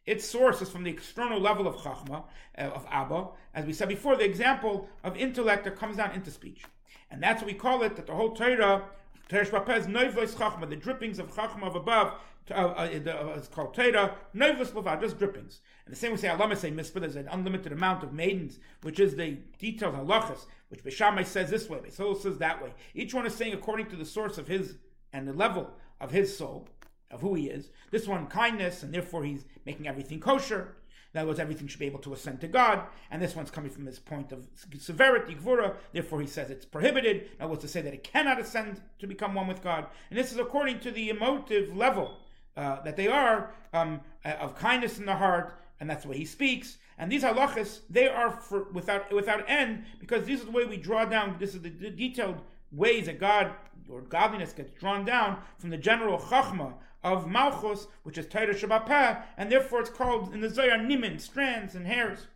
its 0.08 0.26
source 0.26 0.62
is 0.62 0.70
from 0.70 0.86
the 0.86 0.90
external 0.90 1.38
level 1.38 1.68
of 1.68 1.76
Chachma, 1.76 2.24
uh, 2.58 2.62
of 2.62 2.88
Abba, 2.90 3.28
as 3.54 3.66
we 3.66 3.74
said 3.74 3.90
before, 3.90 4.16
the 4.16 4.24
example 4.24 4.88
of 5.04 5.18
intellect 5.18 5.66
that 5.66 5.76
comes 5.76 5.98
down 5.98 6.12
into 6.14 6.32
speech. 6.32 6.64
And 7.12 7.22
that's 7.22 7.42
what 7.42 7.52
we 7.52 7.54
call 7.54 7.84
it, 7.84 7.98
that 7.98 8.08
the 8.08 8.16
whole 8.16 8.32
Torah, 8.32 8.86
Torah 9.28 9.46
Shvapeh, 9.46 9.86
Noivlois 9.86 10.34
Chachma, 10.34 10.70
the 10.70 10.78
drippings 10.78 11.20
of 11.20 11.36
Chachma 11.36 11.68
of 11.68 11.76
above, 11.76 12.14
uh, 12.50 12.54
uh, 12.54 12.90
uh, 12.90 13.34
it's 13.36 13.50
called 13.50 13.74
Torah, 13.74 14.16
Noivlois 14.34 14.74
Lava, 14.74 14.98
just 15.02 15.20
drippings. 15.20 15.60
And 15.86 15.94
the 15.94 16.00
same 16.00 16.14
we 16.14 16.18
say, 16.18 16.30
Allah 16.30 16.56
say 16.56 16.72
Mispah, 16.72 17.02
there's 17.02 17.18
an 17.18 17.28
unlimited 17.30 17.74
amount 17.74 18.02
of 18.02 18.14
maidens, 18.14 18.60
which 18.84 19.02
is 19.02 19.16
the 19.16 19.38
detailed 19.60 19.96
halachas, 19.96 20.46
which 20.70 20.86
Beis 20.86 20.94
Shammai 20.94 21.24
says 21.24 21.50
this 21.50 21.70
way, 21.70 21.80
Beis 21.80 21.98
Hillel 21.98 22.16
says 22.16 22.38
that 22.38 22.64
way. 22.64 22.74
Each 22.94 23.14
one 23.14 23.26
is 23.26 23.36
saying 23.36 23.54
according 23.54 23.88
to 23.88 23.98
the 23.98 24.06
source 24.06 24.38
of 24.38 24.48
his 24.48 24.78
and 25.12 25.28
the 25.28 25.34
level 25.34 25.70
of 26.00 26.12
his 26.12 26.38
soul 26.38 26.70
of 27.12 27.22
who 27.22 27.36
he 27.36 27.48
is. 27.48 27.70
This 27.92 28.08
one, 28.08 28.28
kindness, 28.28 28.84
and 28.84 28.94
therefore 28.94 29.24
he's 29.24 29.46
making 29.66 29.88
everything 29.88 30.20
kosher. 30.20 30.76
In 31.14 31.20
other 31.20 31.30
words, 31.30 31.40
everything 31.40 31.68
should 31.68 31.80
be 31.80 31.86
able 31.86 32.00
to 32.00 32.14
ascend 32.14 32.42
to 32.42 32.48
God. 32.48 32.84
And 33.10 33.22
this 33.22 33.36
one's 33.36 33.50
coming 33.50 33.72
from 33.72 33.86
his 33.86 33.98
point 33.98 34.32
of 34.32 34.46
severity, 34.78 35.36
gvura. 35.36 35.76
Therefore, 35.94 36.22
he 36.22 36.28
says 36.28 36.50
it's 36.50 36.66
prohibited. 36.66 37.16
In 37.18 37.42
other 37.42 37.52
words, 37.52 37.62
to 37.64 37.68
say 37.68 37.82
that 37.82 37.94
it 37.94 38.04
cannot 38.04 38.40
ascend 38.40 38.82
to 39.00 39.08
become 39.08 39.34
one 39.34 39.48
with 39.48 39.64
God. 39.64 39.88
And 40.10 40.20
this 40.20 40.32
is 40.32 40.38
according 40.38 40.80
to 40.82 40.92
the 40.92 41.10
emotive 41.10 41.76
level 41.76 42.18
uh, 42.58 42.82
that 42.82 42.98
they 42.98 43.08
are 43.08 43.52
um, 43.74 44.02
of 44.26 44.56
kindness 44.56 45.00
in 45.00 45.06
the 45.06 45.16
heart, 45.16 45.60
and 45.80 45.90
that's 45.90 46.04
the 46.04 46.10
way 46.10 46.18
he 46.18 46.26
speaks. 46.26 46.78
And 46.98 47.12
these 47.12 47.24
halachas, 47.24 47.82
they 47.90 48.08
are 48.08 48.32
for, 48.32 48.64
without 48.74 49.14
without 49.14 49.48
end, 49.48 49.86
because 50.00 50.26
this 50.26 50.40
is 50.40 50.46
the 50.46 50.52
way 50.52 50.66
we 50.66 50.78
draw 50.78 51.06
down. 51.06 51.38
This 51.40 51.54
is 51.54 51.62
the, 51.62 51.70
the 51.70 51.92
detailed 51.92 52.42
ways 52.72 53.06
that 53.06 53.20
God 53.20 53.52
or 53.90 54.02
godliness 54.02 54.54
gets 54.54 54.72
drawn 54.80 55.06
down 55.06 55.38
from 55.58 55.70
the 55.70 55.78
general 55.78 56.18
chachma 56.18 56.74
of 57.04 57.28
Malchus, 57.28 57.88
which 58.04 58.18
is 58.18 58.28
Torah 58.28 58.54
Shabbat, 58.54 59.24
and 59.38 59.52
therefore 59.52 59.82
it's 59.82 59.90
called 59.90 60.34
in 60.34 60.42
the 60.42 60.50
Zohar 60.50 60.78
Nimin, 60.78 61.20
strands 61.20 61.76
and 61.76 61.88
hairs. 61.88 62.28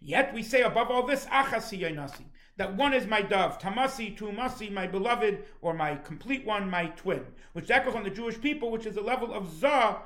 Yet 0.00 0.32
we 0.32 0.42
say 0.42 0.62
above 0.62 0.90
all 0.90 1.06
this, 1.06 1.26
Achasi 1.26 1.80
Yainasi, 1.80 2.24
that 2.56 2.74
one 2.74 2.94
is 2.94 3.06
my 3.06 3.22
dove, 3.22 3.58
Tamasi, 3.58 4.16
Tumasi, 4.16 4.70
my 4.72 4.86
beloved, 4.86 5.44
or 5.60 5.74
my 5.74 5.96
complete 5.96 6.44
one, 6.44 6.70
my 6.70 6.86
twin, 6.86 7.24
which 7.52 7.70
echoes 7.70 7.94
on 7.94 8.04
the 8.04 8.10
Jewish 8.10 8.40
people, 8.40 8.70
which 8.70 8.86
is 8.86 8.94
the 8.94 9.00
level 9.00 9.32
of 9.32 9.50
Zah, 9.50 9.98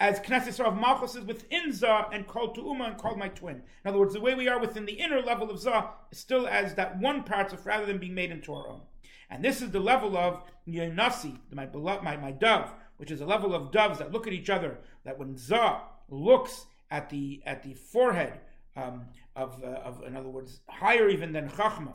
as 0.00 0.20
Knesset 0.20 0.64
of 0.64 0.76
Malchus 0.76 1.16
is 1.16 1.24
within 1.24 1.72
Zah 1.72 2.08
and 2.12 2.26
called 2.26 2.54
to 2.54 2.60
Tu'uma 2.60 2.86
and 2.86 2.98
called 2.98 3.18
my 3.18 3.28
twin. 3.28 3.56
In 3.84 3.88
other 3.88 3.98
words, 3.98 4.14
the 4.14 4.20
way 4.20 4.34
we 4.34 4.48
are 4.48 4.60
within 4.60 4.86
the 4.86 4.92
inner 4.92 5.20
level 5.20 5.50
of 5.50 5.58
Zah 5.58 5.90
is 6.12 6.18
still 6.18 6.46
as 6.46 6.74
that 6.76 6.98
one 7.00 7.24
part 7.24 7.52
of 7.52 7.66
rather 7.66 7.84
than 7.84 7.98
being 7.98 8.14
made 8.14 8.30
into 8.30 8.54
our 8.54 8.68
own. 8.68 8.82
And 9.28 9.44
this 9.44 9.60
is 9.60 9.70
the 9.70 9.80
level 9.80 10.16
of 10.16 10.44
Yanasi, 10.66 11.38
my 11.52 11.66
beloved, 11.66 12.04
my, 12.04 12.16
my 12.16 12.30
dove, 12.30 12.72
which 12.98 13.10
is 13.10 13.20
a 13.20 13.26
level 13.26 13.54
of 13.54 13.72
doves 13.72 13.98
that 13.98 14.12
look 14.12 14.26
at 14.26 14.32
each 14.32 14.50
other, 14.50 14.78
that 15.04 15.18
when 15.18 15.36
Za 15.36 15.80
looks 16.08 16.66
at 16.90 17.10
the 17.10 17.42
at 17.46 17.62
the 17.62 17.74
forehead 17.74 18.40
um, 18.76 19.06
of, 19.34 19.62
uh, 19.62 19.66
of, 19.66 20.02
in 20.06 20.16
other 20.16 20.28
words, 20.28 20.60
higher 20.68 21.08
even 21.08 21.32
than 21.32 21.48
Chachma, 21.48 21.94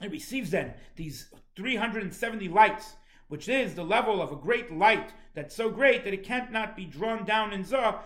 it 0.00 0.10
receives 0.10 0.50
then 0.50 0.74
these 0.96 1.28
370 1.56 2.48
lights, 2.48 2.96
which 3.28 3.48
is 3.48 3.74
the 3.74 3.84
level 3.84 4.22
of 4.22 4.32
a 4.32 4.36
great 4.36 4.72
light 4.72 5.12
that's 5.34 5.54
so 5.54 5.70
great 5.70 6.04
that 6.04 6.14
it 6.14 6.24
can't 6.24 6.50
not 6.50 6.76
be 6.76 6.84
drawn 6.84 7.24
down 7.24 7.52
in 7.52 7.64
Za 7.64 8.00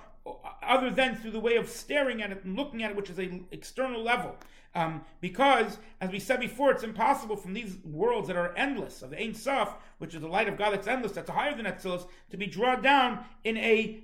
other 0.63 0.91
than 0.91 1.17
through 1.17 1.33
the 1.33 1.41
way 1.41 1.57
of 1.57 1.69
staring 1.69 2.23
at 2.23 2.31
it 2.31 2.45
and 2.45 2.57
looking 2.57 2.83
at 2.83 2.91
it, 2.91 2.97
which 2.97 3.11
is 3.11 3.19
an 3.19 3.47
external 3.51 4.03
level. 4.03 4.37
Um, 4.75 5.05
because, 5.20 5.79
as 6.01 6.11
we 6.11 6.18
said 6.18 6.41
before, 6.41 6.70
it's 6.70 6.83
impossible 6.83 7.37
from 7.37 7.53
these 7.53 7.77
worlds 7.85 8.29
that 8.29 8.37
are 8.37 8.57
endless, 8.57 9.03
of 9.03 9.11
the 9.11 9.20
Ein 9.20 9.35
Sof, 9.35 9.75
which 9.99 10.14
is 10.14 10.23
the 10.23 10.29
light 10.29 10.49
of 10.49 10.57
God 10.57 10.73
that's 10.73 10.87
endless, 10.87 11.12
that's 11.12 11.29
higher 11.29 11.55
than 11.55 11.66
Atzilus, 11.66 12.07
to 12.31 12.37
be 12.37 12.47
drawn 12.47 12.81
down 12.81 13.25
in 13.45 13.57
a 13.59 14.03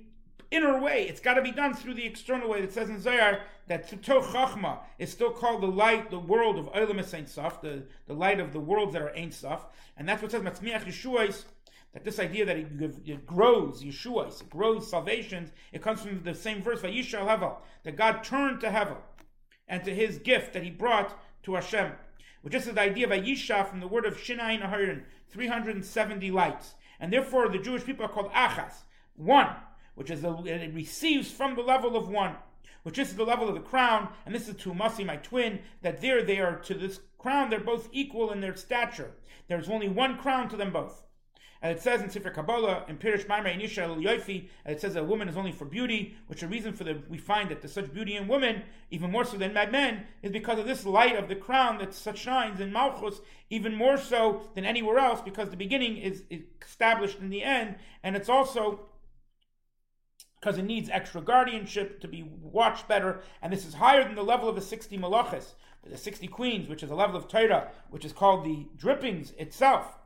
inner 0.51 0.79
way. 0.79 1.07
It's 1.07 1.19
got 1.19 1.35
to 1.35 1.41
be 1.41 1.51
done 1.51 1.73
through 1.73 1.95
the 1.95 2.05
external 2.05 2.49
way. 2.49 2.59
It 2.59 2.71
says 2.71 2.89
in 2.89 3.01
Zohar 3.01 3.41
that 3.67 3.89
Tuto 3.89 4.21
Chachma 4.21 4.79
is 4.97 5.11
still 5.11 5.31
called 5.31 5.61
the 5.61 5.67
light, 5.67 6.09
the 6.09 6.19
world 6.19 6.57
of 6.57 6.71
Olam 6.73 7.13
Ein 7.13 7.27
Sof, 7.27 7.61
the, 7.61 7.83
the 8.07 8.13
light 8.13 8.39
of 8.39 8.53
the 8.53 8.59
worlds 8.59 8.93
that 8.93 9.01
are 9.01 9.15
Ein 9.15 9.31
Sof. 9.31 9.65
And 9.97 10.07
that's 10.07 10.21
what 10.21 10.31
says 10.31 10.41
Matzmiach 10.41 10.85
Yeshuais, 10.85 11.45
that 11.93 12.03
this 12.03 12.19
idea 12.19 12.45
that 12.45 12.57
it, 12.57 12.67
it 13.05 13.25
grows, 13.25 13.83
Yeshua, 13.83 14.27
it 14.27 14.49
grows 14.49 14.89
salvations, 14.89 15.51
it 15.71 15.81
comes 15.81 16.01
from 16.01 16.23
the 16.23 16.35
same 16.35 16.61
verse, 16.61 16.81
Vayishal 16.81 17.27
Hevel, 17.27 17.57
that 17.83 17.95
God 17.95 18.23
turned 18.23 18.61
to 18.61 18.69
Hevel 18.69 18.97
and 19.69 19.83
to 19.83 19.93
his 19.93 20.17
gift 20.17 20.53
that 20.53 20.63
he 20.63 20.71
brought 20.71 21.17
to 21.43 21.53
Hashem. 21.53 21.91
Which 22.41 22.55
is 22.55 22.65
the 22.65 22.81
idea 22.81 23.05
of 23.05 23.11
Ayisha 23.11 23.67
from 23.69 23.79
the 23.79 23.87
word 23.87 24.05
of 24.05 24.17
Shinayin 24.17 24.61
Aharin, 24.61 25.03
370 25.29 26.31
lights. 26.31 26.73
And 26.99 27.13
therefore 27.13 27.47
the 27.47 27.59
Jewish 27.59 27.85
people 27.85 28.05
are 28.05 28.09
called 28.09 28.31
Achas, 28.33 28.83
one, 29.15 29.49
which 29.95 30.09
is 30.09 30.21
the, 30.21 30.33
it 30.45 30.73
receives 30.73 31.29
from 31.29 31.55
the 31.55 31.61
level 31.61 31.95
of 31.95 32.09
one, 32.09 32.35
which 32.83 32.97
is 32.97 33.15
the 33.15 33.23
level 33.23 33.47
of 33.47 33.53
the 33.53 33.61
crown, 33.61 34.09
and 34.25 34.33
this 34.33 34.47
is 34.47 34.55
to 34.57 34.73
Masi, 34.73 35.05
my 35.05 35.17
twin, 35.17 35.59
that 35.81 36.01
there 36.01 36.23
they 36.23 36.39
are 36.39 36.55
to 36.59 36.73
this 36.73 36.99
crown, 37.17 37.49
they're 37.49 37.59
both 37.59 37.89
equal 37.91 38.31
in 38.31 38.41
their 38.41 38.55
stature. 38.55 39.11
There's 39.47 39.69
only 39.69 39.89
one 39.89 40.17
crown 40.17 40.49
to 40.49 40.57
them 40.57 40.71
both. 40.71 41.03
And 41.61 41.75
it 41.75 41.81
says 41.81 42.01
in 42.01 42.07
Sifra 42.07 42.33
Kabbalah, 42.33 42.85
in 42.87 42.97
Pirish 42.97 43.27
Maimar 43.27 43.53
Inisha 43.53 44.01
Yoifi, 44.01 44.47
and 44.63 44.73
it 44.73 44.79
says 44.79 44.95
a 44.95 45.03
woman 45.03 45.27
is 45.27 45.35
only 45.35 45.51
for 45.51 45.65
beauty, 45.65 46.15
which 46.27 46.41
a 46.41 46.47
reason 46.47 46.71
for 46.71 46.85
the 46.85 47.01
we 47.09 47.17
find 47.17 47.49
that 47.49 47.61
there's 47.61 47.73
such 47.73 47.93
beauty 47.93 48.15
in 48.15 48.29
women, 48.29 48.63
even 48.91 49.11
more 49.11 49.25
so 49.25 49.35
than 49.35 49.53
men, 49.53 50.05
is 50.21 50.31
because 50.31 50.57
of 50.57 50.65
this 50.65 50.85
light 50.85 51.17
of 51.17 51.27
the 51.27 51.35
crown 51.35 51.77
that 51.79 51.93
such 51.93 52.19
shines 52.19 52.61
in 52.61 52.71
Malchus, 52.71 53.19
even 53.49 53.75
more 53.75 53.97
so 53.97 54.41
than 54.55 54.63
anywhere 54.63 54.99
else, 54.99 55.21
because 55.21 55.49
the 55.49 55.57
beginning 55.57 55.97
is, 55.97 56.23
is 56.29 56.43
established 56.61 57.19
in 57.19 57.29
the 57.29 57.43
end, 57.43 57.75
and 58.03 58.15
it's 58.15 58.29
also 58.29 58.79
because 60.39 60.57
it 60.57 60.63
needs 60.63 60.89
extra 60.89 61.21
guardianship 61.21 61.99
to 61.99 62.07
be 62.07 62.23
watched 62.41 62.87
better, 62.87 63.21
and 63.41 63.51
this 63.51 63.65
is 63.65 63.73
higher 63.73 64.05
than 64.05 64.15
the 64.15 64.23
level 64.23 64.47
of 64.47 64.55
the 64.55 64.61
60 64.61 64.97
malachas, 64.97 65.55
the 65.85 65.97
60 65.97 66.27
queens, 66.27 66.69
which 66.69 66.83
is 66.83 66.91
a 66.91 66.95
level 66.95 67.17
of 67.17 67.27
Torah, 67.27 67.69
which 67.89 68.05
is 68.05 68.13
called 68.13 68.45
the 68.45 68.65
drippings 68.77 69.31
itself. 69.31 69.97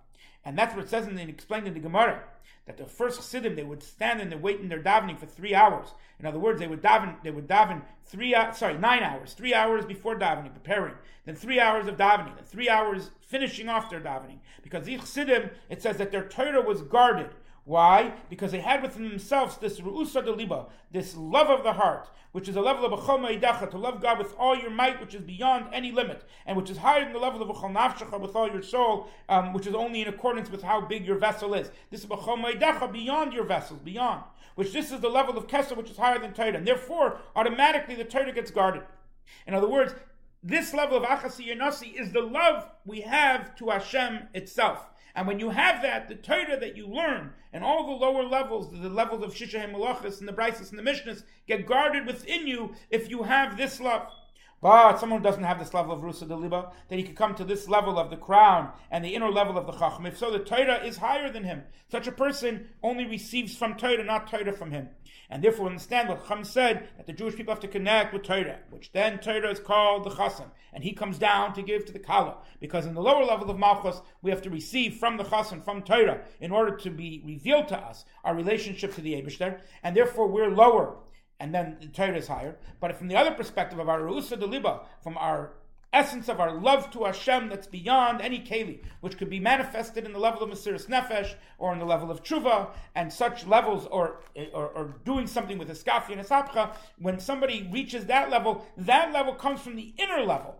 And 0.45 0.57
that's 0.57 0.75
what 0.75 0.85
it 0.85 0.89
says 0.89 1.07
in 1.07 1.15
the, 1.15 1.23
explained 1.23 1.67
in 1.67 1.73
the 1.73 1.79
Gemara 1.79 2.23
that 2.65 2.77
the 2.77 2.85
first 2.85 3.17
chassidim 3.17 3.55
they 3.55 3.63
would 3.63 3.83
stand 3.83 4.21
and 4.21 4.31
they 4.31 4.35
wait 4.35 4.59
in 4.59 4.69
their 4.69 4.81
davening 4.81 5.19
for 5.19 5.25
three 5.25 5.53
hours. 5.53 5.89
In 6.19 6.25
other 6.25 6.39
words, 6.39 6.59
they 6.59 6.67
would 6.67 6.81
daven 6.81 7.15
they 7.23 7.31
would 7.31 7.47
daven 7.47 7.81
three 8.05 8.33
uh, 8.33 8.51
sorry 8.53 8.77
nine 8.77 9.03
hours, 9.03 9.33
three 9.33 9.53
hours 9.53 9.85
before 9.85 10.17
davening, 10.17 10.53
preparing, 10.53 10.93
then 11.25 11.35
three 11.35 11.59
hours 11.59 11.87
of 11.87 11.97
davening, 11.97 12.35
then 12.35 12.45
three 12.45 12.69
hours 12.69 13.11
finishing 13.21 13.67
off 13.67 13.89
their 13.89 13.99
davening. 13.99 14.37
Because 14.61 14.85
these 14.85 15.01
chassidim, 15.01 15.49
it 15.69 15.81
says 15.81 15.97
that 15.97 16.11
their 16.11 16.27
Torah 16.27 16.61
was 16.61 16.81
guarded. 16.81 17.31
Why? 17.65 18.13
Because 18.29 18.51
they 18.51 18.59
had 18.59 18.81
within 18.81 19.07
themselves 19.07 19.57
this 19.57 19.79
ru'usa 19.79 20.25
deliba, 20.25 20.67
this 20.91 21.15
love 21.15 21.49
of 21.49 21.63
the 21.63 21.73
heart, 21.73 22.09
which 22.33 22.49
is 22.49 22.57
a 22.57 22.61
level 22.61 22.85
of 22.85 22.91
a 22.91 22.97
ma'idacha, 22.97 23.71
to 23.71 23.77
love 23.77 24.01
God 24.01 24.17
with 24.17 24.35
all 24.37 24.57
your 24.57 24.69
might, 24.69 24.99
which 24.99 25.15
is 25.15 25.21
beyond 25.21 25.67
any 25.71 25.91
limit, 25.91 26.25
and 26.45 26.57
which 26.57 26.69
is 26.69 26.77
higher 26.77 27.05
than 27.05 27.13
the 27.13 27.19
level 27.19 27.41
of 27.41 27.49
a 27.49 27.53
nafshacha 27.53 28.19
with 28.19 28.35
all 28.35 28.49
your 28.49 28.61
soul, 28.61 29.07
um, 29.29 29.53
which 29.53 29.65
is 29.65 29.75
only 29.75 30.01
in 30.01 30.09
accordance 30.09 30.49
with 30.49 30.61
how 30.61 30.81
big 30.81 31.05
your 31.05 31.17
vessel 31.17 31.53
is. 31.53 31.71
This 31.89 32.03
is 32.03 32.05
a 32.05 32.09
ma'idacha 32.09 32.91
beyond 32.91 33.31
your 33.31 33.45
vessels, 33.45 33.79
beyond. 33.79 34.23
Which 34.55 34.73
this 34.73 34.91
is 34.91 34.99
the 34.99 35.09
level 35.09 35.37
of 35.37 35.47
kesser, 35.47 35.77
which 35.77 35.89
is 35.89 35.97
higher 35.97 36.19
than 36.19 36.33
Torah, 36.33 36.57
and 36.57 36.67
therefore 36.67 37.19
automatically 37.35 37.95
the 37.95 38.03
Torah 38.03 38.33
gets 38.33 38.51
guarded. 38.51 38.83
In 39.47 39.53
other 39.53 39.69
words, 39.69 39.95
this 40.43 40.73
level 40.73 40.97
of 40.97 41.03
achasi 41.03 41.47
yanasi 41.47 41.93
is 41.93 42.11
the 42.11 42.21
love 42.21 42.69
we 42.85 43.01
have 43.01 43.55
to 43.55 43.69
Hashem 43.69 44.27
itself. 44.33 44.89
And 45.15 45.27
when 45.27 45.39
you 45.39 45.51
have 45.51 45.81
that, 45.83 46.09
the 46.09 46.15
Torah 46.15 46.59
that 46.59 46.75
you 46.75 46.87
learn 46.87 47.33
and 47.51 47.63
all 47.63 47.85
the 47.85 48.05
lower 48.05 48.23
levels, 48.23 48.71
the 48.71 48.89
levels 48.89 49.23
of 49.23 49.33
Shisha 49.33 49.71
Malachas 49.71 50.19
and 50.19 50.27
the 50.27 50.33
Brises 50.33 50.71
and 50.71 50.79
the 50.79 50.91
Mishnahs, 50.91 51.23
get 51.47 51.67
guarded 51.67 52.07
within 52.07 52.47
you 52.47 52.73
if 52.89 53.09
you 53.09 53.23
have 53.23 53.55
this 53.55 53.79
love. 53.79 54.07
But 54.63 54.97
someone 54.97 55.19
who 55.19 55.25
doesn't 55.25 55.43
have 55.43 55.59
this 55.59 55.73
level 55.73 55.91
of 55.91 56.03
Rusa 56.03 56.25
Deliba, 56.25 56.71
then 56.87 56.97
he 56.97 57.03
could 57.03 57.17
come 57.17 57.35
to 57.35 57.43
this 57.43 57.67
level 57.67 57.99
of 57.99 58.09
the 58.09 58.15
crown 58.15 58.71
and 58.89 59.03
the 59.03 59.13
inner 59.13 59.29
level 59.29 59.57
of 59.57 59.65
the 59.65 59.73
Chacham. 59.73 60.05
If 60.05 60.17
so, 60.17 60.31
the 60.31 60.39
Torah 60.39 60.85
is 60.85 60.95
higher 60.95 61.29
than 61.29 61.43
him. 61.43 61.63
Such 61.91 62.07
a 62.07 62.13
person 62.13 62.69
only 62.81 63.05
receives 63.05 63.57
from 63.57 63.75
Torah, 63.75 64.05
not 64.05 64.29
Torah 64.29 64.53
from 64.53 64.71
him. 64.71 64.87
And 65.29 65.43
therefore 65.43 65.67
understand 65.67 66.07
what 66.07 66.21
Chacham 66.21 66.45
said, 66.45 66.87
that 66.95 67.07
the 67.07 67.11
Jewish 67.11 67.35
people 67.35 67.53
have 67.53 67.61
to 67.63 67.67
connect 67.67 68.13
with 68.13 68.23
Torah, 68.23 68.59
which 68.69 68.93
then 68.93 69.19
Torah 69.19 69.51
is 69.51 69.59
called 69.59 70.05
the 70.05 70.11
Chassan. 70.11 70.49
And 70.71 70.81
he 70.81 70.93
comes 70.93 71.17
down 71.17 71.53
to 71.55 71.61
give 71.61 71.83
to 71.85 71.91
the 71.91 71.99
Kala. 71.99 72.37
Because 72.61 72.85
in 72.85 72.93
the 72.93 73.01
lower 73.01 73.25
level 73.25 73.49
of 73.49 73.59
Malchus, 73.59 73.99
we 74.21 74.31
have 74.31 74.41
to 74.43 74.49
receive 74.49 74.95
from 74.95 75.17
the 75.17 75.25
Chassan, 75.25 75.61
from 75.61 75.81
Torah, 75.81 76.21
in 76.39 76.51
order 76.51 76.77
to 76.77 76.89
be 76.89 77.21
revealed 77.25 77.67
to 77.67 77.77
us 77.77 78.05
our 78.23 78.33
relationship 78.33 78.95
to 78.95 79.01
the 79.01 79.21
Abishter. 79.21 79.59
And 79.83 79.93
therefore 79.93 80.29
we're 80.29 80.49
lower 80.49 80.95
and 81.43 81.53
then 81.53 81.75
the 81.81 81.87
Torah 81.87 82.15
is 82.15 82.29
higher. 82.29 82.55
But 82.79 82.97
from 82.97 83.09
the 83.09 83.17
other 83.17 83.31
perspective 83.31 83.77
of 83.77 83.89
our 83.89 83.99
Rusa 83.99 84.39
Deliba, 84.39 84.85
from 85.03 85.17
our 85.17 85.51
essence 85.91 86.29
of 86.29 86.39
our 86.39 86.53
love 86.53 86.89
to 86.91 87.03
Hashem 87.03 87.49
that's 87.49 87.67
beyond 87.67 88.21
any 88.21 88.39
keli, 88.39 88.79
which 89.01 89.17
could 89.17 89.29
be 89.29 89.41
manifested 89.41 90.05
in 90.05 90.13
the 90.13 90.19
level 90.19 90.41
of 90.41 90.49
Mesiris 90.49 90.87
Nefesh 90.87 91.35
or 91.57 91.73
in 91.73 91.79
the 91.79 91.85
level 91.85 92.09
of 92.09 92.23
Tshuva, 92.23 92.69
and 92.95 93.11
such 93.11 93.45
levels, 93.45 93.85
or, 93.87 94.21
or, 94.53 94.69
or 94.69 94.95
doing 95.03 95.27
something 95.27 95.57
with 95.57 95.69
Eskafi 95.69 96.13
and 96.13 96.21
Esapcha, 96.21 96.73
when 96.97 97.19
somebody 97.19 97.67
reaches 97.73 98.05
that 98.05 98.29
level, 98.29 98.65
that 98.77 99.11
level 99.11 99.35
comes 99.35 99.59
from 99.59 99.75
the 99.75 99.93
inner 99.97 100.23
level 100.23 100.55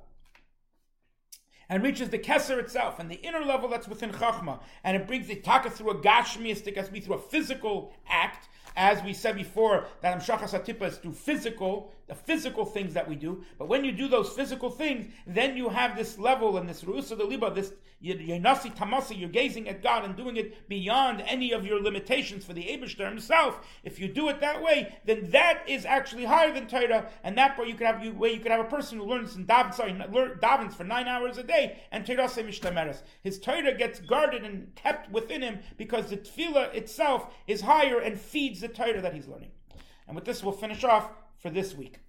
and 1.70 1.82
reaches 1.82 2.10
the 2.10 2.20
Kesser 2.20 2.60
itself, 2.60 3.00
and 3.00 3.10
the 3.10 3.22
inner 3.22 3.46
level 3.46 3.70
that's 3.70 3.88
within 3.88 4.12
Chachma, 4.12 4.60
and 4.84 4.98
it 4.98 5.08
brings 5.08 5.28
the 5.28 5.36
Taka 5.36 5.70
through 5.70 5.92
a 5.92 5.96
Gashmiistic, 5.96 6.76
as 6.76 6.92
we 6.92 7.00
through 7.00 7.16
a 7.16 7.22
physical 7.22 7.94
act, 8.06 8.50
as 8.76 9.04
we 9.04 9.14
said 9.14 9.36
before, 9.36 9.86
that 10.02 10.18
Amshachas 10.20 10.60
Atipa 10.60 10.88
is 10.88 10.98
through 10.98 11.14
physical, 11.14 11.94
the 12.08 12.16
physical 12.16 12.66
things 12.66 12.94
that 12.94 13.08
we 13.08 13.16
do. 13.16 13.44
But 13.58 13.68
when 13.68 13.84
you 13.86 13.92
do 13.92 14.08
those 14.08 14.30
physical 14.30 14.70
things, 14.70 15.12
then 15.28 15.56
you 15.56 15.70
have 15.70 15.96
this 15.96 16.18
level 16.18 16.58
and 16.58 16.68
this 16.68 16.84
Rusa 16.84 17.18
Deliba, 17.18 17.54
this 17.54 17.74
Yenasi 18.04 18.76
Tamasi, 18.76 19.18
you're 19.18 19.30
gazing 19.30 19.70
at 19.70 19.82
God 19.82 20.04
and 20.04 20.16
doing 20.16 20.36
it 20.36 20.68
beyond 20.68 21.24
any 21.26 21.54
of 21.54 21.66
your 21.66 21.82
limitations 21.82 22.44
for 22.44 22.54
the 22.54 22.64
Abishter 22.64 23.08
himself. 23.08 23.66
If 23.84 24.00
you 24.00 24.08
do 24.08 24.28
it 24.30 24.42
that 24.42 24.62
way, 24.62 24.98
then 25.06 25.30
that 25.32 25.64
is 25.68 25.86
actually 25.86 26.26
higher 26.26 26.54
than 26.54 26.68
Torah, 26.68 27.10
and 27.24 27.38
that 27.38 27.58
way 27.58 27.68
you 27.68 27.76
could 27.76 27.88
have 27.88 28.04
you 28.04 28.14
way 28.14 28.34
you 28.34 28.40
could 28.40 28.52
have 28.52 28.66
a 28.66 28.70
person 28.70 28.98
who 28.98 29.06
learns 29.06 29.36
in 29.36 29.46
daven, 29.46 29.74
sorry, 29.74 29.94
davens 29.94 30.74
for 30.74 30.84
nine 30.84 31.08
hours 31.08 31.38
a 31.38 31.44
day, 31.44 31.80
and 31.92 32.06
Torah. 32.06 32.24
His 33.24 33.40
Torah 33.40 33.74
gets 33.74 34.00
guarded 34.00 34.44
and 34.44 34.76
kept 34.76 35.12
within 35.12 35.42
him 35.42 35.60
because 35.78 36.10
the 36.10 36.18
tefillah 36.18 36.74
itself 36.74 37.34
is 37.48 37.62
higher 37.62 38.00
and 38.00 38.20
feeds 38.20 38.62
the 38.62 38.68
Torah 38.68 39.02
that 39.02 39.14
he's 39.14 39.28
learning. 39.28 39.52
And 40.08 40.16
with 40.16 40.26
this, 40.26 40.44
we'll 40.44 40.54
finish 40.54 40.84
off 40.84 41.10
for 41.38 41.50
this 41.50 41.74
week. 41.74 42.03